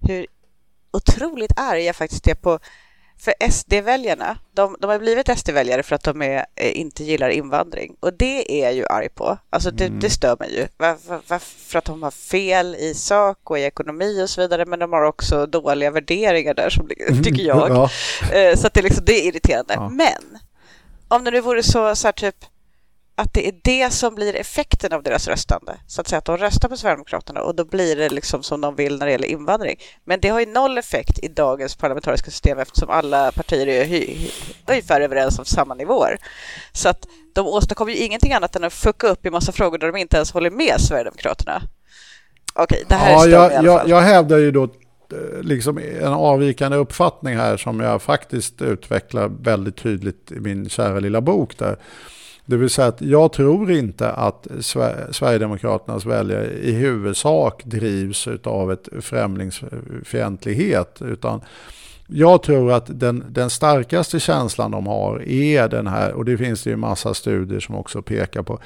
[0.08, 0.26] hur
[0.90, 2.58] otroligt arg jag faktiskt är på
[3.18, 7.96] för SD-väljarna, de, de har blivit SD-väljare för att de är, eh, inte gillar invandring.
[8.00, 9.38] Och det är jag ju arg på.
[9.50, 10.00] Alltså det, mm.
[10.00, 10.66] det stör mig ju.
[10.76, 14.40] Var, var, var, för att de har fel i sak och i ekonomi och så
[14.40, 14.66] vidare.
[14.66, 17.22] Men de har också dåliga värderingar där, som, mm.
[17.22, 17.70] tycker jag.
[17.70, 17.90] Ja.
[18.36, 19.74] Eh, så det, liksom, det är irriterande.
[19.74, 19.88] Ja.
[19.88, 20.38] Men
[21.08, 22.36] om det nu vore så, så här, typ
[23.18, 25.76] att det är det som blir effekten av deras röstande.
[25.86, 28.74] Så att säga att de röstar på Sverigedemokraterna och då blir det liksom som de
[28.74, 29.76] vill när det gäller invandring.
[30.04, 34.16] Men det har ju noll effekt i dagens parlamentariska system eftersom alla partier är
[34.68, 36.18] ungefär överens om samma nivåer.
[36.72, 39.92] Så att de åstadkommer ju ingenting annat än att fucka upp i massa frågor där
[39.92, 41.62] de inte ens håller med Sverigedemokraterna.
[42.54, 43.90] Okej, det här ja, är jag, i alla fall.
[43.90, 49.28] Jag, jag hävdar ju då eh, liksom en avvikande uppfattning här som jag faktiskt utvecklar
[49.28, 51.78] väldigt tydligt i min kära lilla bok där.
[52.46, 54.46] Det vill säga att jag tror inte att
[55.10, 61.02] Sverigedemokraternas väljare i huvudsak drivs av ett främlingsfientlighet.
[61.02, 61.40] Utan
[62.08, 66.62] jag tror att den, den starkaste känslan de har är den här, och det finns
[66.62, 68.58] det ju massa studier som också pekar på,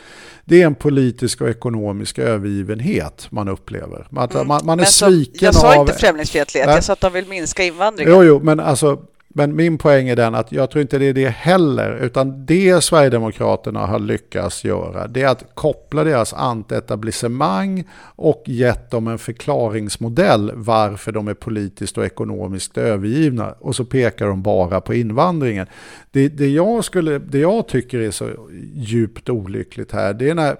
[0.44, 4.07] det är en politisk och ekonomisk övergivenhet man upplever.
[4.11, 4.48] Man, mm.
[4.48, 5.55] man, man är sviken av...
[5.55, 8.12] Jag sa inte främlingsfientlighet, jag sa att de vill minska invandringen.
[8.12, 8.98] Jo, jo, men alltså
[9.35, 12.85] men min poäng är den att jag tror inte det är det heller, utan det
[12.85, 17.85] Sverigedemokraterna har lyckats göra, det är att koppla deras antietablissemang
[18.16, 23.55] och gett dem en förklaringsmodell varför de är politiskt och ekonomiskt övergivna.
[23.59, 25.66] Och så pekar de bara på invandringen.
[26.11, 28.31] Det, det, jag, skulle, det jag tycker är så
[28.74, 30.57] djupt olyckligt här, det är när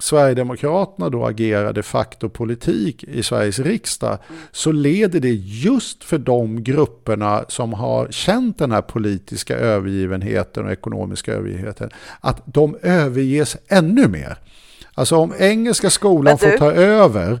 [0.00, 4.18] Sverigedemokraterna då agerar de facto politik i Sveriges riksdag
[4.52, 10.72] så leder det just för de grupperna som har känt den här politiska övergivenheten och
[10.72, 11.90] ekonomiska övergivenheten
[12.20, 14.38] att de överges ännu mer.
[14.94, 17.40] Alltså om Engelska skolan får ta över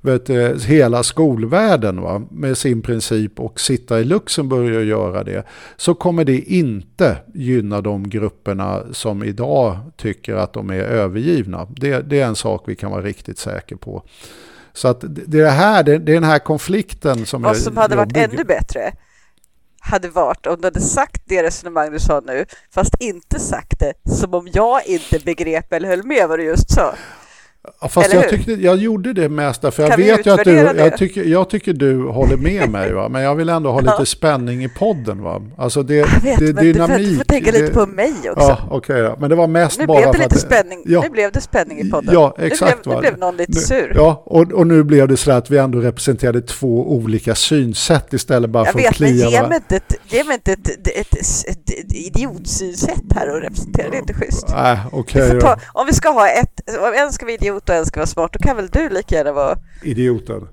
[0.00, 0.30] vet,
[0.64, 5.46] hela skolvärlden va, med sin princip och sitta i Luxemburg och göra det
[5.76, 11.66] så kommer det inte gynna de grupperna som idag tycker att de är övergivna.
[11.70, 14.02] Det, det är en sak vi kan vara riktigt säker på.
[14.72, 18.16] Så att det, är, här, det är den här konflikten som Vad som hade varit
[18.16, 18.92] ännu bättre
[19.80, 23.92] hade varit om du hade sagt det resonemang du sa nu, fast inte sagt det
[24.10, 26.94] som om jag inte begrep eller höll med vad du just sa.
[27.80, 30.96] Ja, fast jag, tyckte, jag gjorde det mest för jag vet ju att du, jag
[30.96, 33.08] tycker, jag tycker du håller med mig va?
[33.08, 34.04] men jag vill ändå ha lite ja.
[34.04, 35.42] spänning i podden va.
[35.58, 37.08] Alltså det, jag vet, det, men dynamik.
[37.08, 38.58] Du får tänka lite på mig också.
[38.70, 39.16] Ja, okay, ja.
[39.20, 40.40] Men det var mest nu bara blev det lite att...
[40.40, 40.82] Spänning.
[40.86, 41.00] Ja.
[41.00, 42.14] Nu blev det spänning i podden.
[42.14, 42.86] Ja, exakt.
[42.86, 43.92] Nu blev, nu blev någon lite sur.
[43.94, 48.50] Ja, och, och nu blev det så att vi ändå representerade två olika synsätt istället
[48.50, 51.70] bara jag för vet, att klia Jag vet, men ge mig inte ett, ett, ett,
[51.70, 54.46] ett, idiotsynsätt här och representera, det är inte schysst.
[54.48, 56.60] Nej, okay, ta, om vi ska ha ett,
[56.96, 59.32] en ska vara idiot och en ska vara smart då kan väl du lika gärna
[59.32, 59.58] vara...
[59.82, 60.48] Idioten.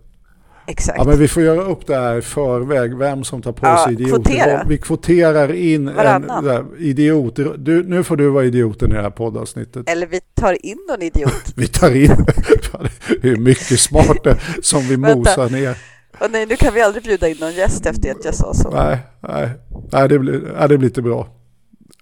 [0.69, 0.97] Exakt.
[0.97, 3.83] Ja, men vi får göra upp det här i förväg, vem som tar på ja,
[3.85, 4.23] sig idioten.
[4.23, 4.63] Kvotera.
[4.67, 6.37] Vi kvoterar in Varannan.
[6.37, 7.35] en där, idiot.
[7.57, 9.89] Du, nu får du vara idioten i det här poddavsnittet.
[9.89, 11.43] Eller vi tar in någon idiot.
[11.55, 12.11] vi tar in,
[13.23, 15.77] är mycket smartare som vi mosar ner.
[16.19, 18.69] Och nej, nu kan vi aldrig bjuda in någon gäst efter att jag sa så.
[18.69, 19.49] Nej, nej,
[19.91, 21.27] nej det, blir, nej, det blir inte bra.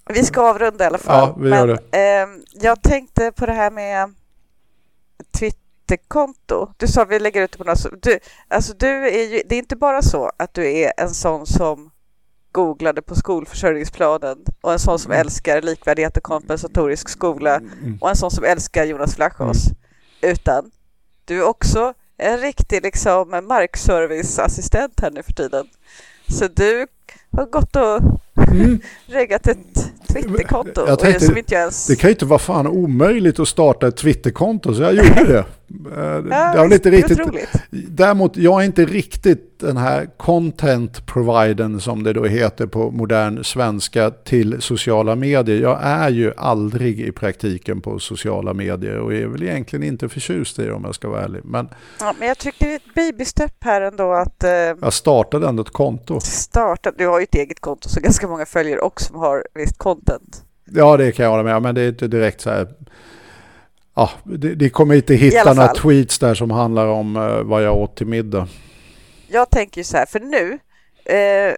[0.10, 1.30] Vi ska avrunda i alla fall.
[1.30, 1.74] Ja, vi gör det.
[1.74, 2.28] eh,
[2.62, 4.14] jag tänkte på det här med
[5.40, 6.74] Twitterkonto.
[6.78, 8.02] Du sa vi lägger ut det på något...
[8.02, 11.46] Du, alltså du är ju, det är inte bara så att du är en sån
[11.46, 11.92] som
[12.52, 15.22] googlade på skolförsörjningsplanen och en sån som mm.
[15.22, 17.98] älskar likvärdighet och kompensatorisk skola mm.
[18.02, 19.68] och en sån som älskar Jonas Vlachos.
[19.68, 19.78] Mm.
[20.22, 20.72] Utan
[21.26, 25.68] du är också en riktig liksom markserviceassistent här nu för tiden.
[26.28, 26.88] Så du
[27.32, 28.00] har gått och
[28.38, 28.80] mm.
[29.08, 29.58] reggat ett
[30.08, 30.88] Twitterkonto.
[30.88, 31.88] Jag tänkte, som inte ens...
[31.88, 35.46] Det kan ju inte vara fan omöjligt att starta ett Twitterkonto så jag gjorde det.
[35.70, 36.22] Eh,
[36.56, 37.20] väl inte riktigt...
[37.20, 37.50] otroligt.
[37.70, 43.44] Däremot, jag är inte riktigt den här content providern som det då heter på modern
[43.44, 45.62] svenska till sociala medier.
[45.62, 50.60] Jag är ju aldrig i praktiken på sociala medier och är väl egentligen inte förtjust
[50.60, 51.42] i det om jag ska vara ärlig.
[51.44, 51.70] Men
[52.00, 55.64] Ja, men jag tycker det är ett babystep här ändå att eh, jag startade ändå
[55.64, 56.20] ett konto.
[56.20, 56.92] starta.
[56.98, 60.44] Du har ju ett eget konto så ganska många följer också som har visst content.
[60.72, 62.68] Ja, det kan jag hålla med om, men det är inte direkt så här...
[63.96, 67.78] Ja, det, det kommer inte hitta några tweets där som handlar om eh, vad jag
[67.78, 68.48] åt till middag.
[69.28, 70.60] Jag tänker ju så här, för nu,
[71.16, 71.56] eh,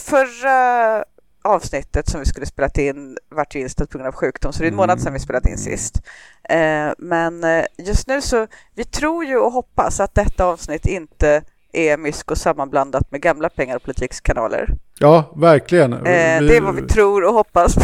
[0.00, 1.04] förra
[1.44, 4.66] avsnittet som vi skulle spela in vart ju inställt på grund av sjukdom, så det
[4.66, 6.02] är en månad sedan vi spelat in sist.
[6.48, 11.42] Eh, men eh, just nu så, vi tror ju och hoppas att detta avsnitt inte
[11.72, 14.74] är mysko sammanblandat med gamla pengar och politikskanaler.
[14.98, 15.92] Ja, verkligen.
[15.92, 17.82] Eh, det är vad vi tror och hoppas på.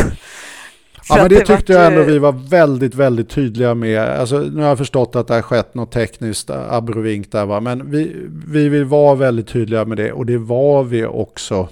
[1.09, 4.01] Ja, men det tyckte jag ändå ju- vi var väldigt, väldigt tydliga med.
[4.03, 7.61] Alltså, nu har jag förstått att det har skett något tekniskt abrovink där, va?
[7.61, 8.17] men vi,
[8.47, 11.69] vi vill vara väldigt tydliga med det och det var vi också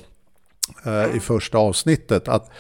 [0.87, 2.29] eh, i första avsnittet.
[2.29, 2.51] Att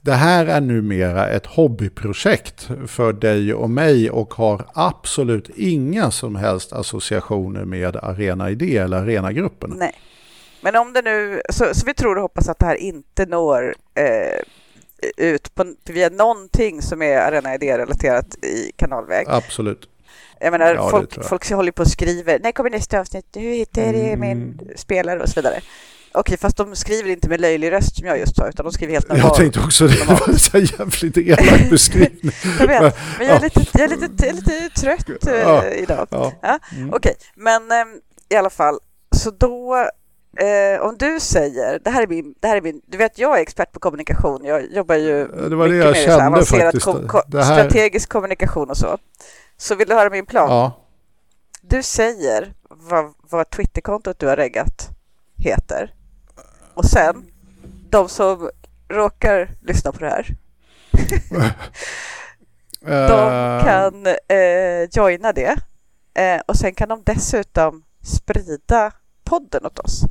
[0.00, 6.36] det här är numera ett hobbyprojekt för dig och mig och har absolut inga som
[6.36, 9.74] helst associationer med Arena Idé eller Arena-gruppen.
[9.78, 9.92] Nej.
[10.62, 13.74] Men om det nu, så, så vi tror och hoppas att det här inte når
[13.94, 14.42] eh,
[15.16, 19.26] ut på, via någonting som är Arena Idé-relaterat i kanalväg.
[19.28, 19.88] Absolut.
[20.40, 21.24] Jag menar, Ja, folk, jag.
[21.28, 24.20] folk håller på och skriver, när kommer nästa avsnitt, hur hittar jag Mm.
[24.20, 25.60] min spelare och så vidare.
[26.12, 28.92] Okej, fast de skriver inte med löjlig röst som jag just sa, utan de skriver
[28.92, 29.36] helt Jag normalt.
[29.38, 32.32] tänkte också det, det var en så jävligt elak beskrivning.
[32.58, 35.64] Jag vet, men jag är lite, jag är lite, jag är lite trött eh, Ja.
[35.68, 36.06] idag.
[36.10, 36.32] Ja.
[36.42, 36.92] Ja, Mm.
[36.94, 37.88] Okej, men ehm,
[38.28, 38.78] i alla fall,
[39.16, 39.88] så då
[40.38, 43.38] eh, om du säger, det här, är min, det här är min, du vet jag
[43.38, 46.84] är expert på kommunikation, jag jobbar ju Det var det jag med kände avancerad faktiskt.
[46.84, 48.98] ko- ko- Det här- strategisk kommunikation och så.
[49.56, 50.50] Så vill du höra min plan?
[50.50, 50.72] Ja.
[51.62, 54.88] Du säger vad, vad Twitterkontot du har reggat
[55.36, 55.94] heter.
[56.74, 57.24] Och sen,
[57.90, 58.50] de som
[58.88, 60.26] råkar lyssna på det här,
[62.80, 65.56] de Eh, kan eh, joina det.
[66.14, 68.92] Eh, och sen kan de dessutom sprida
[69.24, 70.02] podden åt oss.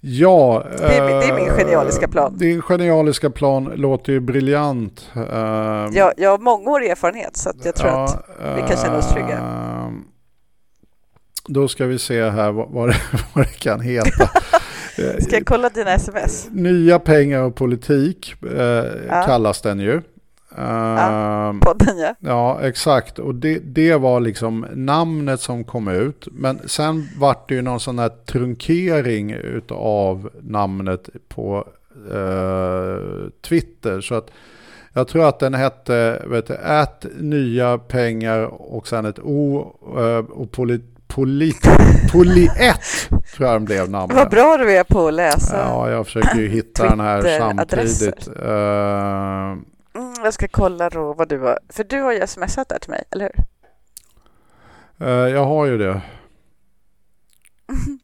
[0.00, 2.38] Ja, Det är det är min eh, genialiska plan.
[2.38, 5.10] Din genialiska plan låter ju briljant.
[5.16, 5.22] Eh,
[5.92, 8.24] Jag, jag har mångårig erfarenhet så jag tror att
[8.56, 9.28] vi kan känna oss trygga.
[9.38, 9.88] eh,
[11.48, 12.96] Då ska vi se här vad, det,
[13.34, 14.30] vad det kan heta.
[15.20, 16.48] Ska jag kolla dina sms?
[16.50, 20.02] Nya pengar och politik eh, kallas den ju.
[20.58, 22.14] Eh, Podden ja.
[22.20, 23.18] Ja, exakt.
[23.18, 26.28] Och det, det var liksom namnet som kom ut.
[26.32, 31.68] Men sen vart det ju någon sån här trunkering utav namnet på
[32.12, 34.00] eh, Twitter.
[34.00, 34.30] Så att
[34.92, 38.42] jag tror att den hette vet du, ät nya pengar
[38.72, 41.62] och sen ett O eh, och polit, polit,
[42.12, 44.16] poliett tror jag den blev namnet.
[44.16, 45.56] Vad bra du är på att läsa.
[45.56, 48.28] Ja, jag försöker ju hitta den här samtidigt.
[50.16, 52.90] Mm, jag ska kolla då vad du har, för du har ju smsat där till
[52.90, 53.44] mig, eller hur?
[55.08, 56.00] Eh, jag har ju det.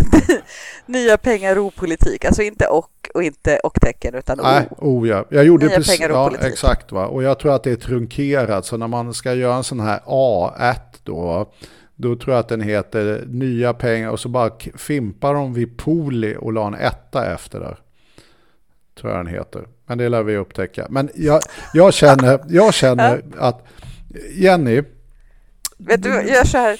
[0.86, 2.26] Nya pengar och politik.
[2.26, 4.44] Alltså inte och och inte och-tecken utan o.
[4.44, 5.26] Nej, oh ja.
[5.30, 6.52] Jag gjorde Nya precis, pengar och ja, politik.
[6.52, 7.06] exakt va.
[7.06, 8.66] Och jag tror att det är trunkerat.
[8.66, 11.52] Så när man ska göra en sån här A1 då.
[11.96, 16.36] Då tror jag att den heter nya pengar och så bara fimpar de vid poli
[16.40, 17.78] och la en etta efter där.
[19.00, 19.68] Tror jag den heter.
[19.86, 20.88] Men det lär vi upptäcka.
[20.90, 21.42] Men jag,
[21.74, 23.66] jag känner, jag känner att
[24.34, 24.84] Jenny,
[25.88, 26.80] Vet du, gör så här.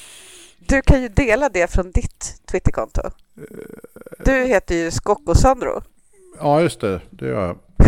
[0.60, 3.02] Du kan ju dela det från ditt Twitterkonto.
[4.26, 5.84] Du heter ju Skocko-Sandro.
[6.40, 7.58] ja just det, det gör jag.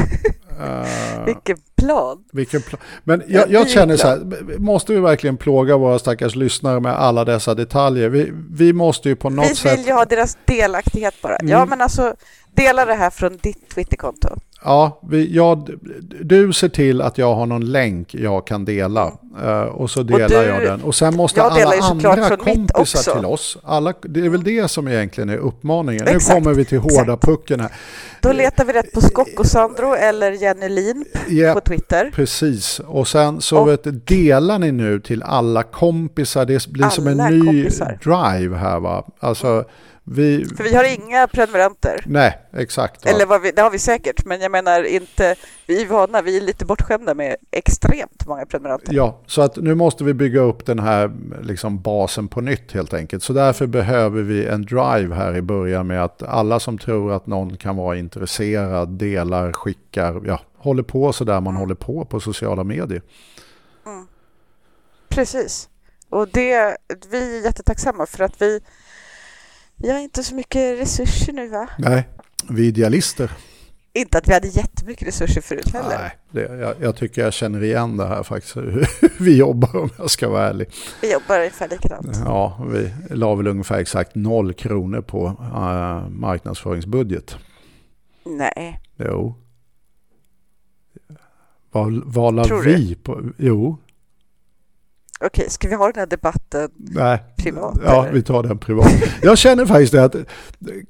[0.61, 2.23] Eh, Vilken plan!
[2.33, 4.19] Vilken pla- Men Ja, jag, jag känner så här,
[4.59, 8.09] måste vi verkligen plåga våra stackars lyssnare med alla dessa detaljer?
[8.09, 9.79] Vi, vi måste ju på något Vi sätt...
[9.79, 11.37] vill ju ha deras delaktighet bara.
[11.41, 11.69] Ja, Mm.
[11.69, 12.15] men alltså
[12.55, 14.29] dela det här från ditt Twitterkonto.
[14.65, 15.69] Ja, vi, jag,
[16.21, 19.11] du ser till att jag har någon länk jag kan dela.
[19.43, 20.81] eh, och så delar du- jag den.
[20.83, 23.57] Och sen måste alla andra kompisar till oss.
[23.63, 26.07] Alla, det är väl det som egentligen är uppmaningen.
[26.07, 27.23] Exakt, Nu kommer vi till hårda exakt.
[27.25, 27.71] pucken här.
[28.21, 32.11] Då letar vi rätt på Skocko-Sandro eller Jenny Lin Ja, på Twitter.
[32.15, 36.45] Precis, och sen så Och- vet, delar ni nu till alla kompisar.
[36.45, 37.99] Det blir som en ny kompisar.
[38.03, 39.05] drive här va.
[39.19, 39.65] Alltså
[40.05, 42.03] Vi, För vi har inga prenumeranter.
[42.05, 43.05] nej, exakt.
[43.05, 45.35] Eller vad vi, det har vi säkert, men jag menar inte...
[45.65, 48.93] Vi är vana, vi är lite bortskämda med extremt många prenumeranter.
[48.93, 51.11] Ja, så att nu måste vi bygga upp den här
[51.41, 53.23] liksom basen på nytt helt enkelt.
[53.23, 57.27] Så därför behöver vi en drive här i början med att alla som tror att
[57.27, 62.19] någon kan vara intresserad delar, skickar, ja, håller på så där man håller på på
[62.19, 63.01] sociala medier.
[65.09, 65.69] Precis.
[66.09, 66.77] Och det,
[67.09, 68.59] vi är jättetacksamma för att vi,
[69.83, 71.69] vi har inte så mycket resurser nu va?
[71.77, 72.07] Nej,
[72.49, 73.31] vi är idealister.
[73.93, 75.97] Inte att vi hade jättemycket resurser förut heller.
[75.99, 78.87] Nej, det, jag, jag tycker jag känner igen det här faktiskt, hur
[79.19, 80.67] vi jobbar om jag ska vara ärlig.
[81.01, 82.17] Vi jobbar ungefär likadant.
[82.25, 87.37] Ja, vi la väl ungefär exakt noll kronor på uh, marknadsföringsbudget.
[88.25, 89.35] Nej, Jo.
[91.71, 93.21] Vad, vad la vi på?
[93.37, 93.77] Jo.
[95.25, 97.23] Okej, ska vi ha den här debatten Nej.
[97.37, 97.79] privat?
[97.85, 98.13] Ja, eller?
[98.13, 98.91] vi tar den privat.
[99.21, 100.15] Jag känner faktiskt det att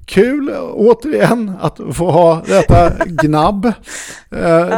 [0.05, 3.65] kul återigen att få ha detta gnabb.
[3.65, 3.71] Eh,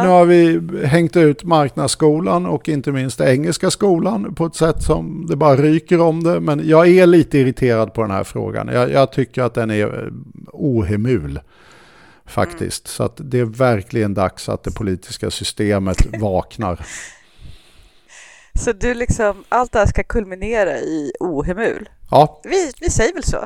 [0.04, 5.26] Nu har vi hängt ut marknadsskolan och inte minst engelska skolan på ett sätt som
[5.30, 6.40] det bara ryker om det.
[6.40, 8.68] Men jag är lite irriterad på den här frågan.
[8.68, 10.12] Jag, jag tycker att den är eh,
[10.54, 11.40] ohemul
[12.26, 12.88] faktiskt.
[12.88, 16.86] Så att det är verkligen dags att det politiska systemet vaknar.
[18.56, 21.90] Så du liksom, allt det här ska kulminera i ohemul?
[22.12, 23.46] Ja, Vi, vi säger väl så?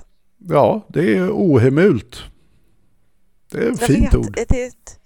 [0.49, 2.23] ja det är ohemult.
[3.51, 4.37] Det är ett Jag fint vet, ord.
[4.39, 4.99] Är det ett...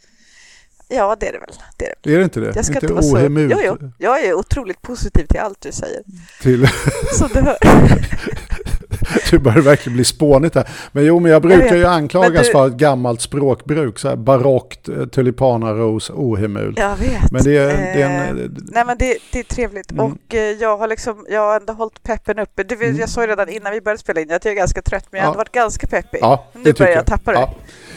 [0.87, 1.49] Ja, det är det väl.
[1.77, 2.13] Det är det.
[2.13, 2.51] Är det inte det?
[2.55, 3.15] Jag ska inte inte vara så...
[3.17, 3.91] ohemult Jo, jo.
[3.97, 6.03] Jag är otroligt positiv till allt du säger.
[6.41, 6.67] till...
[7.13, 7.57] Som du hör.
[9.31, 10.67] Du börjar verkligen bli spånigt här.
[10.91, 11.73] Men jo, men jag brukar vet.
[11.75, 13.99] ju anklagas du- för ett gammalt språkbruk.
[13.99, 16.79] Så här barockt, eh, tulipanaros, ohemult.
[16.79, 17.31] Jag vet.
[17.31, 18.57] Men det är, det är Eh, en...
[18.71, 20.05] Nej men det, det är trevligt Mm.
[20.05, 22.63] och eh, jag har liksom, jag har ändå hållit peppen uppe.
[22.63, 22.95] Du, Mm.
[22.97, 25.17] Jag sa ju redan innan vi började spela in att jag är ganska trött men
[25.19, 25.27] jag Ja.
[25.29, 26.19] ändå varit ganska peppig.
[26.21, 27.05] Ja, nu det börjar jag jag.
[27.05, 27.37] tappa det.
[27.39, 27.53] Ja,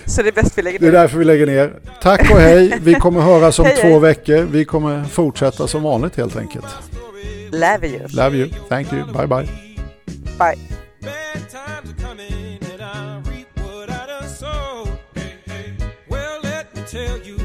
[0.06, 0.98] Så det är bäst vi lägger det är ner.
[0.98, 1.72] därför vi lägger ner.
[2.02, 2.78] Tack och hej.
[2.82, 3.98] Vi kommer höras om Hej, två hej.
[4.00, 4.42] veckor.
[4.50, 6.66] Vi kommer fortsätta som vanligt helt enkelt.
[7.52, 8.00] Love you.
[8.08, 8.48] Love you.
[8.68, 9.04] Thank you.
[9.04, 9.48] Bye bye.
[10.38, 10.85] Bye.
[11.86, 14.98] times are coming and I reap what I done sowed.
[15.14, 15.74] Hey, hey.
[16.08, 17.35] Well, let me tell you.